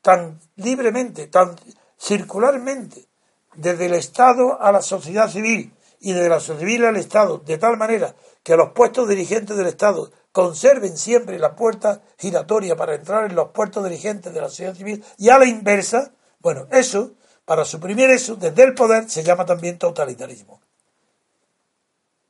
tan 0.00 0.40
libremente, 0.56 1.26
tan 1.26 1.54
circularmente, 2.00 3.06
desde 3.54 3.86
el 3.86 3.94
Estado 3.94 4.60
a 4.60 4.72
la 4.72 4.80
sociedad 4.80 5.28
civil 5.28 5.74
y 6.02 6.12
desde 6.12 6.28
la 6.28 6.40
civil 6.40 6.84
al 6.84 6.96
Estado, 6.96 7.38
de 7.38 7.58
tal 7.58 7.76
manera 7.76 8.14
que 8.42 8.56
los 8.56 8.72
puestos 8.72 9.08
dirigentes 9.08 9.56
del 9.56 9.68
Estado 9.68 10.10
conserven 10.32 10.96
siempre 10.96 11.38
la 11.38 11.54
puerta 11.54 12.02
giratoria 12.18 12.74
para 12.74 12.96
entrar 12.96 13.30
en 13.30 13.36
los 13.36 13.50
puestos 13.50 13.84
dirigentes 13.84 14.34
de 14.34 14.40
la 14.40 14.48
sociedad 14.48 14.74
civil 14.74 15.04
y 15.16 15.28
a 15.28 15.38
la 15.38 15.46
inversa, 15.46 16.12
bueno, 16.40 16.66
eso, 16.72 17.12
para 17.44 17.64
suprimir 17.64 18.10
eso 18.10 18.34
desde 18.34 18.64
el 18.64 18.74
poder, 18.74 19.08
se 19.08 19.22
llama 19.22 19.46
también 19.46 19.78
totalitarismo. 19.78 20.60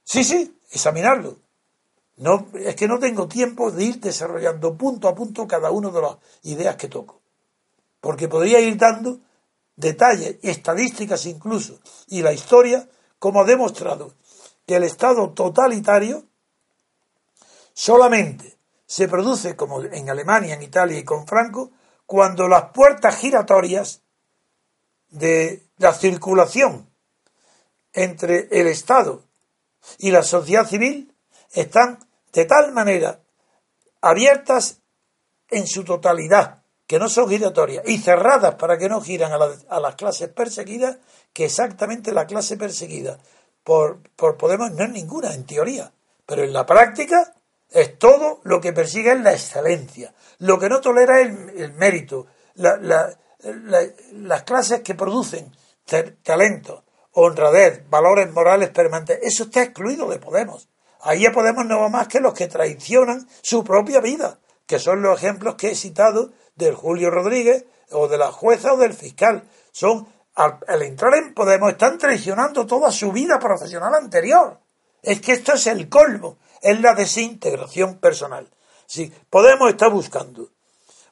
Sí, 0.04 0.22
sí, 0.22 0.58
examinarlo. 0.70 1.38
No, 2.18 2.48
es 2.54 2.76
que 2.76 2.86
no 2.86 2.98
tengo 2.98 3.26
tiempo 3.26 3.70
de 3.70 3.84
ir 3.84 4.00
desarrollando 4.00 4.76
punto 4.76 5.08
a 5.08 5.14
punto 5.14 5.46
cada 5.46 5.70
una 5.70 5.90
de 5.90 6.02
las 6.02 6.16
ideas 6.42 6.76
que 6.76 6.88
toco. 6.88 7.22
Porque 8.00 8.28
podría 8.28 8.60
ir 8.60 8.76
dando 8.76 9.20
detalles, 9.76 10.36
estadísticas 10.42 11.24
incluso, 11.24 11.78
y 12.08 12.20
la 12.20 12.32
historia, 12.32 12.86
como 13.22 13.42
ha 13.42 13.44
demostrado 13.44 14.14
que 14.66 14.74
el 14.74 14.82
Estado 14.82 15.30
totalitario 15.30 16.24
solamente 17.72 18.58
se 18.84 19.06
produce, 19.06 19.54
como 19.54 19.80
en 19.80 20.10
Alemania, 20.10 20.54
en 20.54 20.62
Italia 20.64 20.98
y 20.98 21.04
con 21.04 21.24
Franco, 21.24 21.70
cuando 22.04 22.48
las 22.48 22.72
puertas 22.72 23.16
giratorias 23.16 24.02
de 25.10 25.62
la 25.76 25.92
circulación 25.92 26.90
entre 27.92 28.48
el 28.50 28.66
Estado 28.66 29.22
y 29.98 30.10
la 30.10 30.24
sociedad 30.24 30.66
civil 30.66 31.14
están 31.52 32.00
de 32.32 32.44
tal 32.44 32.72
manera 32.72 33.20
abiertas 34.00 34.80
en 35.48 35.68
su 35.68 35.84
totalidad, 35.84 36.64
que 36.88 36.98
no 36.98 37.08
son 37.08 37.28
giratorias, 37.28 37.84
y 37.86 37.98
cerradas 37.98 38.56
para 38.56 38.78
que 38.78 38.88
no 38.88 39.00
giran 39.00 39.30
a, 39.32 39.78
las 39.78 39.94
clases 39.94 40.28
perseguidas, 40.30 40.98
que 41.32 41.46
exactamente 41.46 42.12
la 42.12 42.26
clase 42.26 42.56
perseguida 42.56 43.18
por, 43.64 44.00
por 44.16 44.36
Podemos 44.36 44.72
no 44.72 44.84
es 44.84 44.90
ninguna, 44.90 45.34
en 45.34 45.46
teoría, 45.46 45.92
pero 46.26 46.42
en 46.44 46.52
la 46.52 46.66
práctica 46.66 47.34
es 47.70 47.98
todo 47.98 48.40
lo 48.44 48.60
que 48.60 48.72
persigue 48.72 49.12
es 49.12 49.20
la 49.20 49.32
excelencia, 49.32 50.12
lo 50.38 50.58
que 50.58 50.68
no 50.68 50.80
tolera 50.80 51.20
es 51.20 51.28
el, 51.56 51.72
mérito, 51.74 52.26
las 52.54 54.42
clases 54.44 54.80
que 54.80 54.94
producen 54.94 55.52
talento, 56.22 56.84
honradez, 57.12 57.88
valores 57.88 58.30
morales 58.32 58.70
permanentes, 58.70 59.20
eso 59.22 59.44
está 59.44 59.62
excluido 59.62 60.08
de 60.08 60.18
Podemos. 60.18 60.68
Ahí 61.00 61.26
a 61.26 61.32
Podemos 61.32 61.66
no 61.66 61.80
va 61.80 61.88
más 61.88 62.08
que 62.08 62.20
los 62.20 62.34
que 62.34 62.46
traicionan 62.46 63.28
su 63.42 63.64
propia 63.64 64.00
vida, 64.00 64.38
que 64.66 64.78
son 64.78 65.02
los 65.02 65.18
ejemplos 65.22 65.56
que 65.56 65.70
he 65.72 65.74
citado 65.74 66.32
del 66.54 66.74
Julio 66.74 67.10
Rodríguez 67.10 67.64
o 67.90 68.08
de 68.08 68.18
la 68.18 68.30
jueza 68.30 68.72
o 68.72 68.76
del 68.76 68.94
fiscal. 68.94 69.44
Son, 69.72 70.06
al, 70.34 70.82
entrar 70.82 71.14
en 71.14 71.34
Podemos, 71.34 71.72
están 71.72 71.98
traicionando 71.98 72.66
toda 72.66 72.90
su 72.90 73.12
vida 73.12 73.38
profesional 73.38 73.94
anterior. 73.94 74.58
Es 75.02 75.20
que 75.20 75.32
esto 75.32 75.54
es 75.54 75.66
el 75.66 75.88
colmo, 75.88 76.38
es 76.60 76.80
la 76.80 76.94
desintegración 76.94 77.98
personal. 77.98 78.48
Si 78.86 79.12
Podemos 79.30 79.70
está 79.70 79.88
buscando 79.88 80.48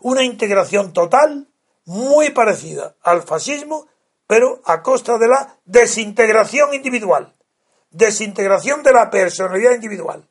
una 0.00 0.22
integración 0.22 0.92
total 0.92 1.48
muy 1.84 2.30
parecida 2.30 2.94
al 3.02 3.22
fascismo 3.22 3.88
pero 4.30 4.62
a 4.64 4.80
costa 4.80 5.18
de 5.18 5.26
la 5.26 5.56
desintegración 5.64 6.72
individual, 6.72 7.34
desintegración 7.90 8.84
de 8.84 8.92
la 8.92 9.10
personalidad 9.10 9.72
individual, 9.72 10.24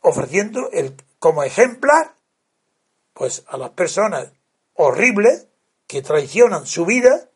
ofreciendo 0.00 0.70
el, 0.72 0.96
como 1.18 1.42
ejemplar 1.42 2.14
pues 3.12 3.44
a 3.48 3.58
las 3.58 3.68
personas 3.72 4.32
horribles 4.72 5.48
que 5.86 6.00
traicionan 6.00 6.64
su 6.64 6.86
vida, 6.86 7.28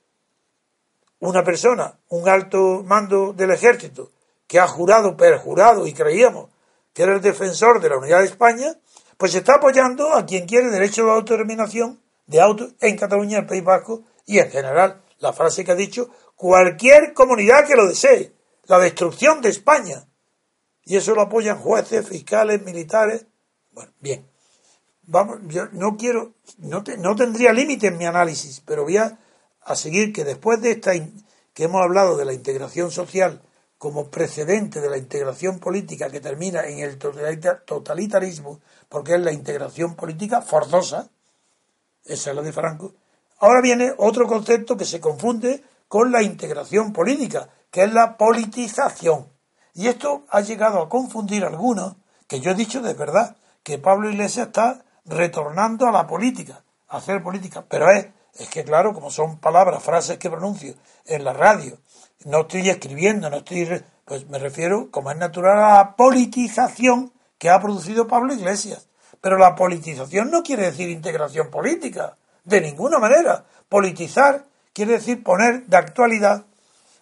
una 1.21 1.45
persona, 1.45 1.99
un 2.09 2.29
alto 2.29 2.83
mando 2.85 3.33
del 3.33 3.53
ejército, 3.53 4.11
que 4.47 4.59
ha 4.59 4.67
jurado, 4.67 5.17
perjurado 5.17 5.87
y 5.87 5.93
creíamos 5.93 6.51
que 6.93 7.05
era 7.05 7.15
el 7.15 7.21
defensor 7.21 7.81
de 7.81 7.89
la 7.89 7.99
unidad 7.99 8.19
de 8.19 8.27
España, 8.27 8.75
pues 9.17 9.35
está 9.35 9.55
apoyando 9.57 10.13
a 10.13 10.27
quien 10.27 10.47
quiere 10.47 10.71
derecho 10.71 11.05
de 11.05 11.13
autodeterminación 11.13 12.01
de 12.27 12.41
auto 12.41 12.69
en 12.81 12.97
Cataluña, 12.97 13.39
el 13.39 13.47
País 13.47 13.63
Vasco 13.63 14.03
y 14.27 14.39
en 14.39 14.51
general 14.51 15.03
la 15.19 15.33
frase 15.33 15.65
que 15.65 15.73
ha 15.73 15.77
dicho, 15.77 16.11
cualquier 16.35 17.13
comunidad 17.13 17.67
que 17.67 17.77
lo 17.77 17.87
desee, 17.87 18.33
la 18.65 18.79
destrucción 18.79 19.41
de 19.43 19.51
España. 19.51 20.09
Y 20.85 20.97
eso 20.97 21.15
lo 21.15 21.23
apoyan 21.23 21.59
jueces, 21.59 22.09
fiscales, 22.09 22.63
militares. 22.63 23.27
Bueno, 23.71 23.93
bien. 24.01 24.27
Vamos, 25.03 25.41
yo 25.49 25.67
no 25.73 25.97
quiero, 25.97 26.35
no, 26.59 26.83
no 26.99 27.17
tendría 27.17 27.53
límite 27.53 27.89
en 27.89 27.99
mi 27.99 28.07
análisis, 28.07 28.63
pero 28.65 28.85
voy 28.85 28.97
a, 28.97 29.19
a 29.63 29.77
seguir 29.77 30.13
que 30.13 30.25
después 30.25 30.61
de 30.61 30.73
esta 30.73 30.93
que 31.55 31.65
hemos 31.65 31.83
hablado 31.83 32.17
de 32.17 32.25
la 32.25 32.33
integración 32.33 32.91
social 32.91 33.43
como 33.79 34.11
precedente 34.11 34.81
de 34.81 34.91
la 34.91 34.99
integración 34.99 35.59
política 35.59 36.11
que 36.11 36.21
termina 36.21 36.67
en 36.67 36.81
el 36.81 36.99
totalitarismo, 36.99 38.61
porque 38.89 39.15
es 39.15 39.21
la 39.21 39.33
integración 39.33 39.95
política 39.95 40.43
forzosa, 40.43 41.09
esa 42.05 42.31
es 42.31 42.37
la 42.37 42.43
de 42.43 42.53
Franco, 42.53 42.93
ahora 43.39 43.63
viene 43.63 43.93
otro 43.97 44.27
concepto 44.27 44.77
que 44.77 44.85
se 44.85 45.01
confunde 45.01 45.65
con 45.89 46.13
la 46.13 46.23
integración 46.23 46.93
política, 46.93 47.49
que 47.71 47.85
es 47.85 47.93
la 47.93 48.17
politización. 48.17 49.29
Y 49.75 49.89
esto 49.89 50.25
ha 50.29 50.41
llegado 50.41 50.83
a 50.83 50.89
confundir 50.89 51.45
a 51.45 51.49
algunos, 51.49 51.97
que 52.27 52.41
yo 52.41 52.51
he 52.51 52.55
dicho 52.55 52.83
de 52.83 52.95
verdad, 52.95 53.37
que 53.63 53.79
Pablo 53.79 54.11
Iglesias 54.11 54.49
está 54.49 54.85
retornando 55.05 55.87
a 55.87 55.93
la 55.93 56.07
política, 56.07 56.63
a 56.89 56.99
hacer 56.99 57.23
política, 57.23 57.65
pero 57.69 57.91
es 57.91 58.09
es 58.35 58.49
que 58.49 58.65
claro, 58.65 58.95
como 58.95 59.11
son 59.11 59.39
palabras, 59.39 59.83
frases 59.83 60.19
que 60.19 60.31
pronuncio 60.31 60.75
en 61.07 61.25
la 61.25 61.33
radio, 61.33 61.79
no 62.25 62.43
estoy 62.43 62.69
escribiendo, 62.69 63.31
no 63.31 63.39
estoy, 63.39 63.83
pues 64.05 64.29
me 64.29 64.39
refiero, 64.39 64.91
como 64.91 65.11
es 65.11 65.17
natural, 65.17 65.59
a 65.59 65.77
la 65.77 65.97
politización 65.97 67.13
que 67.39 67.51
ha 67.51 67.61
producido 67.61 68.07
Pablo 68.07 68.35
Iglesias. 68.35 68.89
Pero 69.21 69.39
la 69.39 69.55
politización 69.55 70.31
no 70.31 70.43
quiere 70.43 70.65
decir 70.65 70.89
integración 70.89 71.51
política, 71.51 72.17
de 72.45 72.61
ninguna 72.61 72.99
manera. 72.99 73.45
Politizar 73.69 74.47
quiere 74.73 74.93
decir 74.93 75.23
poner 75.23 75.67
de 75.67 75.77
actualidad 75.77 76.47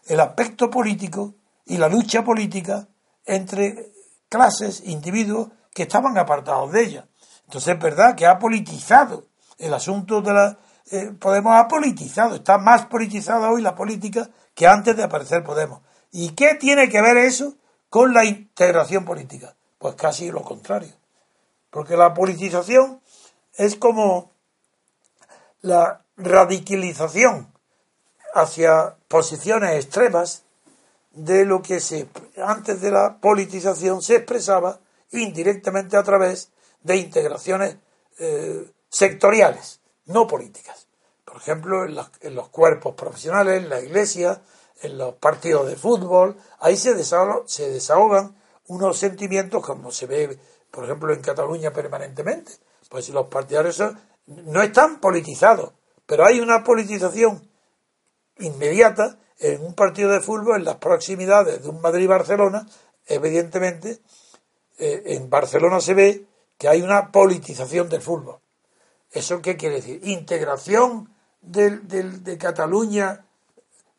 el 0.06 0.20
aspecto 0.20 0.70
político 0.70 1.34
y 1.66 1.76
la 1.76 1.88
lucha 1.88 2.24
política 2.24 2.88
entre 3.24 3.92
clases, 4.28 4.82
individuos 4.84 5.48
que 5.74 5.82
estaban 5.82 6.16
apartados 6.18 6.72
de 6.72 6.82
ella. 6.82 7.08
Entonces 7.44 7.74
es 7.74 7.80
verdad 7.80 8.14
que 8.14 8.26
ha 8.26 8.38
politizado 8.38 9.26
el 9.58 9.74
asunto 9.74 10.20
de 10.22 10.32
la, 10.32 10.58
eh, 10.90 11.12
Podemos 11.18 11.54
ha 11.54 11.68
politizado, 11.68 12.36
está 12.36 12.58
más 12.58 12.86
politizada 12.86 13.50
hoy 13.50 13.62
la 13.62 13.74
política 13.74 14.28
que 14.54 14.66
antes 14.66 14.96
de 14.96 15.04
aparecer 15.04 15.44
Podemos. 15.44 15.82
¿Y 16.10 16.30
qué 16.30 16.54
tiene 16.54 16.88
que 16.88 17.02
ver 17.02 17.16
eso 17.18 17.54
con 17.90 18.14
la 18.14 18.24
integración 18.24 19.04
política? 19.04 19.54
Pues 19.78 19.94
casi 19.94 20.30
lo 20.30 20.42
contrario. 20.42 20.92
Porque 21.70 21.96
la 21.96 22.14
politización 22.14 23.00
es 23.54 23.76
como 23.76 24.32
la 25.60 26.04
radicalización 26.16 27.52
hacia 28.34 28.96
posiciones 29.08 29.84
extremas 29.84 30.44
de 31.12 31.44
lo 31.44 31.62
que 31.62 31.80
se 31.80 32.08
antes 32.42 32.80
de 32.80 32.90
la 32.90 33.18
politización 33.18 34.02
se 34.02 34.16
expresaba 34.16 34.78
indirectamente 35.10 35.96
a 35.96 36.02
través 36.02 36.50
de 36.82 36.96
integraciones 36.96 37.76
eh, 38.18 38.70
sectoriales 38.88 39.77
no 40.08 40.26
políticas. 40.26 40.88
Por 41.24 41.36
ejemplo, 41.36 41.84
en, 41.84 42.34
los 42.34 42.48
cuerpos 42.48 42.94
profesionales, 42.94 43.62
en 43.62 43.68
la 43.68 43.80
iglesia, 43.80 44.42
en 44.82 44.98
los 44.98 45.14
partidos 45.14 45.66
de 45.66 45.76
fútbol, 45.76 46.36
ahí 46.60 46.76
se, 46.76 46.92
se 47.02 47.70
desahogan 47.70 48.36
unos 48.66 48.98
sentimientos 48.98 49.64
como 49.64 49.90
se 49.90 50.06
ve, 50.06 50.38
por 50.70 50.84
ejemplo, 50.84 51.12
en 51.12 51.20
Cataluña 51.20 51.72
permanentemente. 51.72 52.52
Pues 52.88 53.08
los 53.10 53.26
partidarios 53.26 53.82
no 54.26 54.62
están 54.62 55.00
politizados, 55.00 55.72
pero 56.06 56.24
hay 56.24 56.40
una 56.40 56.64
politización 56.64 57.50
inmediata 58.38 59.18
en 59.38 59.62
un 59.62 59.74
partido 59.74 60.10
de 60.10 60.20
fútbol, 60.20 60.56
en 60.56 60.64
las 60.64 60.76
proximidades 60.76 61.62
de 61.62 61.68
un 61.68 61.80
Madrid-Barcelona, 61.80 62.66
evidentemente, 63.06 64.00
eh, 64.78 65.02
en 65.06 65.28
Barcelona 65.28 65.80
se 65.80 65.94
ve 65.94 66.26
que 66.56 66.68
hay 66.68 66.82
una 66.82 67.12
politización 67.12 67.88
del 67.88 68.02
fútbol. 68.02 68.40
¿Eso 69.10 69.40
qué 69.40 69.56
quiere 69.56 69.76
decir? 69.76 70.00
¿Integración 70.04 71.14
de 71.40 72.38
Cataluña 72.38 73.24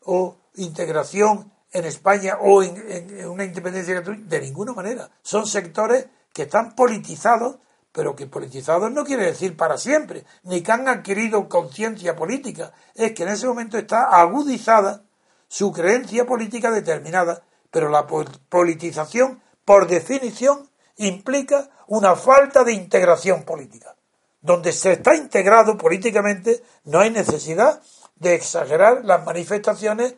o 0.03 0.37
integración 0.55 1.51
en 1.71 1.85
España 1.85 2.37
o 2.41 2.61
en, 2.63 3.27
una 3.27 3.43
independencia 3.43 3.93
de 3.93 4.01
Cataluña? 4.01 4.25
De 4.27 4.41
ninguna 4.41 4.73
manera. 4.73 5.09
Son 5.23 5.47
sectores 5.47 6.07
que 6.33 6.43
están 6.43 6.75
politizados, 6.75 7.57
pero 7.91 8.15
que 8.15 8.27
politizados 8.27 8.91
no 8.91 9.03
quiere 9.03 9.25
decir 9.25 9.57
para 9.57 9.77
siempre, 9.77 10.25
ni 10.43 10.61
que 10.61 10.71
han 10.71 10.87
adquirido 10.87 11.49
conciencia 11.49 12.15
política. 12.15 12.71
Es 12.93 13.13
que 13.13 13.23
en 13.23 13.29
ese 13.29 13.47
momento 13.47 13.77
está 13.77 14.03
agudizada 14.19 15.03
su 15.47 15.71
creencia 15.71 16.25
política 16.25 16.69
determinada, 16.69 17.41
pero 17.71 17.89
la 17.89 18.05
politización, 18.05 19.41
por 19.65 19.87
definición, 19.87 20.69
implica 20.97 21.69
una 21.87 22.15
falta 22.15 22.63
de 22.63 22.73
integración 22.73 23.43
política 23.43 23.95
donde 24.41 24.71
se 24.71 24.93
está 24.93 25.15
integrado 25.15 25.77
políticamente, 25.77 26.63
no 26.85 26.99
hay 26.99 27.11
necesidad 27.11 27.81
de 28.15 28.35
exagerar 28.35 29.03
las 29.05 29.25
manifestaciones 29.25 30.15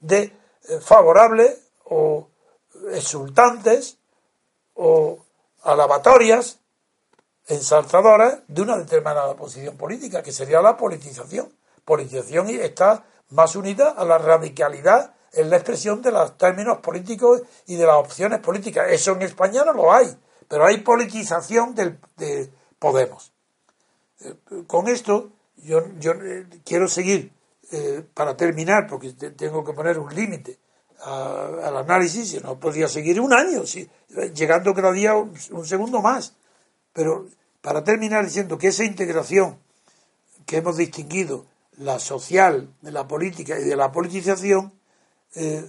de 0.00 0.22
eh, 0.22 0.32
favorables 0.80 1.70
o 1.84 2.28
exultantes 2.92 3.98
o 4.74 5.18
alabatorias 5.62 6.60
ensalzadoras 7.46 8.40
de 8.48 8.62
una 8.62 8.78
determinada 8.78 9.34
posición 9.36 9.76
política, 9.76 10.22
que 10.22 10.32
sería 10.32 10.62
la 10.62 10.76
politización. 10.76 11.54
Politización 11.84 12.48
está 12.48 13.04
más 13.30 13.56
unida 13.56 13.90
a 13.90 14.04
la 14.04 14.18
radicalidad 14.18 15.14
en 15.32 15.50
la 15.50 15.56
expresión 15.56 16.00
de 16.00 16.12
los 16.12 16.38
términos 16.38 16.78
políticos 16.78 17.42
y 17.66 17.76
de 17.76 17.86
las 17.86 17.96
opciones 17.96 18.40
políticas. 18.40 18.90
Eso 18.90 19.12
en 19.12 19.22
España 19.22 19.64
no 19.64 19.72
lo 19.72 19.92
hay, 19.92 20.16
pero 20.48 20.64
hay 20.64 20.78
politización 20.78 21.74
del, 21.74 21.98
de 22.16 22.50
Podemos 22.78 23.33
con 24.66 24.88
esto 24.88 25.32
yo, 25.64 25.82
yo 25.98 26.12
eh, 26.12 26.46
quiero 26.64 26.88
seguir 26.88 27.32
eh, 27.72 28.04
para 28.12 28.36
terminar, 28.36 28.86
porque 28.86 29.12
tengo 29.12 29.64
que 29.64 29.72
poner 29.72 29.98
un 29.98 30.14
límite 30.14 30.58
al 31.02 31.76
análisis, 31.76 32.34
y 32.34 32.40
no 32.40 32.58
podría 32.58 32.88
seguir 32.88 33.20
un 33.20 33.32
año, 33.32 33.64
llegando 34.32 34.72
cada 34.72 34.90
día 34.90 35.14
un, 35.14 35.66
segundo 35.66 36.00
más. 36.00 36.34
Pero 36.94 37.26
para 37.60 37.84
terminar 37.84 38.24
diciendo 38.24 38.56
que 38.56 38.68
esa 38.68 38.84
integración 38.84 39.58
que 40.46 40.58
hemos 40.58 40.78
distinguido, 40.78 41.44
la 41.76 41.98
social, 41.98 42.72
de 42.80 42.92
la 42.92 43.06
política 43.06 43.58
y 43.58 43.64
de 43.64 43.76
la 43.76 43.92
politización, 43.92 44.72
eh, 45.34 45.68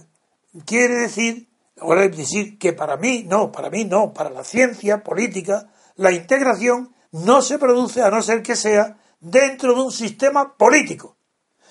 quiere 0.64 0.94
decir, 1.00 1.48
ahora 1.80 2.08
decir 2.08 2.56
que 2.58 2.72
para 2.72 2.96
mí, 2.96 3.24
no, 3.28 3.52
para 3.52 3.68
mí 3.68 3.84
no, 3.84 4.14
para 4.14 4.30
la 4.30 4.44
ciencia 4.44 5.02
política, 5.02 5.70
la 5.96 6.12
integración 6.12 6.94
no 7.24 7.40
se 7.40 7.58
produce 7.58 8.02
a 8.02 8.10
no 8.10 8.20
ser 8.20 8.42
que 8.42 8.56
sea 8.56 8.98
dentro 9.20 9.74
de 9.74 9.80
un 9.80 9.92
sistema 9.92 10.56
político. 10.56 11.16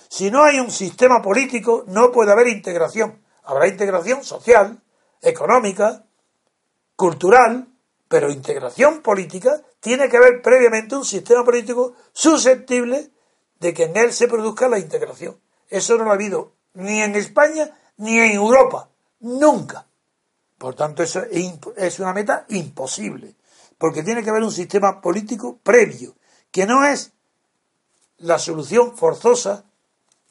Si 0.10 0.32
no 0.32 0.44
hay 0.44 0.60
un 0.60 0.72
sistema 0.72 1.22
político, 1.22 1.84
no 1.88 2.12
puede 2.12 2.32
haber 2.32 2.48
integración. 2.48 3.22
Habrá 3.44 3.68
integración 3.68 4.24
social, 4.24 4.82
económica, 5.22 6.06
cultural, 6.96 7.68
pero 8.08 8.32
integración 8.32 9.02
política 9.02 9.62
tiene 9.80 10.10
que 10.10 10.18
haber 10.18 10.42
previamente 10.42 10.96
un 10.96 11.06
sistema 11.06 11.44
político 11.44 11.94
susceptible 12.12 13.12
de 13.60 13.74
que 13.74 13.84
en 13.84 13.98
él 13.98 14.14
se 14.14 14.28
produzca 14.28 14.68
la 14.68 14.80
integración. 14.80 15.40
Eso 15.70 15.96
no 15.98 16.06
lo 16.06 16.12
ha 16.12 16.16
habido 16.16 16.54
ni 16.74 17.02
en 17.02 17.16
España 17.16 17.70
ni 17.98 18.20
en 18.20 18.32
Europa. 18.32 18.90
Nunca. 19.20 19.86
Por 20.58 20.74
tanto, 20.74 21.04
eso 21.04 21.22
es 21.78 22.00
una 22.00 22.14
meta 22.14 22.46
imposible 22.50 23.36
porque 23.78 24.04
tiene 24.04 24.24
que 24.24 24.30
haber 24.30 24.44
un 24.44 24.52
sistema 24.52 25.02
político 25.02 25.58
previo, 25.64 26.16
que 26.52 26.66
no 26.66 26.86
es 26.86 27.12
la 28.18 28.40
solución 28.40 28.96
forzosa, 28.96 29.66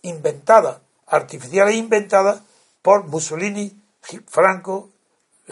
inventada, 0.02 0.82
artificial 1.06 1.68
e 1.68 1.76
inventada 1.76 2.42
por 2.82 3.06
Mussolini, 3.06 3.80
Franco, 4.26 4.90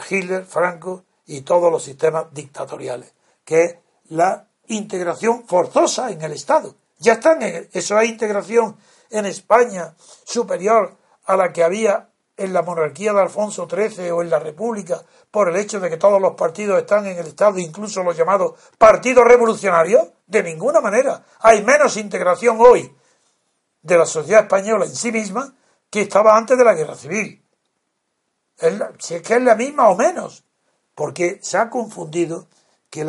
Hitler, 0.09 0.45
Franco 0.45 1.05
y 1.27 1.43
todos 1.43 1.71
los 1.71 1.83
sistemas 1.83 2.27
dictatoriales, 2.33 3.13
que 3.45 3.63
es 3.63 3.77
la 4.09 4.47
integración 4.69 5.47
forzosa 5.47 6.11
en 6.11 6.23
el 6.23 6.33
Estado. 6.33 6.75
Ya 6.99 7.15
están 7.15 7.43
en 7.43 7.69
eso 7.73 7.97
hay 7.97 8.09
integración 8.09 8.77
en 9.11 9.27
España 9.27 9.95
superior 10.25 10.97
a 11.25 11.37
la 11.37 11.53
que 11.53 11.65
había 11.65 12.09
en 12.43 12.53
la 12.53 12.63
monarquía 12.63 13.13
de 13.13 13.21
Alfonso 13.21 13.69
XIII 13.69 14.11
o 14.11 14.23
en 14.23 14.31
la 14.31 14.39
República 14.39 15.03
por 15.31 15.49
el 15.49 15.57
hecho 15.57 15.79
de 15.79 15.89
que 15.89 15.97
todos 15.97 16.21
los 16.21 16.35
partidos 16.35 16.79
están 16.79 17.07
en 17.07 17.19
el 17.19 17.27
Estado, 17.27 17.59
incluso 17.59 18.03
los 18.03 18.17
llamados 18.17 18.55
partidos 18.77 19.25
revolucionarios? 19.25 20.09
De 20.27 20.43
ninguna 20.43 20.81
manera. 20.81 21.25
Hay 21.41 21.63
menos 21.63 21.97
integración 21.97 22.57
hoy 22.61 22.95
de 23.83 23.99
la 23.99 24.07
sociedad 24.07 24.43
española 24.43 24.87
en 24.87 24.95
sí 24.95 25.13
misma 25.13 25.55
que 25.91 26.03
estaba 26.03 26.37
antes 26.37 26.59
de 26.59 26.65
la 26.65 26.75
guerra 26.75 26.95
civil. 26.95 27.45
si 28.99 29.15
es 29.15 29.23
que 29.23 29.35
es 29.35 29.43
la 29.43 29.55
misma 29.55 29.89
o 29.89 29.97
menos, 29.97 30.45
porque 30.95 31.39
se 31.43 31.59
ha 31.59 31.71
confundido 31.71 32.49
que 32.91 33.05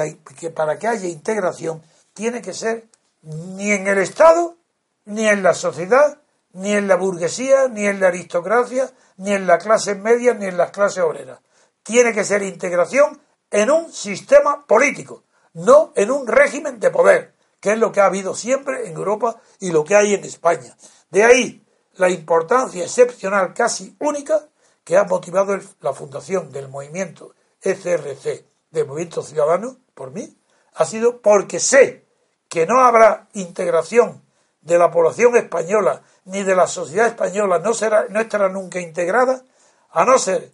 para 0.55 0.77
que 0.77 0.88
haya 0.88 1.07
integración 1.07 1.81
tiene 2.13 2.41
que 2.41 2.53
ser 2.53 2.88
ni 3.21 3.71
en 3.71 3.88
el 3.88 3.97
Estado, 3.97 4.57
ni 5.05 5.27
en 5.27 5.43
la 5.43 5.53
sociedad, 5.53 6.22
ni 6.54 6.74
en 6.74 6.88
la 6.88 6.95
burguesía, 6.95 7.68
ni 7.68 7.86
en 7.86 7.99
la 7.99 8.08
aristocracia, 8.08 8.91
ni 9.18 9.34
en 9.34 9.47
la 9.47 9.58
clase 9.58 9.95
media, 9.95 10.34
ni 10.34 10.45
en 10.45 10.58
las 10.58 10.72
clases 10.72 11.04
obreras. 11.04 11.39
tiene 11.84 12.14
que 12.14 12.24
ser 12.24 12.41
integración 12.43 13.22
en 13.51 13.70
un 13.70 13.91
sistema 13.91 14.66
político, 14.66 15.24
no 15.54 15.91
en 15.95 16.12
un 16.12 16.26
régimen 16.26 16.80
de 16.80 16.89
poder, 16.91 17.36
que 17.60 17.74
es 17.74 17.78
lo 17.78 17.91
que 17.91 17.99
ha 17.99 18.06
habido 18.06 18.36
siempre 18.36 18.88
en 18.88 18.95
Europa 18.95 19.41
y 19.60 19.72
lo 19.72 19.84
que 19.84 19.95
hay 19.95 20.14
en 20.14 20.24
España. 20.24 20.76
De 21.10 21.24
ahí 21.24 21.66
la 21.95 22.10
importancia 22.10 22.84
excepcional, 22.84 23.54
casi 23.54 23.95
única, 23.99 24.47
que 24.84 24.97
ha 24.97 25.04
motivado 25.04 25.58
la 25.82 25.93
fundación 25.93 26.51
del 26.51 26.70
movimiento 26.70 27.34
ECRC, 27.62 28.45
del 28.72 28.88
Movimiento 28.88 29.22
Ciudadano, 29.22 29.78
por 29.93 30.12
mí, 30.12 30.38
ha 30.74 30.86
sido 30.86 31.22
porque 31.22 31.60
sé 31.60 32.06
que 32.49 32.66
no 32.66 32.82
habrá 32.82 33.30
integración 33.34 34.24
de 34.62 34.78
la 34.78 34.91
población 34.91 35.36
española 35.36 36.01
ni 36.26 36.43
de 36.43 36.55
la 36.55 36.67
sociedad 36.67 37.07
española, 37.07 37.59
no, 37.59 37.74
será, 37.74 38.05
no 38.09 38.19
estará 38.19 38.49
nunca 38.49 38.80
integrada, 38.80 39.43
a 39.89 40.05
no 40.05 40.17
ser 40.17 40.51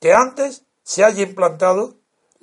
que 0.00 0.12
antes 0.12 0.64
se 0.82 1.04
haya 1.04 1.22
implantado 1.22 1.96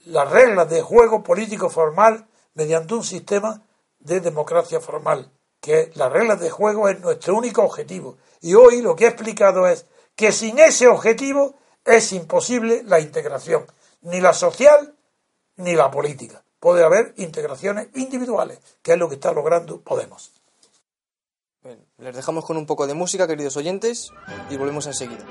las 0.05 0.30
reglas 0.30 0.69
de 0.69 0.82
juego 0.82 1.24
político 1.24 1.69
formal 1.69 2.28
mediante 2.53 2.93
un 2.93 3.03
sistema 3.03 3.63
de 3.99 4.19
democracia 4.19 4.80
formal, 4.80 5.32
que 5.59 5.91
las 5.95 6.11
reglas 6.11 6.39
de 6.39 6.49
juego 6.49 6.89
es 6.89 6.99
nuestro 6.99 7.36
único 7.36 7.61
objetivo. 7.61 8.17
Y 8.41 8.55
hoy 8.55 8.82
lo 8.82 8.95
que 8.95 9.05
he 9.05 9.09
explicado 9.09 9.67
es 9.67 9.86
que 10.15 10.32
sin 10.32 10.59
ese 10.59 10.88
objetivo 10.88 11.55
es 11.86 12.11
imposible 12.13 12.84
la 12.84 12.99
integración, 12.99 13.65
ni 14.01 14.19
la 14.22 14.34
social 14.34 14.95
ni 15.57 15.76
la 15.76 15.91
política. 15.91 16.43
Puede 16.59 16.84
haber 16.84 17.13
integraciones 17.17 17.89
individuales, 17.95 18.59
que 18.82 18.93
es 18.93 18.97
lo 18.97 19.09
que 19.09 19.15
está 19.15 19.32
logrando 19.32 19.82
Podemos. 19.82 20.32
Les 22.02 22.16
dejamos 22.16 22.45
con 22.45 22.58
un 22.58 22.66
poco 22.66 22.88
de 22.88 22.95
música, 22.95 23.28
queridos 23.28 23.56
oyentes, 23.58 24.12
y 24.49 24.58
volvemos 24.58 24.88
enseguida. 24.88 25.24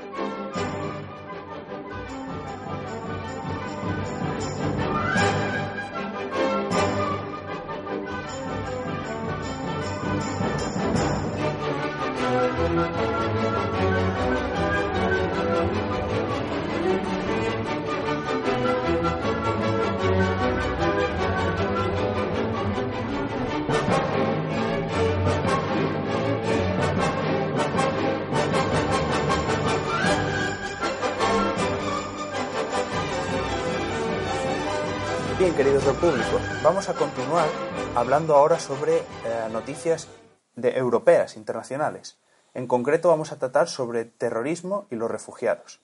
Bien, 35.41 35.55
queridos 35.55 35.83
del 35.85 35.95
público, 35.95 36.39
vamos 36.63 36.87
a 36.87 36.93
continuar 36.93 37.49
hablando 37.95 38.35
ahora 38.35 38.59
sobre 38.59 38.97
eh, 38.97 39.03
noticias 39.51 40.07
de 40.55 40.77
europeas, 40.77 41.35
internacionales. 41.35 42.19
En 42.53 42.67
concreto 42.67 43.07
vamos 43.07 43.31
a 43.31 43.39
tratar 43.39 43.67
sobre 43.67 44.05
terrorismo 44.05 44.85
y 44.91 44.97
los 44.97 45.09
refugiados. 45.09 45.79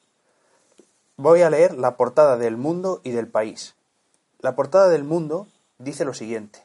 Voy 1.16 1.42
a 1.42 1.50
leer 1.50 1.76
la 1.76 1.98
portada 1.98 2.38
del 2.38 2.56
Mundo 2.56 3.02
y 3.04 3.10
del 3.10 3.30
País. 3.30 3.74
La 4.42 4.56
portada 4.56 4.90
del 4.90 5.04
Mundo 5.04 5.48
dice 5.80 6.06
lo 6.06 6.14
siguiente. 6.14 6.60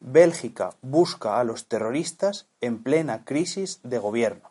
Bélgica 0.00 0.70
busca 0.80 1.40
a 1.40 1.44
los 1.44 1.66
terroristas 1.66 2.46
en 2.62 2.82
plena 2.82 3.22
crisis 3.26 3.80
de 3.82 3.98
gobierno. 3.98 4.50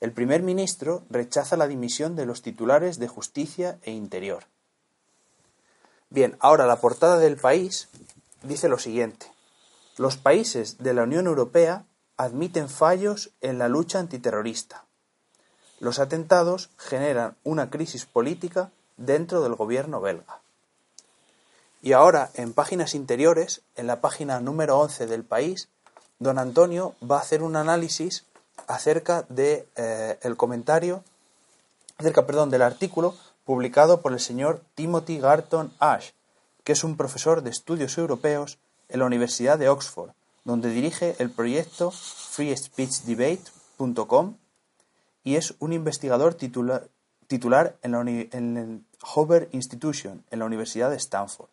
El 0.00 0.12
primer 0.12 0.44
ministro 0.44 1.02
rechaza 1.10 1.56
la 1.56 1.66
dimisión 1.66 2.14
de 2.14 2.26
los 2.26 2.40
titulares 2.40 3.00
de 3.00 3.08
Justicia 3.08 3.80
e 3.82 3.90
Interior. 3.90 4.44
Bien, 6.12 6.36
ahora 6.40 6.66
la 6.66 6.80
portada 6.80 7.18
del 7.18 7.36
país 7.36 7.88
dice 8.42 8.68
lo 8.68 8.78
siguiente. 8.78 9.26
Los 9.96 10.16
países 10.16 10.78
de 10.78 10.92
la 10.92 11.04
Unión 11.04 11.28
Europea 11.28 11.84
admiten 12.16 12.68
fallos 12.68 13.30
en 13.40 13.58
la 13.58 13.68
lucha 13.68 14.00
antiterrorista. 14.00 14.84
Los 15.78 16.00
atentados 16.00 16.70
generan 16.76 17.36
una 17.44 17.70
crisis 17.70 18.06
política 18.06 18.72
dentro 18.96 19.40
del 19.40 19.54
gobierno 19.54 20.00
belga. 20.00 20.40
Y 21.80 21.92
ahora, 21.92 22.30
en 22.34 22.54
páginas 22.54 22.94
interiores, 22.96 23.62
en 23.76 23.86
la 23.86 24.00
página 24.00 24.40
número 24.40 24.78
11 24.80 25.06
del 25.06 25.22
país, 25.22 25.68
don 26.18 26.38
Antonio 26.38 26.96
va 27.08 27.18
a 27.18 27.22
hacer 27.22 27.42
un 27.42 27.54
análisis 27.54 28.26
acerca 28.66 29.24
de 29.28 29.68
eh, 29.76 30.18
el 30.22 30.36
comentario, 30.36 31.04
acerca, 31.98 32.26
perdón, 32.26 32.50
del 32.50 32.62
artículo 32.62 33.14
publicado 33.44 34.02
por 34.02 34.12
el 34.12 34.20
señor 34.20 34.62
Timothy 34.74 35.18
Garton 35.18 35.72
Ash, 35.78 36.10
que 36.64 36.72
es 36.72 36.84
un 36.84 36.96
profesor 36.96 37.42
de 37.42 37.50
estudios 37.50 37.98
europeos 37.98 38.58
en 38.88 39.00
la 39.00 39.06
Universidad 39.06 39.58
de 39.58 39.68
Oxford, 39.68 40.12
donde 40.44 40.70
dirige 40.70 41.16
el 41.18 41.30
proyecto 41.30 41.90
freespeechdebate.com 41.90 44.36
y 45.22 45.36
es 45.36 45.54
un 45.58 45.72
investigador 45.72 46.34
titular, 46.34 46.88
titular 47.26 47.78
en, 47.82 47.92
la 47.92 48.00
en 48.00 48.56
el 48.56 48.84
Hoover 49.02 49.48
Institution, 49.52 50.24
en 50.30 50.38
la 50.38 50.46
Universidad 50.46 50.90
de 50.90 50.96
Stanford. 50.96 51.48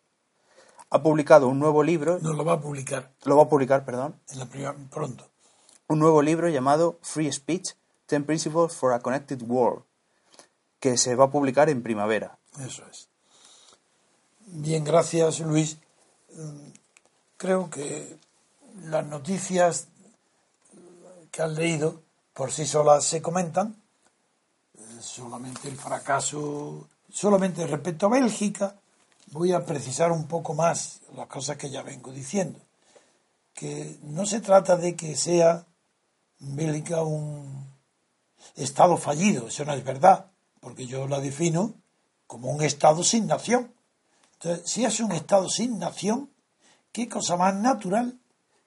Ha 0.90 1.02
publicado 1.02 1.48
un 1.48 1.58
nuevo 1.58 1.82
libro. 1.82 2.18
No 2.22 2.32
lo 2.32 2.44
va 2.44 2.54
a 2.54 2.60
publicar. 2.60 3.12
Lo 3.24 3.36
va 3.36 3.42
a 3.42 3.48
publicar, 3.48 3.84
perdón. 3.84 4.14
En 4.30 4.38
la 4.38 4.46
primera, 4.46 4.74
pronto. 4.90 5.28
Un 5.86 5.98
nuevo 5.98 6.22
libro 6.22 6.48
llamado 6.48 6.98
Free 7.02 7.30
Speech: 7.30 7.74
Ten 8.06 8.24
Principles 8.24 8.74
for 8.74 8.94
a 8.94 9.00
Connected 9.00 9.42
World, 9.42 9.82
que 10.80 10.96
se 10.96 11.14
va 11.14 11.24
a 11.24 11.30
publicar 11.30 11.68
en 11.68 11.82
primavera. 11.82 12.38
Eso 12.60 12.84
es. 12.90 13.08
Bien, 14.46 14.84
gracias 14.84 15.40
Luis. 15.40 15.78
Creo 17.36 17.70
que 17.70 18.18
las 18.84 19.06
noticias 19.06 19.88
que 21.30 21.42
has 21.42 21.52
leído 21.52 22.02
por 22.32 22.52
sí 22.52 22.66
solas 22.66 23.04
se 23.04 23.20
comentan. 23.20 23.76
Solamente 25.00 25.68
el 25.68 25.76
fracaso, 25.76 26.88
solamente 27.10 27.66
respecto 27.66 28.06
a 28.06 28.10
Bélgica, 28.10 28.74
voy 29.30 29.52
a 29.52 29.64
precisar 29.64 30.10
un 30.10 30.26
poco 30.26 30.54
más 30.54 31.00
las 31.14 31.28
cosas 31.28 31.56
que 31.56 31.70
ya 31.70 31.82
vengo 31.82 32.10
diciendo. 32.12 32.58
Que 33.54 33.98
no 34.02 34.26
se 34.26 34.40
trata 34.40 34.76
de 34.76 34.96
que 34.96 35.16
sea 35.16 35.66
Bélgica 36.38 37.02
un 37.02 37.66
Estado 38.56 38.96
fallido, 38.96 39.48
eso 39.48 39.64
no 39.64 39.72
es 39.72 39.84
verdad, 39.84 40.30
porque 40.60 40.86
yo 40.86 41.06
la 41.06 41.20
defino 41.20 41.74
como 42.26 42.50
un 42.50 42.62
Estado 42.62 43.02
sin 43.02 43.26
nación. 43.26 43.74
Entonces, 44.34 44.70
si 44.70 44.84
es 44.84 45.00
un 45.00 45.12
Estado 45.12 45.48
sin 45.48 45.78
nación, 45.78 46.30
qué 46.92 47.08
cosa 47.08 47.36
más 47.36 47.54
natural 47.54 48.18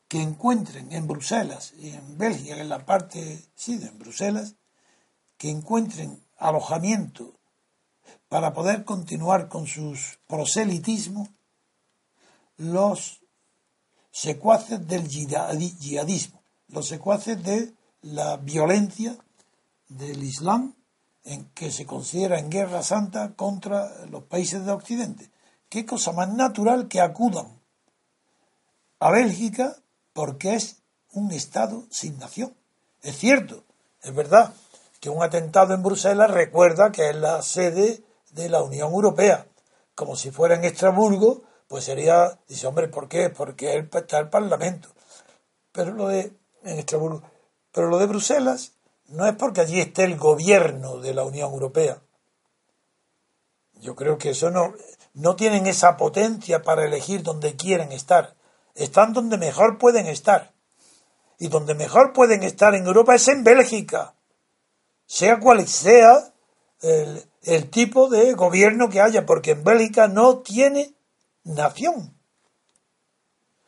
que 0.07 0.21
encuentren 0.21 0.91
en 0.91 1.07
Bruselas 1.07 1.73
y 1.77 1.91
en 1.91 2.17
Bélgica, 2.17 2.57
en 2.57 2.69
la 2.69 2.85
parte, 2.85 3.45
sí, 3.55 3.73
en 3.81 3.97
Bruselas, 3.97 4.55
que 5.37 5.49
encuentren 5.49 6.23
alojamiento 6.37 7.39
para 8.27 8.53
poder 8.53 8.83
continuar 8.83 9.47
con 9.47 9.67
sus 9.67 10.19
proselitismos 10.27 11.29
los 12.57 13.21
secuaces 14.11 14.85
del 14.87 15.07
yihadismo, 15.07 16.43
los 16.67 16.87
secuaces 16.87 17.41
de 17.43 17.73
la 18.01 18.37
violencia 18.37 19.17
del 19.87 20.23
Islam 20.23 20.75
en 21.23 21.45
que 21.51 21.71
se 21.71 21.85
considera 21.85 22.39
en 22.39 22.49
guerra 22.49 22.83
santa 22.83 23.33
contra 23.35 24.05
los 24.07 24.23
países 24.23 24.65
de 24.65 24.71
Occidente 24.71 25.31
qué 25.71 25.85
cosa 25.85 26.11
más 26.11 26.27
natural 26.29 26.89
que 26.89 26.99
acudan 26.99 27.47
a 28.99 29.09
Bélgica 29.09 29.77
porque 30.13 30.53
es 30.53 30.83
un 31.13 31.31
Estado 31.31 31.85
sin 31.89 32.19
nación. 32.19 32.53
Es 33.01 33.17
cierto, 33.17 33.63
es 34.03 34.13
verdad 34.13 34.53
que 34.99 35.09
un 35.09 35.23
atentado 35.23 35.73
en 35.73 35.81
Bruselas 35.81 36.29
recuerda 36.29 36.91
que 36.91 37.09
es 37.09 37.15
la 37.15 37.41
sede 37.41 38.03
de 38.31 38.49
la 38.49 38.61
Unión 38.61 38.91
Europea. 38.91 39.47
Como 39.95 40.17
si 40.17 40.29
fuera 40.29 40.55
en 40.55 40.65
Estrasburgo, 40.65 41.43
pues 41.69 41.85
sería, 41.85 42.37
dice, 42.47 42.67
hombre, 42.67 42.89
¿por 42.89 43.07
qué? 43.07 43.29
Porque 43.29 43.77
está 43.77 44.19
el 44.19 44.29
Parlamento. 44.29 44.89
Pero 45.71 45.93
lo 45.93 46.09
de, 46.09 46.33
en 46.63 46.79
Estrasburgo, 46.79 47.23
pero 47.71 47.87
lo 47.87 47.97
de 47.97 48.07
Bruselas 48.07 48.73
no 49.11 49.25
es 49.25 49.35
porque 49.35 49.61
allí 49.61 49.79
esté 49.79 50.03
el 50.05 50.17
gobierno 50.17 50.97
de 50.99 51.13
la 51.13 51.23
Unión 51.23 51.51
Europea. 51.51 52.01
Yo 53.73 53.95
creo 53.95 54.17
que 54.17 54.29
eso 54.29 54.51
no, 54.51 54.73
no 55.13 55.35
tienen 55.35 55.67
esa 55.67 55.97
potencia 55.97 56.61
para 56.61 56.85
elegir 56.85 57.23
donde 57.23 57.55
quieren 57.55 57.91
estar. 57.91 58.35
Están 58.75 59.13
donde 59.13 59.37
mejor 59.37 59.77
pueden 59.77 60.07
estar. 60.07 60.53
Y 61.39 61.47
donde 61.47 61.73
mejor 61.73 62.13
pueden 62.13 62.43
estar 62.43 62.73
en 62.75 62.85
Europa 62.85 63.15
es 63.15 63.27
en 63.27 63.43
Bélgica. 63.43 64.13
Sea 65.05 65.39
cual 65.39 65.67
sea 65.67 66.33
el, 66.81 67.69
tipo 67.69 68.07
de 68.07 68.33
gobierno 68.33 68.89
que 68.89 69.01
haya, 69.01 69.25
porque 69.25 69.51
en 69.51 69.63
Bélgica 69.63 70.07
no 70.07 70.39
tiene 70.39 70.93
nación. 71.43 72.15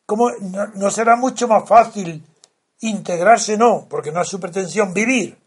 ¿Cómo 0.05 0.29
no 0.75 0.91
será 0.91 1.15
mucho 1.15 1.47
más 1.47 1.67
fácil 1.67 2.23
integrarse? 2.83 3.57
No, 3.57 3.87
porque 3.89 4.11
no 4.11 4.21
es 4.21 4.27
su 4.27 4.39
pretensión 4.39 4.93
vivir, 4.93 5.37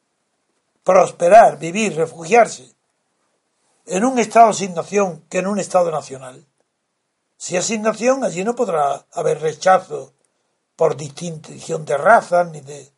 prosperar, 0.85 1.59
vivir, 1.59 1.97
refugiarse 1.97 2.75
en 3.87 4.05
un 4.05 4.19
Estado 4.19 4.53
sin 4.53 4.75
nación 4.75 5.25
que 5.29 5.39
en 5.39 5.47
un 5.47 5.59
Estado 5.59 5.91
nacional. 5.91 6.45
Si 7.37 7.57
es 7.57 7.67
sin 7.67 7.83
nación, 7.83 8.25
allí 8.25 8.45
no 8.45 8.55
podrá 8.55 9.07
haber 9.13 9.41
rechazo 9.41 10.13
por 10.75 10.97
distinción 10.97 11.85
de 11.85 11.97
raza, 11.97 12.45
ni 12.45 12.61
de 12.61 12.93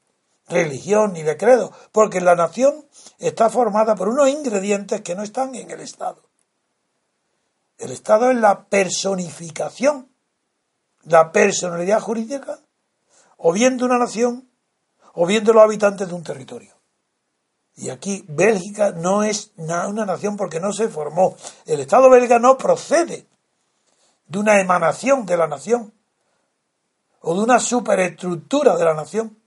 religión, 0.49 1.13
ni 1.13 1.23
de 1.23 1.37
credo, 1.37 1.73
porque 1.93 2.21
la 2.21 2.35
nación 2.35 2.87
está 3.19 3.51
formada 3.51 3.95
por 3.95 4.09
unos 4.09 4.29
ingredientes 4.29 5.03
que 5.03 5.15
no 5.15 5.23
están 5.23 5.55
en 5.55 5.71
el 5.71 5.81
Estado. 5.81 6.23
El 7.77 7.93
Estado 7.93 8.31
es 8.31 8.39
la 8.39 8.65
personificación, 8.65 10.11
la 11.03 11.31
personalidad 11.33 12.01
jurídica, 12.01 12.59
o 13.39 13.53
bien 13.53 13.79
de 13.79 13.85
una 13.85 13.99
nación, 13.99 14.49
o 15.15 15.27
bien 15.27 15.45
de 15.45 15.53
los 15.53 15.63
habitantes 15.63 16.07
de 16.07 16.15
un 16.15 16.23
territorio. 16.23 16.75
Y 17.75 17.91
aquí 17.91 18.25
Bélgica 18.29 18.91
no 18.91 19.23
es 19.23 19.53
una 19.57 20.05
nación 20.05 20.37
porque 20.37 20.61
no 20.61 20.73
se 20.73 20.89
formó. 20.89 21.37
El 21.65 21.81
Estado 21.81 22.11
belga 22.11 22.39
no 22.39 22.59
procede 22.59 23.27
de 24.27 24.39
una 24.39 24.61
emanación 24.61 25.25
de 25.25 25.37
la 25.37 25.47
nación 25.47 25.93
o 27.21 27.35
de 27.35 27.41
una 27.41 27.61
superestructura 27.61 28.77
de 28.77 28.85
la 28.85 28.95
nación. 28.95 29.39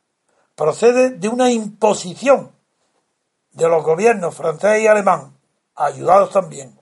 Procede 0.55 1.11
de 1.11 1.27
una 1.27 1.51
imposición 1.51 2.51
de 3.51 3.67
los 3.67 3.83
gobiernos 3.83 4.33
francés 4.33 4.81
y 4.81 4.87
alemán, 4.87 5.37
ayudados 5.75 6.31
también 6.31 6.79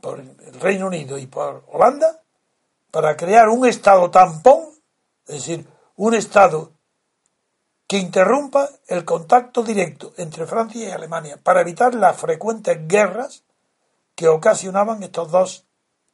por 0.00 0.20
el 0.20 0.60
Reino 0.60 0.86
Unido 0.86 1.18
y 1.18 1.26
por 1.26 1.64
Holanda, 1.68 2.22
para 2.90 3.16
crear 3.16 3.48
un 3.48 3.66
Estado 3.66 4.10
tampón, 4.10 4.77
es 5.28 5.46
decir, 5.46 5.66
un 5.96 6.14
Estado 6.14 6.72
que 7.86 7.98
interrumpa 7.98 8.68
el 8.86 9.04
contacto 9.04 9.62
directo 9.62 10.12
entre 10.16 10.46
Francia 10.46 10.88
y 10.88 10.90
Alemania 10.90 11.38
para 11.42 11.60
evitar 11.60 11.94
las 11.94 12.16
frecuentes 12.16 12.86
guerras 12.86 13.44
que 14.14 14.28
ocasionaban 14.28 15.02
estas 15.02 15.30
dos 15.30 15.64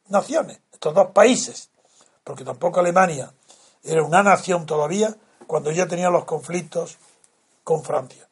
naciones, 0.07 0.59
estos 0.71 0.93
dos 0.93 1.07
países, 1.07 1.69
porque 2.23 2.43
tampoco 2.43 2.79
Alemania 2.79 3.33
era 3.83 4.03
una 4.03 4.23
nación 4.23 4.65
todavía 4.65 5.15
cuando 5.47 5.71
ya 5.71 5.87
tenía 5.87 6.09
los 6.09 6.25
conflictos 6.25 6.97
con 7.63 7.83
Francia. 7.83 8.27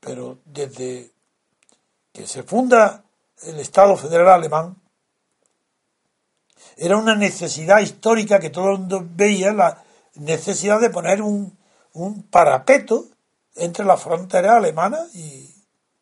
Pero 0.00 0.38
desde 0.44 1.12
que 2.12 2.26
se 2.26 2.42
funda 2.42 3.04
el 3.42 3.58
Estado 3.58 3.96
federal 3.96 4.28
alemán, 4.28 4.76
era 6.76 6.96
una 6.96 7.14
necesidad 7.14 7.80
histórica 7.80 8.40
que 8.40 8.50
todo 8.50 8.72
el 8.72 8.78
mundo 8.78 9.06
veía, 9.08 9.52
la 9.52 9.82
necesidad 10.14 10.80
de 10.80 10.90
poner 10.90 11.22
un, 11.22 11.56
un 11.92 12.22
parapeto 12.24 13.06
entre 13.56 13.84
la 13.84 13.96
frontera 13.96 14.56
alemana 14.56 15.06
y 15.14 15.50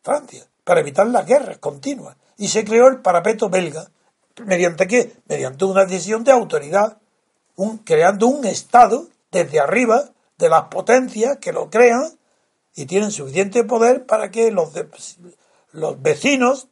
Francia, 0.02 0.46
para 0.64 0.80
evitar 0.80 1.06
las 1.06 1.26
guerras 1.26 1.58
continuas. 1.58 2.16
Y 2.38 2.48
se 2.48 2.64
creó 2.64 2.88
el 2.88 3.00
parapeto 3.00 3.48
belga. 3.48 3.90
¿Mediante 4.44 4.86
qué? 4.86 5.12
Mediante 5.26 5.64
una 5.64 5.84
decisión 5.84 6.24
de 6.24 6.32
autoridad, 6.32 6.98
un, 7.56 7.78
creando 7.78 8.26
un 8.26 8.46
Estado 8.46 9.08
desde 9.30 9.60
arriba 9.60 10.10
de 10.38 10.48
las 10.48 10.64
potencias 10.64 11.38
que 11.38 11.52
lo 11.52 11.70
crean 11.70 12.18
y 12.74 12.86
tienen 12.86 13.10
suficiente 13.10 13.64
poder 13.64 14.06
para 14.06 14.30
que 14.30 14.50
los, 14.50 14.72
los 15.72 16.02
vecinos 16.02 16.68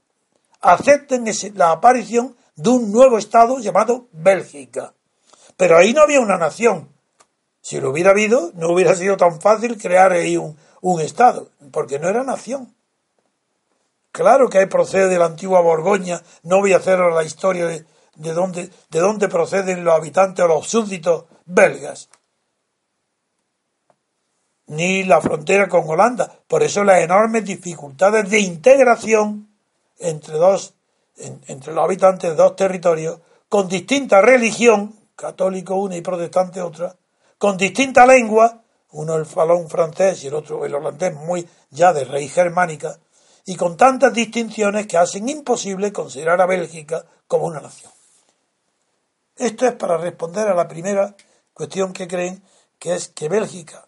acepten 0.60 1.24
la 1.54 1.72
aparición 1.72 2.36
de 2.60 2.68
un 2.68 2.92
nuevo 2.92 3.16
Estado 3.16 3.58
llamado 3.58 4.08
Bélgica. 4.12 4.92
Pero 5.56 5.78
ahí 5.78 5.94
no 5.94 6.02
había 6.02 6.20
una 6.20 6.36
nación, 6.36 6.90
si 7.62 7.80
lo 7.80 7.90
hubiera 7.90 8.10
habido, 8.10 8.52
no 8.54 8.68
hubiera 8.68 8.94
sido 8.94 9.16
tan 9.16 9.40
fácil 9.40 9.78
crear 9.78 10.12
ahí 10.12 10.36
un, 10.36 10.56
Estado, 11.00 11.50
porque 11.72 11.98
no 11.98 12.08
era 12.08 12.22
nación. 12.22 12.74
Claro 14.12 14.48
que 14.48 14.58
ahí 14.58 14.66
procede 14.66 15.08
de 15.08 15.18
la 15.18 15.26
antigua 15.26 15.60
Borgoña, 15.60 16.22
no 16.42 16.60
voy 16.60 16.72
a 16.72 16.78
hacer 16.78 16.98
la 16.98 17.22
historia 17.22 17.66
de, 17.66 17.84
de, 18.16 18.32
dónde, 18.32 18.70
de 18.90 18.98
dónde 18.98 19.28
proceden 19.28 19.84
los 19.84 19.94
habitantes 19.94 20.44
o 20.44 20.48
los 20.48 20.68
súbditos 20.68 21.24
belgas, 21.46 22.10
ni 24.66 25.04
la 25.04 25.20
frontera 25.20 25.68
con 25.68 25.88
Holanda. 25.88 26.32
Por 26.46 26.62
eso 26.62 26.84
las 26.84 27.00
enormes 27.00 27.44
dificultades 27.44 28.28
de 28.28 28.40
integración 28.40 29.48
entre, 29.98 30.34
dos, 30.34 30.74
entre 31.46 31.72
los 31.72 31.84
habitantes 31.84 32.30
de 32.30 32.36
dos 32.36 32.56
territorios 32.56 33.20
con 33.48 33.68
distinta 33.68 34.20
religión, 34.20 34.94
católico 35.16 35.74
una 35.74 35.96
y 35.96 36.00
protestante 36.00 36.62
otra, 36.62 36.96
con 37.38 37.56
distinta 37.56 38.06
lengua, 38.06 38.62
uno 38.92 39.16
el 39.16 39.26
falón 39.26 39.68
francés 39.68 40.24
y 40.24 40.28
el 40.28 40.34
otro 40.34 40.64
el 40.64 40.74
holandés 40.74 41.14
muy 41.14 41.46
ya 41.70 41.92
de 41.92 42.04
raíz 42.04 42.32
germánica, 42.32 42.98
y 43.46 43.56
con 43.56 43.76
tantas 43.76 44.12
distinciones 44.12 44.86
que 44.86 44.98
hacen 44.98 45.28
imposible 45.28 45.92
considerar 45.92 46.40
a 46.40 46.46
Bélgica 46.46 47.04
como 47.26 47.46
una 47.46 47.60
nación. 47.60 47.90
Esto 49.36 49.66
es 49.66 49.72
para 49.72 49.96
responder 49.96 50.48
a 50.48 50.54
la 50.54 50.68
primera 50.68 51.14
cuestión 51.54 51.92
que 51.92 52.06
creen, 52.06 52.42
que 52.78 52.94
es 52.94 53.08
que 53.08 53.28
Bélgica 53.28 53.86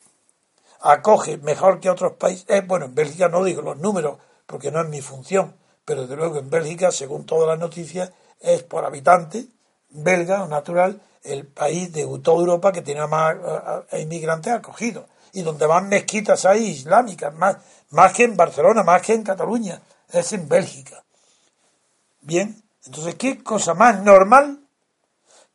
acoge 0.80 1.38
mejor 1.38 1.80
que 1.80 1.90
otros 1.90 2.14
países. 2.14 2.46
Eh, 2.48 2.62
bueno, 2.66 2.86
en 2.86 2.94
Bélgica 2.94 3.28
no 3.28 3.44
digo 3.44 3.62
los 3.62 3.78
números 3.78 4.18
porque 4.46 4.70
no 4.70 4.80
es 4.80 4.88
mi 4.88 5.00
función, 5.00 5.56
pero 5.84 6.02
desde 6.02 6.16
luego 6.16 6.38
en 6.38 6.50
Bélgica, 6.50 6.90
según 6.90 7.26
todas 7.26 7.48
las 7.48 7.58
noticias, 7.58 8.10
es 8.40 8.62
por 8.62 8.84
habitante 8.84 9.46
belga 9.90 10.44
o 10.44 10.48
natural 10.48 11.00
el 11.22 11.46
país 11.46 11.92
de 11.92 12.06
toda 12.22 12.38
Europa 12.38 12.72
que 12.72 12.82
tiene 12.82 13.06
más 13.06 13.36
inmigrantes 13.92 14.52
acogidos 14.52 15.06
y 15.32 15.42
donde 15.42 15.66
más 15.66 15.82
mezquitas 15.84 16.44
hay 16.44 16.66
islámicas, 16.66 17.34
más, 17.34 17.56
más 17.90 18.12
que 18.12 18.24
en 18.24 18.36
Barcelona, 18.36 18.82
más 18.82 19.02
que 19.02 19.14
en 19.14 19.22
Cataluña, 19.22 19.80
es 20.10 20.32
en 20.32 20.48
Bélgica. 20.48 21.02
Bien, 22.20 22.62
entonces, 22.84 23.14
¿qué 23.14 23.42
cosa 23.42 23.74
más 23.74 24.02
normal 24.02 24.60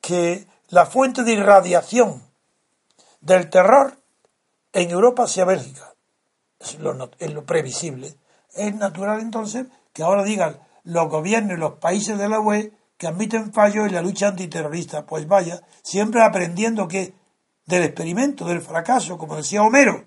que 0.02 0.48
la 0.70 0.86
fuente 0.86 1.24
de 1.24 1.34
irradiación 1.34 2.24
del 3.22 3.50
terror 3.50 3.98
en 4.74 4.90
Europa 4.90 5.28
sea 5.28 5.46
Bélgica? 5.46 5.94
Es 6.60 6.80
lo 6.80 7.46
previsible. 7.46 8.16
Es 8.54 8.74
natural 8.76 9.20
entonces 9.20 9.68
que 9.98 10.04
ahora 10.04 10.24
digan 10.24 10.60
los 10.84 11.10
gobiernos 11.10 11.58
y 11.58 11.60
los 11.60 11.80
países 11.80 12.20
de 12.20 12.30
la 12.30 12.40
UE 12.40 12.72
que 13.00 13.08
admiten 13.08 13.52
fallos 13.52 13.88
en 13.88 13.96
la 13.96 14.04
lucha 14.04 14.28
antiterrorista. 14.28 15.08
Pues 15.08 15.28
vaya, 15.28 15.64
siempre 15.82 16.22
aprendiendo 16.22 16.88
que 16.88 17.16
del 17.66 17.82
experimento, 17.82 18.46
del 18.46 18.62
fracaso, 18.62 19.18
como 19.18 19.38
decía 19.38 19.64
Homero, 19.64 20.06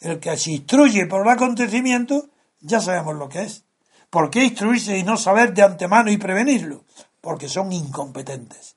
el 0.00 0.20
que 0.20 0.36
se 0.36 0.50
instruye 0.50 1.06
por 1.06 1.22
el 1.22 1.32
acontecimiento, 1.32 2.28
ya 2.60 2.78
sabemos 2.82 3.16
lo 3.16 3.30
que 3.30 3.44
es. 3.44 3.64
¿Por 4.10 4.28
qué 4.28 4.44
instruirse 4.44 4.98
y 4.98 5.02
no 5.02 5.16
saber 5.16 5.54
de 5.54 5.62
antemano 5.62 6.10
y 6.10 6.18
prevenirlo? 6.18 6.84
Porque 7.22 7.48
son 7.48 7.72
incompetentes. 7.72 8.76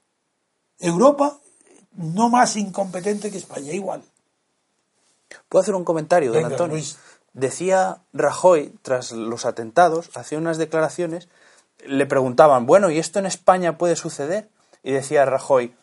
Europa 0.77 1.37
no 1.97 2.29
más 2.29 2.55
incompetente 2.55 3.29
que 3.29 3.39
España, 3.39 3.73
igual. 3.73 4.03
¿Puedo 5.49 5.63
hacer 5.63 5.75
un 5.75 5.83
comentario, 5.83 6.31
don 6.31 6.45
Antonio? 6.45 6.81
Decía 7.33 7.99
Rajoy, 8.13 8.73
tras 8.81 9.11
los 9.11 9.45
atentados, 9.45 10.09
hacía 10.15 10.37
unas 10.37 10.57
declaraciones 10.57 11.27
le 11.85 12.05
preguntaban, 12.05 12.65
bueno, 12.65 12.89
¿y 12.89 12.99
esto 12.99 13.19
en 13.19 13.25
España 13.25 13.77
puede 13.77 13.95
suceder? 13.95 14.49
Y 14.83 14.91
decía 14.91 15.25
Rajoy, 15.25 15.75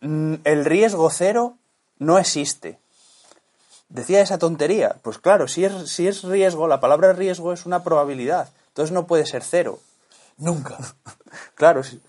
mm, 0.00 0.34
el 0.44 0.64
riesgo 0.64 1.10
cero 1.10 1.56
no 1.98 2.18
existe. 2.18 2.78
Decía 3.88 4.20
esa 4.20 4.38
tontería. 4.38 4.96
Pues 5.02 5.18
claro, 5.18 5.46
si 5.48 5.64
es, 5.64 5.90
si 5.90 6.08
es 6.08 6.22
riesgo, 6.22 6.66
la 6.66 6.80
palabra 6.80 7.12
riesgo 7.12 7.52
es 7.52 7.66
una 7.66 7.84
probabilidad. 7.84 8.48
Entonces 8.68 8.92
no 8.92 9.06
puede 9.06 9.26
ser 9.26 9.44
cero. 9.44 9.78
Nunca. 10.36 10.78
claro. 11.54 11.82
Sí. 11.82 12.00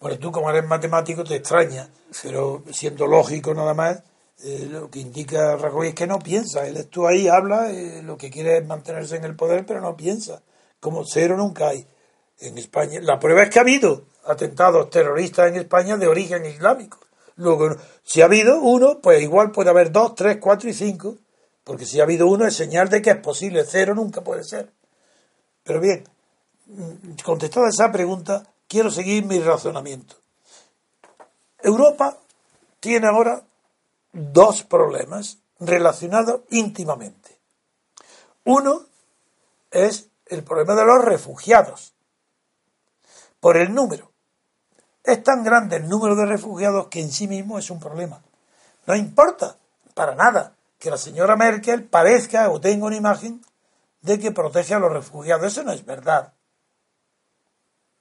Bueno, 0.00 0.18
tú 0.18 0.32
como 0.32 0.50
eres 0.50 0.64
matemático 0.64 1.24
te 1.24 1.36
extraña, 1.36 1.88
pero 2.22 2.62
siendo 2.72 3.06
lógico 3.06 3.54
nada 3.54 3.72
más, 3.72 4.02
eh, 4.44 4.66
lo 4.68 4.90
que 4.90 4.98
indica 4.98 5.56
Rajoy 5.56 5.88
es 5.88 5.94
que 5.94 6.06
no 6.06 6.18
piensa. 6.18 6.66
Él 6.66 6.76
estuvo 6.76 7.06
ahí, 7.06 7.28
habla, 7.28 7.70
eh, 7.70 8.02
lo 8.02 8.16
que 8.16 8.30
quiere 8.30 8.58
es 8.58 8.66
mantenerse 8.66 9.16
en 9.16 9.24
el 9.24 9.36
poder, 9.36 9.64
pero 9.64 9.80
no 9.80 9.96
piensa. 9.96 10.42
Como 10.80 11.04
cero 11.04 11.36
nunca 11.36 11.68
hay 11.68 11.86
en 12.40 12.58
España. 12.58 13.00
La 13.00 13.20
prueba 13.20 13.44
es 13.44 13.50
que 13.50 13.60
ha 13.60 13.62
habido 13.62 14.06
atentados 14.24 14.90
terroristas 14.90 15.48
en 15.48 15.56
España 15.56 15.96
de 15.96 16.08
origen 16.08 16.44
islámico. 16.44 16.98
Luego, 17.36 17.76
si 18.02 18.20
ha 18.20 18.24
habido 18.24 18.60
uno, 18.60 19.00
pues 19.00 19.22
igual 19.22 19.52
puede 19.52 19.70
haber 19.70 19.92
dos, 19.92 20.14
tres, 20.14 20.38
cuatro 20.40 20.68
y 20.68 20.74
cinco, 20.74 21.16
porque 21.64 21.86
si 21.86 22.00
ha 22.00 22.02
habido 22.02 22.26
uno 22.26 22.46
es 22.46 22.54
señal 22.54 22.88
de 22.88 23.00
que 23.00 23.10
es 23.10 23.18
posible, 23.18 23.64
cero 23.64 23.94
nunca 23.94 24.22
puede 24.22 24.42
ser. 24.42 24.70
Pero 25.62 25.80
bien, 25.80 26.04
contestada 27.24 27.68
esa 27.68 27.92
pregunta, 27.92 28.44
quiero 28.66 28.90
seguir 28.90 29.24
mi 29.24 29.38
razonamiento. 29.38 30.16
Europa 31.62 32.18
tiene 32.80 33.06
ahora 33.06 33.44
dos 34.12 34.62
problemas 34.62 35.38
relacionados 35.58 36.42
íntimamente. 36.50 37.40
Uno 38.44 38.86
es 39.70 40.08
el 40.26 40.42
problema 40.42 40.74
de 40.74 40.84
los 40.84 41.04
refugiados 41.04 41.94
por 43.40 43.56
el 43.56 43.74
número. 43.74 44.10
Es 45.04 45.22
tan 45.22 45.42
grande 45.42 45.76
el 45.76 45.88
número 45.88 46.14
de 46.14 46.26
refugiados 46.26 46.88
que 46.88 47.00
en 47.00 47.10
sí 47.10 47.26
mismo 47.26 47.58
es 47.58 47.70
un 47.70 47.80
problema. 47.80 48.22
No 48.86 48.94
importa 48.94 49.56
para 49.94 50.14
nada 50.14 50.56
que 50.78 50.90
la 50.90 50.96
señora 50.96 51.36
Merkel 51.36 51.84
parezca 51.84 52.50
o 52.50 52.60
tenga 52.60 52.86
una 52.86 52.96
imagen 52.96 53.44
de 54.00 54.18
que 54.18 54.32
protege 54.32 54.74
a 54.74 54.78
los 54.78 54.92
refugiados. 54.92 55.46
Eso 55.46 55.62
no 55.62 55.72
es 55.72 55.84
verdad. 55.84 56.34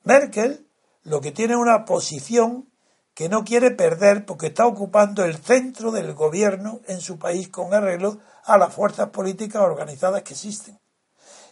Merkel 0.04 0.68
lo 1.04 1.22
que 1.22 1.32
tiene 1.32 1.56
una 1.56 1.86
posición 1.86 2.71
que 3.14 3.30
no 3.30 3.44
quiere 3.44 3.72
perder 3.72 4.26
porque 4.26 4.48
está 4.48 4.66
ocupando 4.66 5.24
el 5.24 5.36
centro 5.38 5.92
del 5.92 6.14
gobierno 6.14 6.80
en 6.88 7.02
su 7.02 7.20
país 7.20 7.50
con 7.50 7.74
arreglo 7.74 8.20
a 8.46 8.58
las 8.58 8.74
fuerzas 8.74 9.10
políticas 9.10 9.62
organizadas 9.62 10.24
que 10.24 10.34
existen. 10.34 10.80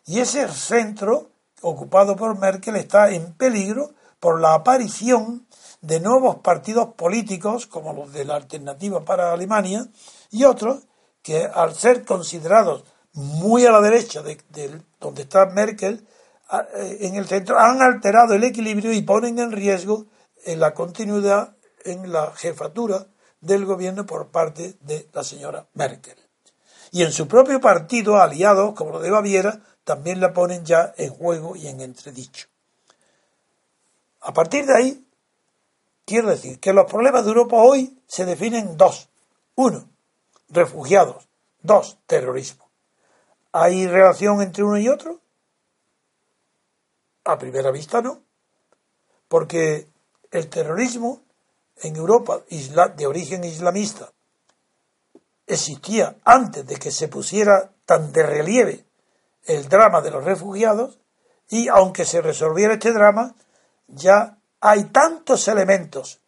Y 0.05 0.20
ese 0.20 0.47
centro 0.47 1.32
ocupado 1.62 2.16
por 2.16 2.38
Merkel 2.39 2.78
está 2.78 3.12
en 3.12 3.34
peligro 3.34 3.91
por 4.20 4.39
la 4.39 4.53
aparición 4.53 5.47
de 5.82 5.99
nuevos 5.99 6.38
partidos 6.38 6.93
políticos 6.95 7.68
como 7.68 7.93
los 7.93 8.12
de 8.12 8.26
la 8.26 8.36
Alternativa 8.36 9.03
para 9.05 9.32
Alemania 9.32 9.86
y 10.32 10.43
otros 10.43 10.88
que 11.22 11.45
al 11.45 11.76
ser 11.76 12.05
considerados 12.05 12.84
muy 13.14 13.66
a 13.66 13.72
la 13.72 13.82
derecha 13.82 14.22
de, 14.22 14.38
donde 14.99 15.24
está 15.24 15.45
Merkel, 15.47 16.07
eh, 16.51 16.97
en 17.01 17.16
el 17.16 17.28
centro, 17.28 17.60
han 17.60 17.82
alterado 17.82 18.34
el 18.34 18.43
equilibrio 18.43 18.93
y 18.93 19.01
ponen 19.01 19.39
en 19.39 19.51
riesgo 19.51 20.05
eh, 20.46 20.56
la 20.56 20.74
continuidad 20.74 21.56
en 21.84 22.12
la 22.12 22.32
jefatura 22.36 23.08
del 23.42 23.66
gobierno 23.66 24.06
por 24.06 24.30
parte 24.30 24.76
de 24.82 25.10
la 25.14 25.24
señora 25.24 25.68
Merkel. 25.74 26.18
Y 26.92 27.04
en 27.04 27.12
su 27.12 27.28
propio 27.28 27.62
partido, 27.62 28.18
aliados 28.18 28.74
como 28.74 28.92
los 28.92 29.04
de 29.04 29.12
Baviera, 29.12 29.62
también 29.84 30.20
la 30.20 30.34
ponen 30.34 30.66
ya 30.66 30.94
en 30.98 31.10
juego 31.10 31.56
y 31.56 31.68
en 31.68 31.82
entredicho. 31.82 32.48
A 34.22 34.34
partir 34.34 34.66
de 34.66 34.76
ahí, 34.76 35.08
quiero 36.06 36.30
decir 36.30 36.60
que 36.60 36.74
los 36.74 36.86
problemas 36.86 37.24
de 37.24 37.30
Europa 37.30 37.58
hoy 37.58 38.02
se 38.08 38.26
definen 38.26 38.76
dos. 38.78 39.10
Uno, 39.56 39.90
refugiados. 40.50 41.28
Dos, 41.62 42.00
terrorismo. 42.08 42.70
¿Hay 43.52 43.88
relación 43.88 44.42
entre 44.42 44.64
uno 44.64 44.78
y 44.78 44.88
otro? 44.88 45.20
A 47.26 47.38
primera 47.38 47.72
vista 47.72 48.02
no. 48.02 48.22
Porque 49.28 49.88
el 50.32 50.49
terrorismo 50.49 51.21
en 51.77 51.95
Europa 51.95 52.41
de 52.95 53.07
origen 53.07 53.43
islamista 53.43 54.11
existía 55.47 56.15
antes 56.23 56.65
de 56.65 56.75
que 56.75 56.91
se 56.91 57.07
pusiera 57.07 57.71
tan 57.86 58.11
de 58.11 58.23
relieve 58.23 58.86
el 59.45 59.67
drama 59.67 60.01
de 60.01 60.11
los 60.11 60.23
refugiados 60.23 60.99
y 61.49 61.67
aunque 61.67 62.05
se 62.05 62.21
resolviera 62.21 62.75
este 62.75 62.93
drama, 62.93 63.36
ya 63.88 64.38
hay 64.61 64.86
tantos 64.86 65.47
elementos 65.47 66.21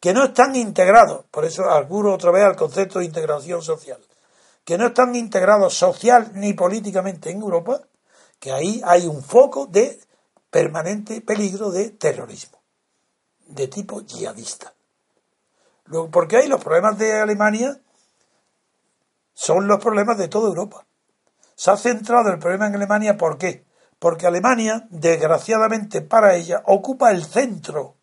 que 0.00 0.14
no 0.14 0.24
están 0.24 0.56
integrados, 0.56 1.26
por 1.30 1.44
eso 1.44 1.64
arguro 1.64 2.14
otra 2.14 2.30
vez 2.30 2.44
al 2.44 2.56
concepto 2.56 2.98
de 2.98 3.04
integración 3.04 3.62
social, 3.62 4.00
que 4.64 4.78
no 4.78 4.88
están 4.88 5.14
integrados 5.14 5.74
social 5.74 6.30
ni 6.34 6.54
políticamente 6.54 7.30
en 7.30 7.42
Europa, 7.42 7.82
que 8.38 8.52
ahí 8.52 8.80
hay 8.84 9.06
un 9.06 9.22
foco 9.22 9.66
de 9.66 10.00
permanente 10.50 11.20
peligro 11.20 11.70
de 11.70 11.90
terrorismo, 11.90 12.58
de 13.46 13.68
tipo 13.68 14.00
yihadista. 14.00 14.74
Luego, 15.86 16.10
porque 16.10 16.36
hay 16.36 16.48
los 16.48 16.62
problemas 16.62 16.98
de 16.98 17.20
Alemania 17.20 17.80
son 19.34 19.66
los 19.66 19.82
problemas 19.82 20.16
de 20.16 20.28
toda 20.28 20.48
Europa. 20.48 20.86
Se 21.54 21.70
ha 21.70 21.76
centrado 21.76 22.30
el 22.30 22.38
problema 22.38 22.66
en 22.66 22.76
Alemania, 22.76 23.16
¿por 23.16 23.36
qué? 23.36 23.64
Porque 23.98 24.26
Alemania, 24.26 24.86
desgraciadamente 24.90 26.00
para 26.00 26.34
ella, 26.34 26.62
ocupa 26.66 27.10
el 27.10 27.24
centro, 27.24 27.96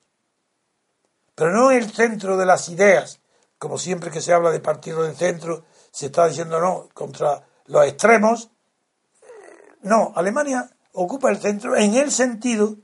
pero 1.35 1.51
no 1.51 1.71
el 1.71 1.91
centro 1.91 2.37
de 2.37 2.45
las 2.45 2.69
ideas, 2.69 3.19
como 3.57 3.77
siempre 3.77 4.11
que 4.11 4.21
se 4.21 4.33
habla 4.33 4.51
de 4.51 4.59
partido 4.59 5.03
del 5.03 5.15
centro, 5.15 5.63
se 5.91 6.07
está 6.07 6.27
diciendo 6.27 6.59
no, 6.59 6.89
contra 6.93 7.45
los 7.65 7.85
extremos. 7.85 8.51
No, 9.81 10.13
Alemania 10.15 10.69
ocupa 10.93 11.29
el 11.29 11.37
centro 11.37 11.75
en 11.75 11.95
el 11.95 12.11
sentido 12.11 12.77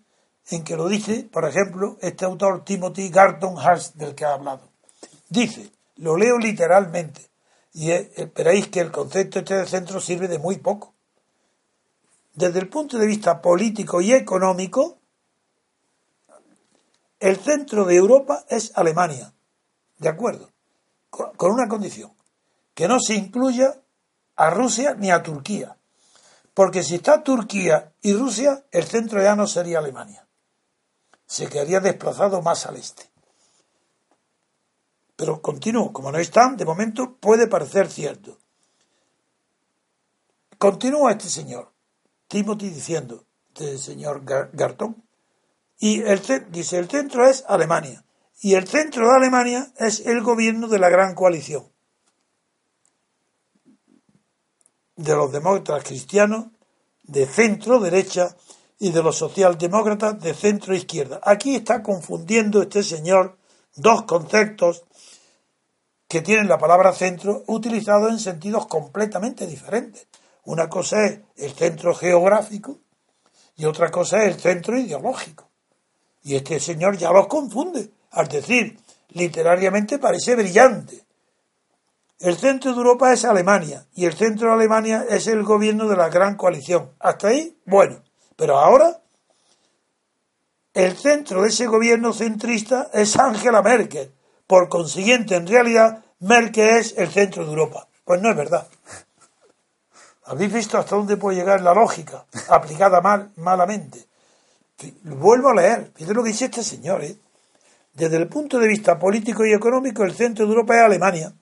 en 0.49 0.63
que 0.63 0.75
lo 0.75 0.87
dice, 0.87 1.27
por 1.31 1.45
ejemplo, 1.45 1.97
este 2.01 2.25
autor 2.25 2.63
Timothy 2.63 3.09
Garton 3.09 3.57
Hurst 3.57 3.95
del 3.95 4.15
que 4.15 4.25
ha 4.25 4.33
hablado. 4.33 4.69
Dice, 5.29 5.71
lo 5.97 6.15
leo 6.15 6.37
literalmente, 6.37 7.29
y 7.73 7.91
veréis 8.35 8.67
que 8.69 8.79
el 8.79 8.91
concepto 8.91 9.39
este 9.39 9.55
de 9.55 9.67
centro 9.67 9.99
sirve 9.99 10.27
de 10.27 10.39
muy 10.39 10.57
poco. 10.57 10.93
Desde 12.33 12.59
el 12.59 12.69
punto 12.69 12.97
de 12.97 13.07
vista 13.07 13.41
político 13.41 13.99
y 13.99 14.13
económico, 14.13 14.99
el 17.19 17.37
centro 17.37 17.83
de 17.85 17.95
Europa 17.95 18.45
es 18.47 18.71
Alemania, 18.75 19.33
¿de 19.97 20.09
acuerdo? 20.09 20.51
Con 21.09 21.51
una 21.51 21.67
condición, 21.67 22.13
que 22.73 22.87
no 22.87 22.99
se 22.99 23.15
incluya 23.15 23.75
a 24.35 24.49
Rusia 24.51 24.95
ni 24.97 25.09
a 25.09 25.23
Turquía. 25.23 25.75
Porque 26.53 26.83
si 26.83 26.95
está 26.95 27.23
Turquía 27.23 27.91
y 28.01 28.13
Rusia, 28.13 28.65
el 28.71 28.85
centro 28.85 29.21
ya 29.21 29.35
no 29.35 29.47
sería 29.47 29.79
Alemania. 29.79 30.26
Se 31.28 31.47
quedaría 31.47 31.80
desplazado 31.80 32.41
más 32.41 32.65
al 32.65 32.78
este. 32.78 33.03
Pero 35.15 35.41
continúo, 35.41 35.93
como 35.93 36.11
no 36.11 36.17
están, 36.17 36.57
de 36.57 36.65
momento 36.65 37.17
puede 37.19 37.47
parecer 37.47 37.89
cierto. 37.89 38.39
Continúa 40.57 41.11
este 41.11 41.30
señor, 41.30 41.71
Timothy 42.28 42.69
diciendo, 42.69 43.25
este 43.49 43.78
señor 43.78 44.23
Garton, 44.25 45.03
y 45.80 46.01
el, 46.01 46.19
dice, 46.49 46.80
el 46.80 46.89
centro 46.89 47.28
es 47.28 47.43
Alemania, 47.47 48.03
y 48.41 48.55
el 48.55 48.67
centro 48.67 49.07
de 49.07 49.15
Alemania 49.15 49.71
es 49.78 49.99
el 49.99 50.21
gobierno 50.21 50.67
de 50.67 50.80
la 50.80 50.89
gran 50.89 51.13
coalición. 51.13 51.71
de 54.97 55.15
los 55.15 55.32
demócratas 55.32 55.84
cristianos 55.84 56.47
de 57.03 57.25
centro 57.25 57.80
derecha 57.80 58.36
y 58.80 58.91
de 58.91 59.03
los 59.03 59.17
socialdemócratas 59.17 60.19
de 60.19 60.34
centro 60.34 60.75
izquierda. 60.75 61.19
Aquí 61.23 61.55
está 61.55 61.82
confundiendo 61.82 62.61
este 62.61 62.84
señor 62.84 63.38
dos 63.75 64.03
conceptos 64.03 64.84
que 66.07 66.21
tienen 66.21 66.47
la 66.47 66.57
palabra 66.57 66.93
centro 66.93 67.43
utilizado 67.47 68.07
en 68.09 68.19
sentidos 68.19 68.67
completamente 68.67 69.45
diferentes. 69.45 70.07
Una 70.45 70.69
cosa 70.69 71.05
es 71.05 71.19
el 71.36 71.51
centro 71.51 71.93
geográfico 71.93 72.78
y 73.57 73.65
otra 73.65 73.91
cosa 73.91 74.23
es 74.23 74.36
el 74.36 74.39
centro 74.39 74.78
ideológico. 74.78 75.49
Y 76.23 76.36
este 76.36 76.59
señor 76.59 76.97
ya 76.97 77.11
los 77.11 77.28
confunde, 77.28 77.91
al 78.11 78.28
decir, 78.28 78.80
literariamente 79.09 79.99
parece 79.99 80.36
brillante. 80.36 81.05
El 82.19 82.38
centro 82.38 82.71
de 82.71 82.78
Europa 82.78 83.13
es 83.13 83.25
Alemania 83.25 83.86
y 83.93 84.05
el 84.05 84.13
centro 84.13 84.49
de 84.49 84.55
Alemania 84.55 85.05
es 85.09 85.28
el 85.28 85.43
gobierno 85.43 85.88
de 85.88 85.97
la 85.97 86.09
gran 86.09 86.36
coalición. 86.36 86.91
Hasta 86.99 87.28
ahí, 87.28 87.57
bueno. 87.65 88.06
Pero 88.38 88.59
ahora, 88.59 89.01
el 90.73 90.95
centro 90.95 91.41
de 91.41 91.49
ese 91.49 91.65
gobierno 91.65 92.13
centrista 92.13 92.89
es 92.93 93.17
Angela 93.17 93.63
Merkel, 93.63 94.13
por 94.45 94.69
consiguiente, 94.69 95.35
en 95.35 95.47
realidad, 95.47 96.05
Merkel 96.19 96.77
es 96.77 96.95
el 96.97 97.09
centro 97.09 97.43
de 97.43 97.49
Europa. 97.49 97.88
Pues 98.05 98.21
no 98.21 98.29
es 98.29 98.38
verdad. 98.38 98.67
¿Habéis 100.25 100.53
visto 100.53 100.77
hasta 100.77 100.95
dónde 100.95 101.17
puede 101.17 101.38
llegar 101.38 101.61
la 101.61 101.73
lógica 101.73 102.25
aplicada 102.49 103.01
mal, 103.01 103.31
malamente? 103.38 104.05
Vuelvo 105.03 105.49
a 105.49 105.55
leer. 105.55 105.91
Fíjate 105.95 106.13
lo 106.13 106.23
que 106.23 106.29
dice 106.29 106.45
este 106.45 106.63
señor. 106.63 107.03
¿eh? 107.03 107.17
Desde 107.93 108.17
el 108.17 108.27
punto 108.27 108.59
de 108.59 108.67
vista 108.67 108.99
político 108.99 109.45
y 109.45 109.53
económico, 109.53 110.03
el 110.03 110.13
centro 110.13 110.45
de 110.45 110.51
Europa 110.51 110.75
es 110.75 110.81
Alemania. 110.83 111.33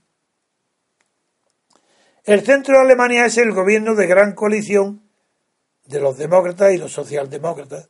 El 2.23 2.43
centro 2.43 2.75
de 2.75 2.81
Alemania 2.81 3.25
es 3.25 3.37
el 3.37 3.51
gobierno 3.51 3.95
de 3.95 4.07
gran 4.07 4.33
coalición 4.33 5.04
de 5.85 5.99
los 5.99 6.17
demócratas 6.17 6.73
y 6.73 6.77
los 6.77 6.91
socialdemócratas. 6.91 7.89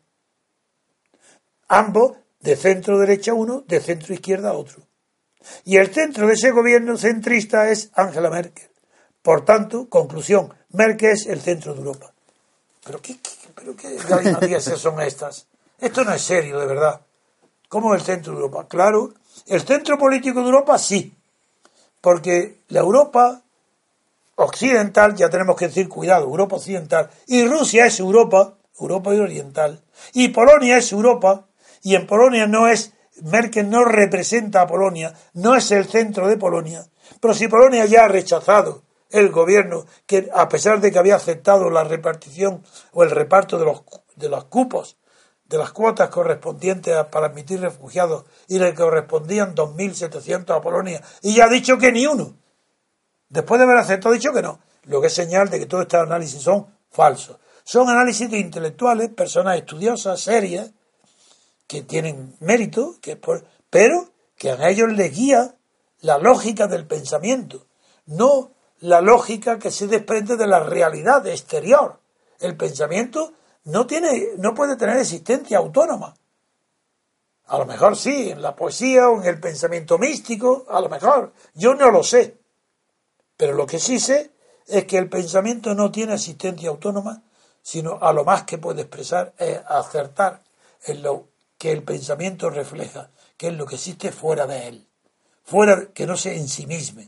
Ambos 1.68 2.18
de 2.40 2.56
centro 2.56 3.00
derecha 3.00 3.34
uno, 3.34 3.64
de 3.68 3.80
centro 3.80 4.14
izquierda 4.14 4.54
otro. 4.54 4.84
Y 5.64 5.78
el 5.78 5.94
centro 5.94 6.28
de 6.28 6.34
ese 6.34 6.52
gobierno 6.52 6.98
centrista 6.98 7.70
es 7.70 7.92
Angela 7.94 8.30
Merkel. 8.30 8.70
Por 9.22 9.44
tanto, 9.46 9.90
conclusión, 9.90 10.54
Merkel 10.70 11.12
es 11.12 11.26
el 11.26 11.42
centro 11.42 11.74
de 11.74 11.80
Europa. 11.80 12.14
¿Pero 12.84 13.02
qué, 13.02 13.18
pero 13.56 13.76
qué 13.76 14.60
son 14.62 15.02
estas? 15.02 15.48
Esto 15.80 16.04
no 16.04 16.14
es 16.14 16.22
serio, 16.22 16.60
de 16.60 16.68
verdad. 16.68 17.02
¿Cómo 17.68 17.94
el 17.96 18.02
centro 18.02 18.34
de 18.34 18.40
Europa? 18.40 18.68
Claro, 18.68 19.14
el 19.48 19.62
centro 19.62 19.98
político 19.98 20.40
de 20.40 20.46
Europa 20.46 20.78
sí, 20.78 21.14
porque 22.02 22.60
la 22.70 22.82
Europa 22.82 23.42
occidental, 24.36 25.16
ya 25.16 25.30
tenemos 25.30 25.56
que 25.56 25.68
decir, 25.68 25.90
cuidado, 25.90 26.26
Europa 26.26 26.58
occidental, 26.58 27.10
y 27.28 27.46
Rusia 27.46 27.86
es 27.86 28.00
Europa, 28.00 28.56
Europa 28.80 29.10
oriental, 29.12 29.82
y 30.14 30.30
Polonia 30.30 30.78
es 30.78 30.92
Europa, 30.92 31.48
y 31.82 31.96
en 31.96 32.08
Polonia 32.08 32.48
no 32.48 32.68
es 32.68 32.94
Merkel 33.22 33.70
no 33.70 33.86
representa 33.86 34.62
a 34.62 34.68
Polonia, 34.68 35.14
no 35.34 35.56
es 35.56 35.72
el 35.72 35.86
centro 35.86 36.28
de 36.28 36.38
Polonia, 36.38 36.86
pero 37.22 37.34
si 37.34 37.48
Polonia 37.48 37.86
ya 37.86 38.06
ha 38.06 38.08
rechazado 38.10 38.84
el 39.10 39.30
gobierno, 39.30 39.86
que 40.06 40.30
a 40.34 40.50
pesar 40.50 40.82
de 40.82 40.92
que 40.92 41.00
había 41.00 41.16
aceptado 41.16 41.70
la 41.70 41.86
repartición 41.86 42.64
o 42.92 43.04
el 43.04 43.12
reparto 43.12 43.58
de 43.58 43.66
los, 43.66 43.84
de 44.16 44.28
los 44.28 44.46
cupos, 44.46 44.98
de 45.46 45.58
las 45.58 45.72
cuotas 45.72 46.10
correspondientes 46.10 47.06
para 47.06 47.28
admitir 47.28 47.62
refugiados 47.62 48.26
y 48.48 48.58
le 48.58 48.74
correspondían 48.74 49.56
2.700 49.56 50.58
a 50.58 50.62
Polonia, 50.62 51.02
y 51.22 51.36
ya 51.36 51.46
ha 51.46 51.50
dicho 51.50 51.78
que 51.78 51.92
ni 51.92 52.06
uno. 52.06 52.34
Después 53.30 53.60
de 53.60 53.66
haber 53.66 53.78
aceptado, 53.78 54.14
dicho 54.14 54.34
que 54.34 54.42
no. 54.42 54.60
Lo 54.84 55.02
que 55.02 55.08
es 55.08 55.14
señal 55.14 55.50
de 55.50 55.60
que 55.60 55.66
todos 55.66 55.84
estos 55.84 56.02
análisis 56.02 56.42
son 56.42 56.68
falsos. 56.90 57.38
Son 57.64 57.90
análisis 57.90 58.30
de 58.30 58.38
intelectuales, 58.38 59.10
personas 59.10 59.58
estudiosas, 59.58 60.20
serias, 60.20 60.72
que 61.68 61.82
tienen 61.82 62.36
mérito, 62.40 62.96
que 63.02 63.20
pero 63.70 64.10
que 64.38 64.52
a 64.52 64.70
ellos 64.70 64.92
les 64.92 65.16
guía 65.16 65.56
la 66.02 66.20
lógica 66.20 66.68
del 66.68 66.86
pensamiento, 66.86 67.66
no 68.06 68.52
la 68.80 69.02
lógica 69.02 69.58
que 69.58 69.72
se 69.72 69.88
desprende 69.88 70.38
de 70.38 70.48
la 70.48 70.60
realidad 70.60 71.26
exterior. 71.26 72.00
El 72.40 72.56
pensamiento 72.56 73.34
no 73.64 73.88
tiene, 73.88 74.34
no 74.38 74.54
puede 74.54 74.76
tener 74.76 74.98
existencia 74.98 75.58
autónoma. 75.58 76.14
A 77.48 77.58
lo 77.58 77.66
mejor 77.66 77.96
sí, 77.96 78.30
en 78.30 78.42
la 78.42 78.56
poesía 78.56 79.10
o 79.10 79.22
en 79.22 79.28
el 79.28 79.40
pensamiento 79.40 79.98
místico, 79.98 80.66
a 80.70 80.80
lo 80.82 80.90
mejor. 80.90 81.34
Yo 81.54 81.76
no 81.76 81.92
lo 81.92 82.04
sé. 82.04 82.38
Pero 83.38 83.54
lo 83.54 83.66
que 83.66 83.80
sí 83.80 84.00
sé 84.00 84.32
es 84.68 84.86
que 84.86 84.98
el 84.98 85.10
pensamiento 85.10 85.76
no 85.76 85.92
tiene 85.92 86.14
existencia 86.16 86.70
autónoma, 86.70 87.24
sino 87.62 87.98
a 88.02 88.14
lo 88.14 88.24
más 88.24 88.44
que 88.44 88.58
puede 88.58 88.82
expresar 88.82 89.34
es 89.38 89.60
acertar 89.68 90.44
en 90.86 91.02
lo 91.02 91.28
que 91.58 91.72
el 91.72 91.84
pensamiento 91.84 92.50
refleja, 92.50 93.10
que 93.38 93.48
es 93.48 93.54
lo 93.54 93.66
que 93.66 93.76
existe 93.76 94.12
fuera 94.12 94.46
de 94.46 94.68
él, 94.68 94.88
fuera 95.44 95.88
que 95.94 96.06
no 96.06 96.16
sí 96.16 96.66
mismo. 96.68 97.02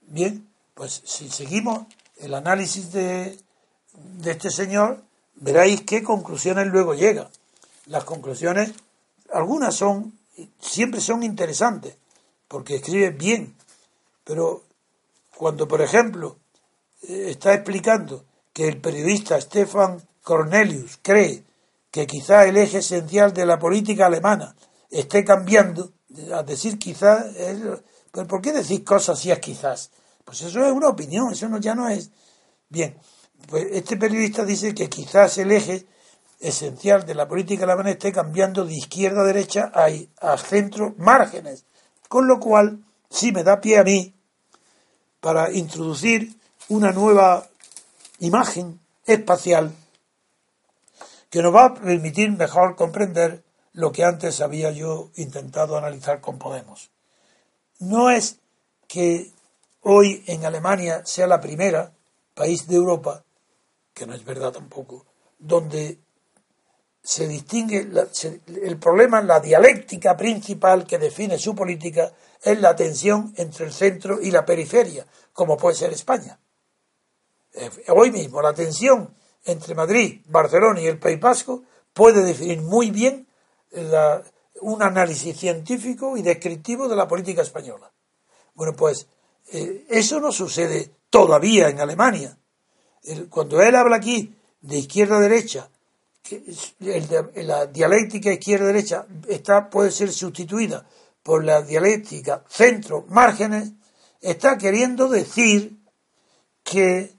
Bien, 0.00 0.48
pues 0.74 1.02
si 1.04 1.28
seguimos 1.30 1.86
el 2.18 2.34
análisis 2.34 2.92
de, 2.92 3.38
de 3.94 4.30
este 4.30 4.50
señor, 4.50 5.02
veréis 5.34 5.82
qué 5.82 6.02
conclusiones 6.02 6.66
luego 6.68 6.94
llega. 6.94 7.30
Las 7.86 8.04
conclusiones, 8.04 8.72
algunas 9.32 9.74
son, 9.74 10.18
siempre 10.60 11.00
son 11.00 11.22
interesantes, 11.22 11.96
porque 12.46 12.76
escribe 12.76 13.10
bien, 13.10 13.56
pero 14.24 14.64
cuando, 15.36 15.66
por 15.66 15.80
ejemplo, 15.80 16.38
eh, 17.02 17.26
está 17.30 17.54
explicando 17.54 18.24
que 18.52 18.68
el 18.68 18.80
periodista 18.80 19.40
Stefan 19.40 20.02
Cornelius 20.22 20.98
cree 21.02 21.44
que 21.90 22.06
quizá 22.06 22.46
el 22.46 22.56
eje 22.56 22.78
esencial 22.78 23.32
de 23.32 23.46
la 23.46 23.58
política 23.58 24.06
alemana 24.06 24.54
esté 24.90 25.24
cambiando, 25.24 25.92
a 26.34 26.42
decir 26.42 26.78
quizás, 26.78 27.26
pero 28.10 28.26
¿por 28.26 28.40
qué 28.40 28.52
decir 28.52 28.84
cosas 28.84 29.18
si 29.18 29.30
es 29.30 29.38
quizás? 29.38 29.90
Pues 30.24 30.40
eso 30.42 30.64
es 30.64 30.72
una 30.72 30.88
opinión, 30.88 31.32
eso 31.32 31.48
no, 31.48 31.58
ya 31.58 31.74
no 31.74 31.88
es. 31.88 32.10
Bien, 32.68 32.96
pues 33.48 33.66
este 33.72 33.96
periodista 33.96 34.44
dice 34.44 34.74
que 34.74 34.88
quizás 34.88 35.36
el 35.38 35.52
eje 35.52 35.86
esencial 36.40 37.04
de 37.04 37.14
la 37.14 37.28
política 37.28 37.64
alemana 37.64 37.90
esté 37.90 38.12
cambiando 38.12 38.64
de 38.64 38.74
izquierda 38.74 39.22
a 39.22 39.26
derecha 39.26 39.72
a, 39.74 39.88
a 40.20 40.38
centro 40.38 40.94
márgenes, 40.98 41.64
con 42.08 42.26
lo 42.26 42.38
cual 42.40 42.84
sí 43.12 43.30
me 43.30 43.44
da 43.44 43.60
pie 43.60 43.78
a 43.78 43.84
mí 43.84 44.14
para 45.20 45.52
introducir 45.52 46.34
una 46.68 46.92
nueva 46.92 47.46
imagen 48.18 48.80
espacial 49.06 49.72
que 51.28 51.42
nos 51.42 51.54
va 51.54 51.66
a 51.66 51.74
permitir 51.74 52.30
mejor 52.32 52.74
comprender 52.74 53.44
lo 53.72 53.92
que 53.92 54.04
antes 54.04 54.40
había 54.40 54.70
yo 54.70 55.10
intentado 55.16 55.76
analizar 55.76 56.20
con 56.20 56.38
Podemos. 56.38 56.90
No 57.78 58.10
es 58.10 58.38
que 58.88 59.30
hoy 59.82 60.22
en 60.26 60.44
Alemania 60.44 61.04
sea 61.04 61.26
la 61.26 61.40
primera 61.40 61.92
país 62.34 62.66
de 62.66 62.76
Europa, 62.76 63.24
que 63.94 64.06
no 64.06 64.14
es 64.14 64.24
verdad 64.24 64.52
tampoco, 64.52 65.06
donde 65.38 65.98
se 67.02 67.26
distingue 67.26 67.88
el 68.62 68.78
problema, 68.78 69.20
la 69.22 69.40
dialéctica 69.40 70.16
principal 70.16 70.86
que 70.86 70.98
define 70.98 71.36
su 71.36 71.54
política 71.54 72.12
es 72.40 72.60
la 72.60 72.76
tensión 72.76 73.34
entre 73.36 73.66
el 73.66 73.72
centro 73.72 74.20
y 74.20 74.30
la 74.30 74.44
periferia, 74.44 75.04
como 75.32 75.56
puede 75.56 75.76
ser 75.76 75.92
España. 75.92 76.38
Eh, 77.54 77.70
hoy 77.88 78.12
mismo 78.12 78.40
la 78.40 78.54
tensión 78.54 79.14
entre 79.44 79.74
Madrid, 79.74 80.22
Barcelona 80.26 80.80
y 80.80 80.86
el 80.86 80.98
País 80.98 81.18
Vasco 81.18 81.64
puede 81.92 82.22
definir 82.22 82.62
muy 82.62 82.90
bien 82.90 83.26
un 84.60 84.82
análisis 84.82 85.36
científico 85.36 86.16
y 86.16 86.22
descriptivo 86.22 86.88
de 86.88 86.96
la 86.96 87.08
política 87.08 87.42
española. 87.42 87.90
Bueno, 88.54 88.74
pues 88.74 89.08
eh, 89.50 89.86
eso 89.88 90.20
no 90.20 90.30
sucede 90.30 90.90
todavía 91.10 91.68
en 91.68 91.80
Alemania. 91.80 92.38
cuando 93.28 93.60
él 93.60 93.74
habla 93.74 93.96
aquí 93.96 94.36
de 94.60 94.78
izquierda 94.78 95.16
a 95.16 95.20
derecha, 95.20 95.68
que 95.68 95.71
la 97.36 97.66
dialéctica 97.66 98.32
izquierda-derecha 98.32 99.06
está 99.28 99.68
puede 99.68 99.90
ser 99.90 100.12
sustituida 100.12 100.86
por 101.22 101.44
la 101.44 101.62
dialéctica 101.62 102.44
centro-márgenes, 102.48 103.72
está 104.20 104.58
queriendo 104.58 105.08
decir 105.08 105.78
que 106.64 107.16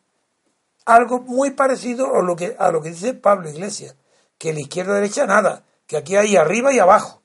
algo 0.86 1.20
muy 1.22 1.52
parecido 1.52 2.16
a 2.16 2.22
lo 2.22 2.36
que, 2.36 2.56
a 2.58 2.72
lo 2.72 2.82
que 2.82 2.90
dice 2.90 3.14
Pablo 3.14 3.50
Iglesias, 3.50 3.96
que 4.38 4.54
la 4.54 4.62
izquierda 4.62 4.96
derecha 4.96 5.26
nada, 5.26 5.66
que 5.88 5.98
aquí 5.98 6.16
hay 6.16 6.36
arriba 6.36 6.74
y 6.74 6.80
abajo. 6.80 7.22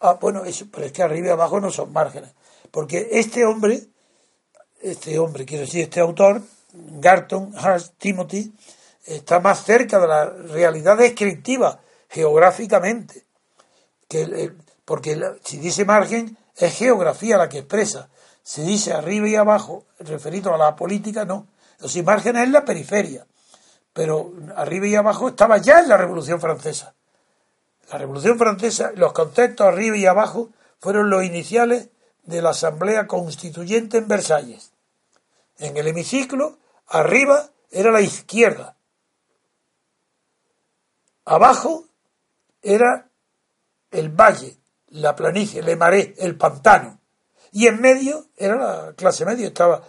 Ah, 0.00 0.18
bueno, 0.20 0.44
eso, 0.44 0.66
pero 0.70 0.86
es 0.86 0.92
que 0.92 1.02
arriba 1.02 1.28
y 1.28 1.30
abajo 1.30 1.60
no 1.60 1.70
son 1.70 1.92
márgenes. 1.92 2.34
Porque 2.70 3.08
este 3.12 3.44
hombre, 3.44 3.86
este 4.80 5.18
hombre, 5.18 5.44
quiero 5.44 5.64
decir, 5.64 5.82
este 5.82 6.00
autor, 6.00 6.42
Garton 6.72 7.52
Hart 7.56 7.94
Timothy, 7.98 8.52
está 9.06 9.40
más 9.40 9.64
cerca 9.64 9.98
de 9.98 10.08
la 10.08 10.30
realidad 10.30 10.98
descriptiva 10.98 11.80
geográficamente. 12.08 13.24
Que, 14.08 14.52
porque 14.84 15.20
si 15.44 15.58
dice 15.58 15.84
margen, 15.84 16.36
es 16.56 16.76
geografía 16.76 17.36
la 17.36 17.48
que 17.48 17.58
expresa. 17.58 18.08
Si 18.42 18.62
dice 18.62 18.92
arriba 18.92 19.28
y 19.28 19.36
abajo, 19.36 19.84
referido 19.98 20.54
a 20.54 20.58
la 20.58 20.76
política, 20.76 21.24
no. 21.24 21.46
Los 21.80 21.96
márgenes 22.04 22.44
es 22.44 22.50
la 22.50 22.64
periferia, 22.64 23.26
pero 23.92 24.32
arriba 24.56 24.86
y 24.86 24.94
abajo 24.94 25.28
estaba 25.28 25.58
ya 25.58 25.80
en 25.80 25.88
la 25.88 25.96
Revolución 25.96 26.40
Francesa. 26.40 26.94
La 27.90 27.98
Revolución 27.98 28.38
Francesa, 28.38 28.92
los 28.94 29.12
conceptos 29.12 29.66
arriba 29.66 29.96
y 29.96 30.06
abajo 30.06 30.50
fueron 30.80 31.10
los 31.10 31.24
iniciales 31.24 31.88
de 32.24 32.42
la 32.42 32.50
Asamblea 32.50 33.06
Constituyente 33.06 33.98
en 33.98 34.08
Versalles. 34.08 34.72
En 35.58 35.76
el 35.76 35.88
hemiciclo, 35.88 36.58
arriba 36.86 37.50
era 37.70 37.90
la 37.90 38.00
izquierda. 38.00 38.75
Abajo 41.26 41.84
era 42.62 43.10
el 43.90 44.08
valle, 44.08 44.56
la 44.88 45.14
planicie, 45.14 45.60
el 45.60 45.76
maré, 45.76 46.14
el 46.18 46.36
pantano. 46.36 47.00
Y 47.52 47.66
en 47.66 47.80
medio 47.80 48.26
era 48.36 48.56
la 48.56 48.92
clase 48.94 49.24
media, 49.24 49.48
estaba 49.48 49.82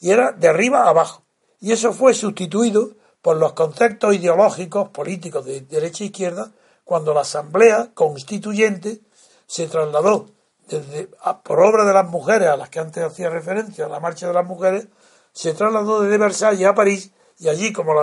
y 0.00 0.10
era 0.10 0.32
de 0.32 0.48
arriba 0.48 0.84
a 0.84 0.90
abajo. 0.90 1.24
Y 1.60 1.72
eso 1.72 1.92
fue 1.92 2.12
sustituido 2.12 2.96
por 3.22 3.38
los 3.38 3.54
conceptos 3.54 4.14
ideológicos 4.14 4.90
políticos 4.90 5.46
de 5.46 5.62
derecha 5.62 6.04
e 6.04 6.08
izquierda 6.08 6.52
cuando 6.84 7.14
la 7.14 7.22
Asamblea 7.22 7.92
Constituyente 7.94 9.00
se 9.46 9.66
trasladó 9.66 10.28
desde, 10.68 11.08
por 11.42 11.60
obra 11.60 11.84
de 11.84 11.94
las 11.94 12.06
mujeres 12.06 12.48
a 12.48 12.56
las 12.56 12.68
que 12.68 12.80
antes 12.80 13.02
hacía 13.02 13.30
referencia, 13.30 13.86
a 13.86 13.88
la 13.88 14.00
marcha 14.00 14.26
de 14.26 14.34
las 14.34 14.46
mujeres, 14.46 14.88
se 15.32 15.54
trasladó 15.54 16.02
desde 16.02 16.18
Versalles 16.18 16.66
a 16.66 16.74
París 16.74 17.12
y 17.38 17.48
allí 17.48 17.72
como 17.72 17.94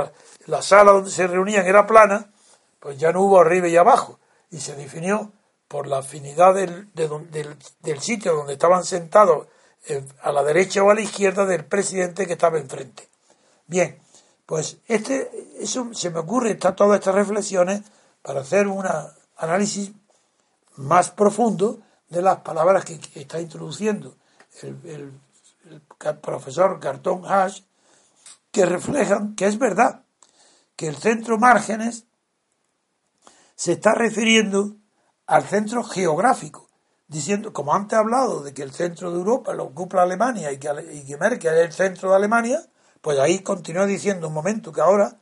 la, 0.47 0.61
sala 0.61 0.91
donde 0.91 1.11
se 1.11 1.27
reunían 1.27 1.65
era 1.65 1.87
plana, 1.87 2.31
pues 2.81 2.97
ya 2.97 3.13
no 3.13 3.21
hubo 3.21 3.39
arriba 3.39 3.69
y 3.69 3.77
abajo 3.77 4.19
y 4.49 4.59
se 4.59 4.75
definió 4.75 5.31
por 5.69 5.87
la 5.87 5.99
afinidad 5.99 6.53
del, 6.53 6.91
del 6.93 8.01
sitio 8.01 8.35
donde 8.35 8.53
estaban 8.53 8.83
sentados 8.83 9.47
a 10.21 10.31
la 10.31 10.43
derecha 10.43 10.83
o 10.83 10.89
a 10.89 10.95
la 10.95 11.01
izquierda 11.01 11.45
del 11.45 11.63
presidente 11.63 12.27
que 12.27 12.33
estaba 12.33 12.57
enfrente. 12.57 13.07
Bien, 13.67 13.97
pues 14.45 14.79
este, 14.87 15.31
eso 15.59 15.93
se 15.93 16.09
me 16.09 16.19
ocurre 16.19 16.51
está 16.51 16.75
todas 16.75 16.99
estas 16.99 17.15
reflexiones 17.15 17.83
para 18.21 18.41
hacer 18.41 18.67
un 18.67 18.85
análisis 19.37 19.91
más 20.75 21.11
profundo 21.11 21.79
de 22.09 22.21
las 22.21 22.39
palabras 22.39 22.83
que, 22.83 22.99
está 23.15 23.39
introduciendo 23.39 24.17
el, 24.61 25.13
profesor 26.21 26.79
Cartón 26.79 27.23
Hash, 27.25 27.61
que 28.51 28.65
reflejan 28.65 29.35
que 29.35 29.45
es 29.45 29.57
verdad 29.57 30.03
que 30.75 30.87
el 30.87 30.97
centro 30.97 31.37
márgenes 31.37 32.05
se 33.61 33.73
está 33.73 33.93
refiriendo 33.93 34.77
al 35.27 35.43
centro 35.43 35.83
geográfico, 35.83 36.67
diciendo, 37.07 37.53
como 37.53 37.75
antes 37.75 37.95
he 37.95 37.99
hablado 37.99 38.41
de 38.41 38.55
que 38.55 38.63
el 38.63 38.71
centro 38.71 39.11
de 39.11 39.19
Europa 39.19 39.53
lo 39.53 39.65
ocupa 39.65 40.01
Alemania 40.01 40.51
y 40.51 40.57
que, 40.57 40.67
y 40.91 41.05
que 41.05 41.15
Merkel 41.15 41.53
es 41.53 41.65
el 41.65 41.71
centro 41.71 42.09
de 42.09 42.15
Alemania, 42.15 42.65
pues 43.01 43.19
ahí 43.19 43.41
continúa 43.41 43.85
diciendo 43.85 44.29
un 44.29 44.33
momento 44.33 44.71
que 44.71 44.81
ahora 44.81 45.19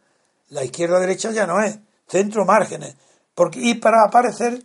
la 0.47 0.63
izquierda-derecha 0.63 1.31
ya 1.31 1.45
no 1.45 1.59
es, 1.59 1.79
centro 2.07 2.45
márgenes, 2.45 2.95
porque, 3.35 3.59
y 3.59 3.73
para 3.73 4.05
aparecer 4.05 4.63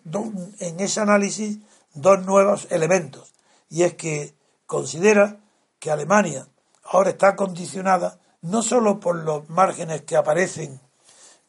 en 0.61 0.79
ese 0.79 1.01
análisis 1.01 1.59
dos 1.95 2.25
nuevos 2.25 2.69
elementos, 2.71 3.35
y 3.69 3.83
es 3.83 3.95
que 3.95 4.37
considera 4.67 5.41
que 5.81 5.91
Alemania 5.91 6.47
ahora 6.85 7.11
está 7.11 7.35
condicionada 7.35 8.21
no 8.41 8.63
solo 8.63 9.01
por 9.01 9.17
los 9.17 9.49
márgenes 9.49 10.03
que 10.03 10.15
aparecen 10.15 10.81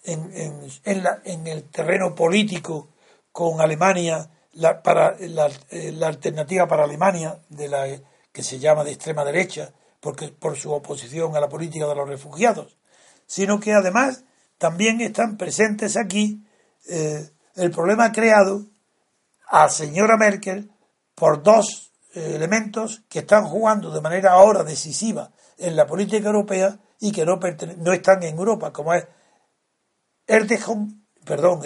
en, 0.06 0.70
en, 0.84 1.04
la, 1.04 1.22
en 1.24 1.48
el 1.48 1.64
terreno 1.70 2.16
político 2.16 2.90
con 3.32 3.62
Alemania 3.62 4.30
la, 4.54 4.82
para 4.82 5.16
la, 5.20 5.50
eh, 5.70 5.92
la, 5.92 6.08
alternativa 6.08 6.68
para 6.68 6.84
Alemania 6.84 7.40
de 7.50 7.68
la 7.68 7.86
que 8.32 8.44
se 8.44 8.60
llama 8.60 8.84
de 8.84 8.92
extrema 8.92 9.26
derecha 9.26 9.74
porque 10.00 10.30
por 10.30 10.56
su 10.56 10.72
oposición 10.72 11.36
a 11.36 11.40
la 11.40 11.50
política 11.50 11.88
de 11.88 11.96
los 11.96 12.08
refugiados 12.08 12.78
sino 13.26 13.60
que 13.60 13.74
además 13.74 14.24
también 14.58 15.02
están 15.02 15.38
presentes 15.38 15.98
aquí 15.98 16.46
eh, 16.88 17.30
el 17.56 17.72
problema 17.72 18.12
creado 18.12 18.66
a 19.48 19.70
señora 19.70 20.18
Merkel 20.18 20.72
por 21.16 21.44
dos 21.44 21.92
eh, 22.14 22.34
elementos 22.36 23.04
que 23.10 23.20
están 23.20 23.46
jugando 23.46 23.92
de 23.92 24.02
manera 24.02 24.34
ahora 24.34 24.64
decisiva 24.64 25.32
en 25.58 25.76
la 25.76 25.88
política 25.88 26.28
europea 26.28 26.78
y 27.00 27.12
que 27.12 27.26
no, 27.26 27.40
no 27.78 27.94
están 27.94 28.24
en 28.24 28.38
Europa, 28.38 28.72
como 28.72 28.94
es 28.94 29.06
Erdogan, 30.28 31.06
perdón, 31.24 31.62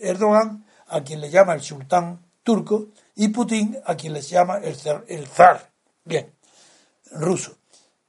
Erdogan, 0.00 0.64
a 0.88 1.02
quien 1.02 1.20
le 1.20 1.30
llama 1.30 1.54
el 1.54 1.60
sultán 1.60 2.20
turco, 2.42 2.88
y 3.14 3.28
Putin, 3.28 3.78
a 3.84 3.94
quien 3.96 4.12
le 4.12 4.22
llama 4.22 4.58
el, 4.58 4.76
el 5.08 5.26
zar, 5.26 5.70
bien, 6.04 6.32
ruso. 7.12 7.58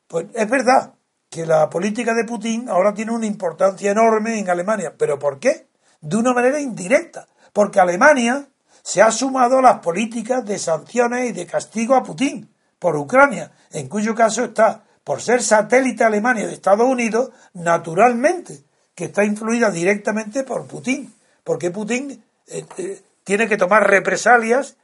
Pues 0.07 0.27
es 0.33 0.49
verdad 0.49 0.93
que 1.29 1.45
la 1.45 1.69
política 1.69 2.13
de 2.13 2.25
Putin 2.25 2.69
ahora 2.69 2.93
tiene 2.93 3.11
una 3.11 3.25
importancia 3.25 3.91
enorme 3.91 4.39
en 4.39 4.49
Alemania, 4.49 4.95
pero 4.97 5.19
¿por 5.19 5.39
qué? 5.39 5.67
De 6.01 6.15
una 6.17 6.33
manera 6.33 6.59
indirecta, 6.59 7.27
porque 7.53 7.79
Alemania 7.79 8.47
se 8.81 9.01
ha 9.01 9.11
sumado 9.11 9.59
a 9.59 9.61
las 9.61 9.79
políticas 9.79 10.43
de 10.45 10.57
sanciones 10.57 11.29
y 11.29 11.33
de 11.33 11.45
castigo 11.45 11.95
a 11.95 12.03
Putin 12.03 12.49
por 12.79 12.95
Ucrania, 12.95 13.51
en 13.71 13.87
cuyo 13.87 14.15
caso 14.15 14.45
está, 14.45 14.83
por 15.03 15.21
ser 15.21 15.43
satélite 15.43 16.03
Alemania 16.03 16.47
de 16.47 16.53
Estados 16.53 16.87
Unidos, 16.87 17.31
naturalmente, 17.53 18.63
que 18.99 19.05
está 19.05 19.23
influida 19.23 19.71
directamente 19.71 20.43
por 20.43 20.67
Putin, 20.67 21.13
porque 21.45 21.71
Putin 21.71 22.21
eh, 22.47 22.65
eh, 22.77 23.01
tiene 23.23 23.47
que 23.47 23.55
tomar 23.55 23.89
represalias 23.89 24.75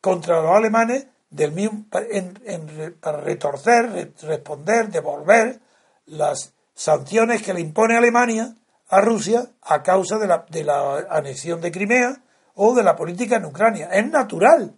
contra 0.00 0.42
los 0.42 0.50
alemanes 0.50 1.06
del 1.30 1.52
mismo, 1.52 1.84
para 1.88 3.20
retorcer, 3.20 4.12
responder, 4.22 4.88
devolver 4.90 5.60
las 6.06 6.52
sanciones 6.74 7.42
que 7.42 7.54
le 7.54 7.60
impone 7.60 7.96
Alemania 7.96 8.56
a 8.88 9.00
Rusia 9.00 9.52
a 9.62 9.84
causa 9.84 10.18
de 10.18 10.26
la, 10.26 10.44
de 10.50 10.64
la 10.64 11.06
anexión 11.08 11.60
de 11.60 11.70
Crimea 11.70 12.20
o 12.54 12.74
de 12.74 12.82
la 12.82 12.96
política 12.96 13.36
en 13.36 13.44
Ucrania. 13.44 13.88
Es 13.92 14.10
natural. 14.10 14.74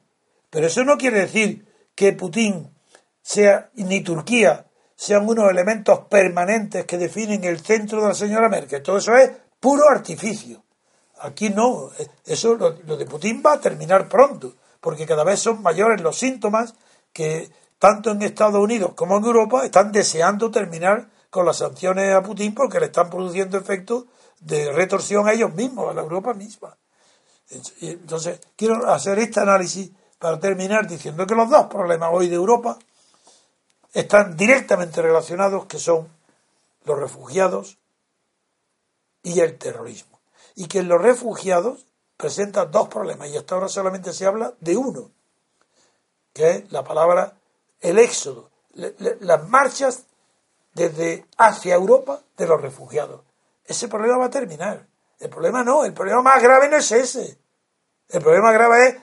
Pero 0.51 0.67
eso 0.67 0.85
no 0.85 0.99
quiere 0.99 1.21
decir 1.21 1.65
que 1.95 2.13
Putin 2.13 2.69
sea, 3.23 3.71
ni 3.73 4.03
Turquía 4.03 4.67
sean 4.99 5.29
unos 5.29 5.49
elementos 5.49 6.01
permanentes 6.11 6.85
que 6.85 6.99
definen 6.99 7.45
el 7.45 7.61
centro 7.61 8.03
de 8.03 8.09
la 8.09 8.15
señora 8.15 8.49
Merkel. 8.49 8.83
Todo 8.83 8.99
eso 8.99 9.15
es 9.15 9.31
puro 9.61 9.89
artificio. 9.89 10.65
Aquí 11.21 11.51
no. 11.51 11.91
Eso, 12.27 12.57
lo, 12.57 12.71
lo 12.85 12.97
de 12.97 13.07
Putin 13.07 13.41
va 13.47 13.53
a 13.53 13.61
terminar 13.61 14.09
pronto, 14.09 14.57
porque 14.81 15.07
cada 15.07 15.23
vez 15.23 15.39
son 15.39 15.63
mayores 15.63 16.01
los 16.01 16.19
síntomas 16.19 16.75
que 17.13 17.49
tanto 17.79 18.11
en 18.11 18.23
Estados 18.23 18.61
Unidos 18.61 18.95
como 18.97 19.19
en 19.19 19.25
Europa 19.25 19.65
están 19.65 19.93
deseando 19.93 20.51
terminar 20.51 21.09
con 21.31 21.47
las 21.47 21.59
sanciones 21.59 22.13
a 22.13 22.21
Putin 22.21 22.53
porque 22.53 22.81
le 22.81 22.87
están 22.87 23.09
produciendo 23.09 23.57
efectos 23.57 24.07
de 24.41 24.73
retorsión 24.73 25.29
a 25.29 25.33
ellos 25.33 25.55
mismos, 25.55 25.93
a 25.93 25.95
la 25.95 26.03
Europa 26.03 26.35
misma. 26.35 26.77
Entonces, 27.81 28.41
quiero 28.57 28.91
hacer 28.91 29.21
este 29.21 29.39
análisis 29.39 29.93
para 30.19 30.41
terminar 30.41 30.89
diciendo 30.89 31.25
que 31.25 31.37
los 31.37 31.49
dos 31.49 31.67
problemas 31.67 32.11
hoy 32.13 32.29
de 32.29 32.35
Europa 32.35 32.77
están 33.93 34.37
directamente 34.37 35.03
relacionados, 35.03 35.67
que 35.67 35.79
son 35.79 36.09
los 36.85 36.99
refugiados 36.99 37.79
y 39.23 39.41
el 39.41 39.59
terrorismo. 39.59 40.21
Y 40.55 40.67
que 40.67 40.83
los 40.83 41.01
refugiados 41.01 41.87
presentan 42.17 42.71
dos 42.71 42.89
problemas, 42.89 43.29
y 43.29 43.37
hasta 43.37 43.55
ahora 43.55 43.69
solamente 43.69 44.13
se 44.13 44.27
habla 44.27 44.55
de 44.61 44.77
uno, 44.77 45.11
que 46.33 46.51
es 46.51 46.73
la 46.73 46.83
palabra 46.83 47.35
el 47.81 47.99
éxodo, 47.99 48.51
las 48.75 49.49
marchas 49.49 50.05
desde 50.75 51.27
hacia 51.37 51.75
Europa 51.75 52.21
de 52.37 52.47
los 52.47 52.61
refugiados. 52.61 53.23
Ese 53.65 53.89
problema 53.89 54.19
va 54.19 54.27
a 54.27 54.31
terminar. 54.31 54.87
El 55.21 55.31
problema 55.31 55.63
no, 55.65 55.85
el 55.85 55.93
problema 55.93 56.23
más 56.23 56.43
grave 56.43 56.69
no 56.69 56.77
es 56.77 56.91
ese. 56.93 57.39
El 58.09 58.23
problema 58.23 58.53
grave 58.53 58.89
es 58.89 58.97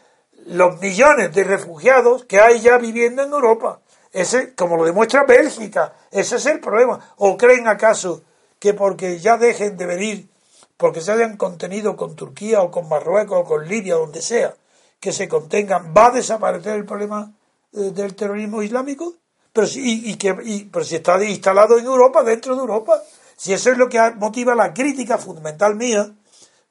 los 0.48 0.80
millones 0.80 1.34
de 1.34 1.44
refugiados 1.44 2.26
que 2.26 2.40
hay 2.40 2.62
ya 2.62 2.78
viviendo 2.78 3.24
en 3.24 3.32
Europa. 3.32 3.82
Ese, 4.16 4.56
como 4.56 4.78
lo 4.78 4.86
demuestra 4.86 5.26
Bélgica, 5.26 5.94
ese 6.10 6.38
es 6.38 6.46
el 6.46 6.62
problema. 6.62 6.98
¿O 7.18 7.36
creen 7.36 7.68
acaso 7.68 8.24
que 8.60 8.74
porque 8.74 9.20
ya 9.20 9.36
dejen 9.36 9.76
de 9.76 9.86
venir, 9.86 10.30
porque 10.78 11.02
se 11.02 11.12
hayan 11.12 11.36
contenido 11.36 11.98
con 11.98 12.16
Turquía 12.16 12.62
o 12.62 12.72
con 12.72 12.88
Marruecos 12.88 13.42
o 13.42 13.44
con 13.44 13.68
Libia, 13.68 13.96
donde 13.96 14.22
sea, 14.22 14.56
que 15.02 15.12
se 15.12 15.28
contengan, 15.28 15.94
va 15.94 16.06
a 16.06 16.12
desaparecer 16.12 16.78
el 16.78 16.86
problema 16.86 17.34
eh, 17.74 17.92
del 17.92 18.16
terrorismo 18.16 18.64
islámico? 18.64 19.16
Pero 19.52 19.68
si, 19.68 20.10
y, 20.10 20.16
que, 20.16 20.34
pero 20.72 20.86
si 20.86 20.96
está 20.96 21.22
instalado 21.22 21.78
en 21.78 21.84
Europa, 21.84 22.24
dentro 22.24 22.56
de 22.56 22.62
Europa. 22.62 23.04
Si 23.36 23.52
eso 23.52 23.70
es 23.70 23.78
lo 23.78 23.90
que 23.90 24.00
motiva 24.12 24.56
la 24.56 24.74
crítica 24.74 25.18
fundamental 25.18 25.76
mía 25.76 26.10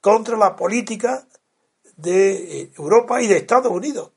contra 0.00 0.38
la 0.38 0.56
política 0.56 1.26
de 1.96 2.62
eh, 2.62 2.72
Europa 2.78 3.20
y 3.20 3.26
de 3.26 3.36
Estados 3.36 3.70
Unidos, 3.70 4.12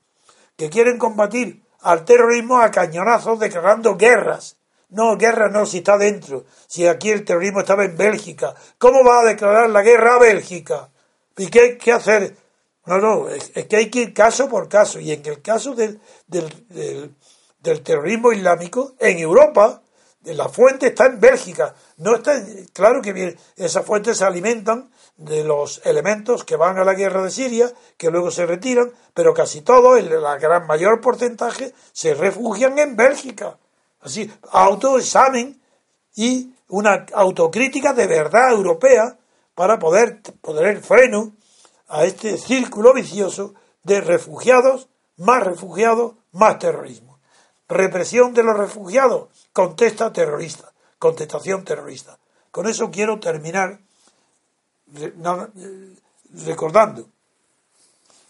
que 0.56 0.70
quieren 0.70 0.96
combatir 0.96 1.67
al 1.80 2.04
terrorismo 2.04 2.60
a 2.60 2.70
cañonazos 2.70 3.38
declarando 3.38 3.96
guerras. 3.96 4.56
No, 4.90 5.16
guerra 5.16 5.48
no, 5.50 5.66
si 5.66 5.78
está 5.78 5.98
dentro. 5.98 6.44
Si 6.66 6.86
aquí 6.86 7.10
el 7.10 7.24
terrorismo 7.24 7.60
estaba 7.60 7.84
en 7.84 7.96
Bélgica. 7.96 8.54
¿Cómo 8.78 9.04
va 9.04 9.20
a 9.20 9.24
declarar 9.24 9.68
la 9.70 9.82
guerra 9.82 10.14
a 10.14 10.18
Bélgica? 10.18 10.88
¿Y 11.36 11.48
qué, 11.48 11.76
qué 11.76 11.92
hacer? 11.92 12.36
No, 12.86 12.98
no, 12.98 13.28
es, 13.28 13.50
que 13.50 13.76
hay 13.76 13.90
que 13.90 14.00
ir 14.00 14.14
caso 14.14 14.48
por 14.48 14.68
caso. 14.68 14.98
Y 14.98 15.12
en 15.12 15.24
el 15.26 15.42
caso 15.42 15.74
del, 15.74 16.00
del, 16.26 17.14
del 17.60 17.82
terrorismo 17.82 18.32
islámico, 18.32 18.94
en 18.98 19.18
Europa, 19.18 19.82
la 20.22 20.48
fuente 20.48 20.88
está 20.88 21.06
en 21.06 21.20
Bélgica. 21.20 21.74
No 21.98 22.16
está, 22.16 22.42
claro 22.72 23.02
que 23.02 23.36
esas 23.56 23.84
fuentes 23.84 24.16
se 24.16 24.24
alimentan 24.24 24.90
de 25.18 25.42
los 25.42 25.84
elementos 25.84 26.44
que 26.44 26.56
van 26.56 26.78
a 26.78 26.84
la 26.84 26.94
guerra 26.94 27.22
de 27.22 27.30
Siria, 27.30 27.70
que 27.96 28.10
luego 28.10 28.30
se 28.30 28.46
retiran, 28.46 28.92
pero 29.12 29.34
casi 29.34 29.62
todos, 29.62 29.98
el 29.98 30.22
la 30.22 30.38
gran 30.38 30.66
mayor 30.66 31.00
porcentaje, 31.00 31.74
se 31.92 32.14
refugian 32.14 32.78
en 32.78 32.96
Bélgica. 32.96 33.58
Así, 34.00 34.32
autoexamen 34.52 35.60
y 36.14 36.54
una 36.68 37.04
autocrítica 37.12 37.92
de 37.92 38.06
verdad 38.06 38.52
europea 38.52 39.18
para 39.56 39.78
poder 39.80 40.22
poner 40.40 40.80
freno 40.80 41.32
a 41.88 42.04
este 42.04 42.38
círculo 42.38 42.94
vicioso 42.94 43.54
de 43.82 44.00
refugiados, 44.00 44.88
más 45.16 45.42
refugiados, 45.42 46.14
más 46.30 46.60
terrorismo. 46.60 47.18
Represión 47.68 48.34
de 48.34 48.44
los 48.44 48.56
refugiados, 48.56 49.28
contesta 49.52 50.12
terrorista, 50.12 50.72
contestación 51.00 51.64
terrorista. 51.64 52.18
Con 52.52 52.68
eso 52.68 52.92
quiero 52.92 53.18
terminar 53.18 53.80
recordando 56.44 57.08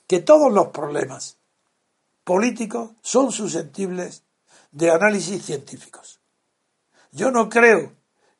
que 0.06 0.20
todos 0.20 0.52
los 0.52 0.68
problemas 0.68 1.36
políticos 2.24 2.90
son 3.02 3.32
susceptibles 3.32 4.22
de 4.72 4.90
análisis 4.90 5.44
científicos. 5.44 6.20
Yo 7.12 7.30
no 7.30 7.48
creo 7.48 7.92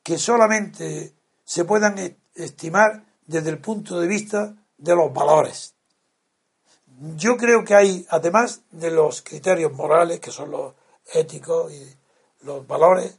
que 0.03 0.19
solamente 0.19 1.15
se 1.45 1.65
puedan 1.65 2.17
estimar 2.35 3.05
desde 3.27 3.51
el 3.51 3.59
punto 3.59 4.01
de 4.01 4.07
vista 4.07 4.55
de 4.77 4.95
los 4.95 5.13
valores. 5.13 5.75
Yo 7.17 7.37
creo 7.37 7.65
que 7.65 7.75
hay, 7.75 8.07
además 8.11 8.63
de 8.71 8.91
los 8.91 9.23
criterios 9.23 9.73
morales, 9.73 10.21
que 10.21 10.31
son 10.31 10.51
los 10.51 10.75
éticos 11.13 11.73
y 11.73 11.97
los 12.43 12.67
valores 12.67 13.19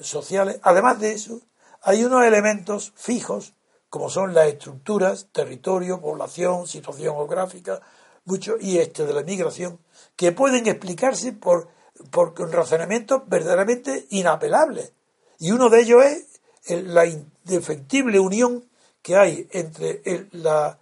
sociales, 0.00 0.58
además 0.62 0.98
de 1.00 1.12
eso, 1.12 1.40
hay 1.82 2.04
unos 2.04 2.24
elementos 2.24 2.92
fijos, 2.96 3.52
como 3.94 4.10
son 4.10 4.34
las 4.34 4.48
estructuras, 4.48 5.28
territorio, 5.30 6.00
población, 6.00 6.66
situación 6.66 7.14
geográfica, 7.14 7.80
mucho, 8.24 8.56
y 8.60 8.78
este 8.78 9.06
de 9.06 9.12
la 9.12 9.22
migración, 9.22 9.78
que 10.16 10.32
pueden 10.32 10.66
explicarse 10.66 11.32
por, 11.32 11.68
por 12.10 12.36
razonamientos 12.50 13.22
verdaderamente 13.28 14.08
inapelables. 14.10 14.90
Y 15.38 15.52
uno 15.52 15.68
de 15.68 15.80
ellos 15.82 16.02
es 16.04 16.40
la 16.82 17.06
indefectible 17.06 18.18
unión 18.18 18.68
que 19.00 19.14
hay 19.14 19.46
entre 19.52 20.02
el, 20.04 20.28
la, 20.32 20.76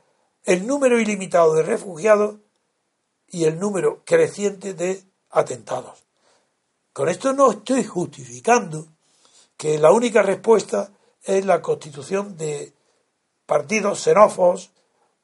el 0.45 0.67
número 0.67 0.99
ilimitado 0.99 1.53
de 1.53 1.65
refugiados 1.65 2.37
y 3.29 3.45
el 3.45 3.59
número 3.59 4.01
creciente 4.07 4.73
de 4.73 5.05
atentados. 5.29 6.03
Con 6.95 7.11
esto 7.11 7.35
no 7.35 7.51
estoy 7.51 7.85
justificando 7.85 8.87
que 9.59 9.79
la 9.79 9.93
única 9.93 10.23
respuesta 10.23 10.91
es 11.23 11.45
la 11.45 11.61
constitución 11.61 12.39
de 12.39 12.73
partidos 13.53 14.01
xenófobos 14.01 14.73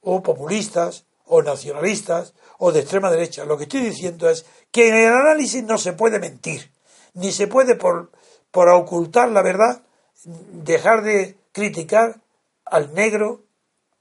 o 0.05 0.21
populistas 0.21 1.09
o 1.25 1.41
nacionalistas 1.41 2.37
o 2.61 2.73
de 2.73 2.85
extrema 2.85 3.09
derecha. 3.09 3.49
Lo 3.49 3.57
que 3.57 3.65
estoy 3.65 3.81
diciendo 3.81 4.29
es 4.29 4.45
que 4.71 4.89
en 4.89 4.97
el 4.97 5.15
análisis 5.15 5.65
no 5.65 5.79
se 5.79 5.95
puede 5.95 6.19
mentir, 6.19 6.71
ni 7.15 7.33
se 7.33 7.47
puede 7.49 7.75
por, 7.75 8.13
por 8.51 8.69
ocultar 8.69 9.31
la 9.31 9.41
verdad 9.41 9.81
dejar 10.53 11.03
de 11.05 11.39
criticar 11.53 12.21
al 12.67 12.93
negro 12.93 13.45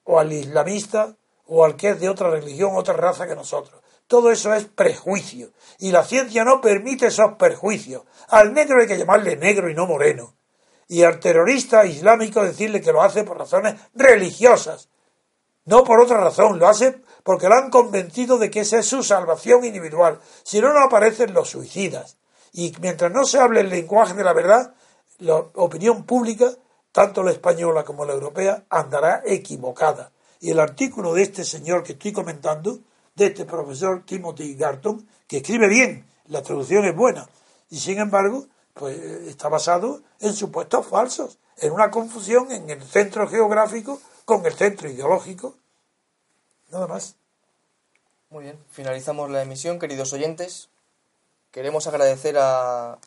o 0.04 0.20
al 0.20 0.34
islamista 0.34 1.16
o 1.46 1.64
al 1.64 1.78
que 1.78 1.92
es 1.92 2.00
de 2.02 2.10
otra 2.10 2.30
religión, 2.30 2.76
otra 2.76 2.96
raza 2.96 3.28
que 3.28 3.36
nosotros. 3.36 3.82
Todo 4.08 4.30
eso 4.30 4.54
es 4.54 4.66
prejuicio. 4.66 5.52
Y 5.80 5.92
la 5.94 6.04
ciencia 6.04 6.44
no 6.44 6.60
permite 6.60 7.08
esos 7.08 7.36
perjuicios. 7.40 8.04
Al 8.28 8.54
negro 8.54 8.82
hay 8.82 8.88
que 8.88 8.98
llamarle 8.98 9.38
negro 9.38 9.70
y 9.70 9.74
no 9.74 9.88
moreno. 9.88 10.37
Y 10.88 11.04
al 11.04 11.20
terrorista 11.20 11.86
islámico 11.86 12.44
decirle 12.44 12.82
que 12.82 12.92
lo 12.92 13.02
hace 13.02 13.24
por 13.24 13.38
razones 13.38 13.76
religiosas. 13.94 14.90
No 15.66 15.84
por 15.84 16.00
otra 16.00 16.20
razón, 16.20 16.60
lo 16.60 16.68
hace 16.68 17.02
porque 17.24 17.50
lo 17.50 17.56
han 17.56 17.70
convencido 17.70 18.38
de 18.38 18.50
que 18.50 18.62
esa 18.62 18.80
es 18.80 18.86
su 18.86 19.04
salvación 19.04 19.66
individual. 19.66 20.20
Si 20.44 20.62
no, 20.62 20.72
no 20.72 20.80
aparecen 20.80 21.34
los 21.34 21.50
suicidas. 21.50 22.18
Y 22.54 22.74
mientras 22.80 23.12
no 23.12 23.26
se 23.26 23.40
hable 23.40 23.60
el 23.60 23.70
lenguaje 23.70 24.14
de 24.14 24.24
la 24.24 24.34
verdad, 24.34 24.74
la 25.20 25.36
opinión 25.36 26.06
pública, 26.06 26.52
tanto 26.94 27.22
la 27.22 27.32
española 27.32 27.84
como 27.84 28.06
la 28.06 28.14
europea, 28.14 28.64
andará 28.70 29.24
equivocada. 29.26 30.12
Y 30.40 30.52
el 30.52 30.60
artículo 30.60 31.14
de 31.14 31.24
este 31.24 31.44
señor 31.44 31.84
que 31.84 31.94
estoy 31.94 32.14
comentando, 32.14 32.80
de 33.16 33.26
este 33.26 33.46
profesor 33.46 34.04
Timothy 34.06 34.56
Garton, 34.56 35.06
que 35.28 35.38
escribe 35.38 35.68
bien, 35.68 36.08
la 36.28 36.44
traducción 36.44 36.86
es 36.86 36.96
buena, 36.96 37.28
y 37.70 37.78
sin 37.80 37.98
embargo, 38.00 38.46
pues 38.78 39.00
está 39.00 39.50
basado 39.50 40.02
en 40.20 40.34
supuestos 40.34 40.86
falsos, 40.86 41.38
en 41.58 41.72
una 41.72 41.92
confusión 41.92 42.52
en 42.52 42.70
el 42.70 42.84
centro 42.84 43.28
geográfico 43.28 44.00
con 44.26 44.46
el 44.46 44.54
centro 44.54 44.90
ideológico. 44.90 45.56
Nada 46.70 46.88
más. 46.88 47.16
Muy 48.30 48.44
bien, 48.44 48.60
finalizamos 48.72 49.30
la 49.30 49.42
emisión, 49.42 49.80
queridos 49.80 50.12
oyentes. 50.14 50.70
Queremos 51.52 51.88
agradecer 51.88 52.38
a, 52.38 53.00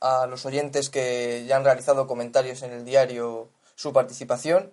a 0.00 0.26
los 0.26 0.44
oyentes 0.46 0.90
que 0.90 1.44
ya 1.46 1.56
han 1.56 1.64
realizado 1.64 2.06
comentarios 2.06 2.62
en 2.62 2.72
el 2.72 2.84
diario 2.84 3.48
su 3.76 3.92
participación 3.92 4.72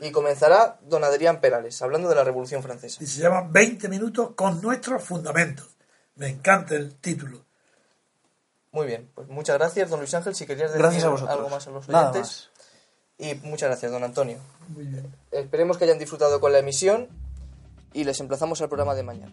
Y 0.00 0.10
comenzará 0.10 0.78
don 0.82 1.04
Adrián 1.04 1.40
Perales, 1.40 1.80
hablando 1.80 2.08
de 2.08 2.14
la 2.14 2.24
Revolución 2.24 2.62
Francesa. 2.62 3.02
Y 3.02 3.06
se 3.06 3.22
llama 3.22 3.48
20 3.50 3.88
minutos 3.88 4.30
con 4.34 4.60
nuestros 4.60 5.02
fundamentos. 5.02 5.68
Me 6.16 6.28
encanta 6.28 6.74
el 6.74 6.94
título. 6.96 7.44
Muy 8.72 8.86
bien, 8.86 9.10
pues 9.14 9.28
muchas 9.28 9.56
gracias, 9.56 9.88
don 9.88 10.00
Luis 10.00 10.12
Ángel. 10.14 10.34
Si 10.34 10.46
querías 10.46 10.70
decir 10.70 10.82
Gracias 10.82 11.04
a 11.04 11.08
vosotros. 11.08 11.36
algo 11.36 11.48
más 11.48 11.66
a 11.66 11.70
los 11.70 11.88
oyentes. 11.88 12.50
Y 13.18 13.34
muchas 13.46 13.68
gracias, 13.68 13.92
don 13.92 14.02
Antonio. 14.02 14.38
Muy 14.68 14.84
bien. 14.84 15.14
Esperemos 15.30 15.78
que 15.78 15.84
hayan 15.84 15.98
disfrutado 15.98 16.40
con 16.40 16.52
la 16.52 16.58
emisión 16.58 17.08
y 17.92 18.04
les 18.04 18.18
emplazamos 18.20 18.60
al 18.60 18.68
programa 18.68 18.94
de 18.94 19.02
mañana. 19.04 19.32